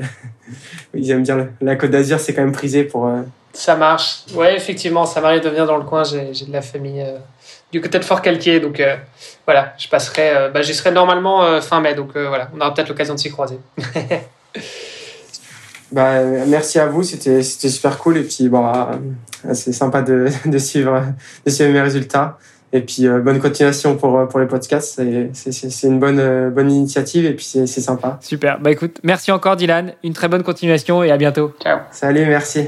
[0.94, 3.12] Ils aiment bien la Côte d'Azur, c'est quand même prisé pour.
[3.54, 4.26] Ça marche.
[4.36, 6.04] Ouais, effectivement, ça m'arrive de venir dans le coin.
[6.04, 7.04] J'ai de la famille
[7.72, 8.60] du côté de Fort-Calquier.
[8.60, 8.96] Donc euh,
[9.46, 11.96] voilà, je passerai, euh, bah, j'y serai normalement euh, fin mai.
[11.96, 13.60] Donc voilà, on aura peut-être l'occasion de s'y croiser.
[15.92, 18.18] bah, merci à vous, c'était super cool.
[18.18, 18.70] Et puis bon,
[19.54, 21.04] c'est sympa de, de, suivre,
[21.46, 22.38] de suivre mes résultats.
[22.74, 25.02] Et puis bonne continuation pour, pour les podcasts.
[25.34, 28.18] C'est une bonne, bonne initiative et puis c'est sympa.
[28.22, 28.62] Super.
[28.62, 29.94] Bah écoute, merci encore Dylan.
[30.06, 31.52] Une très bonne continuation et à bientôt.
[31.62, 31.80] Ciao.
[31.92, 32.68] Salut, merci.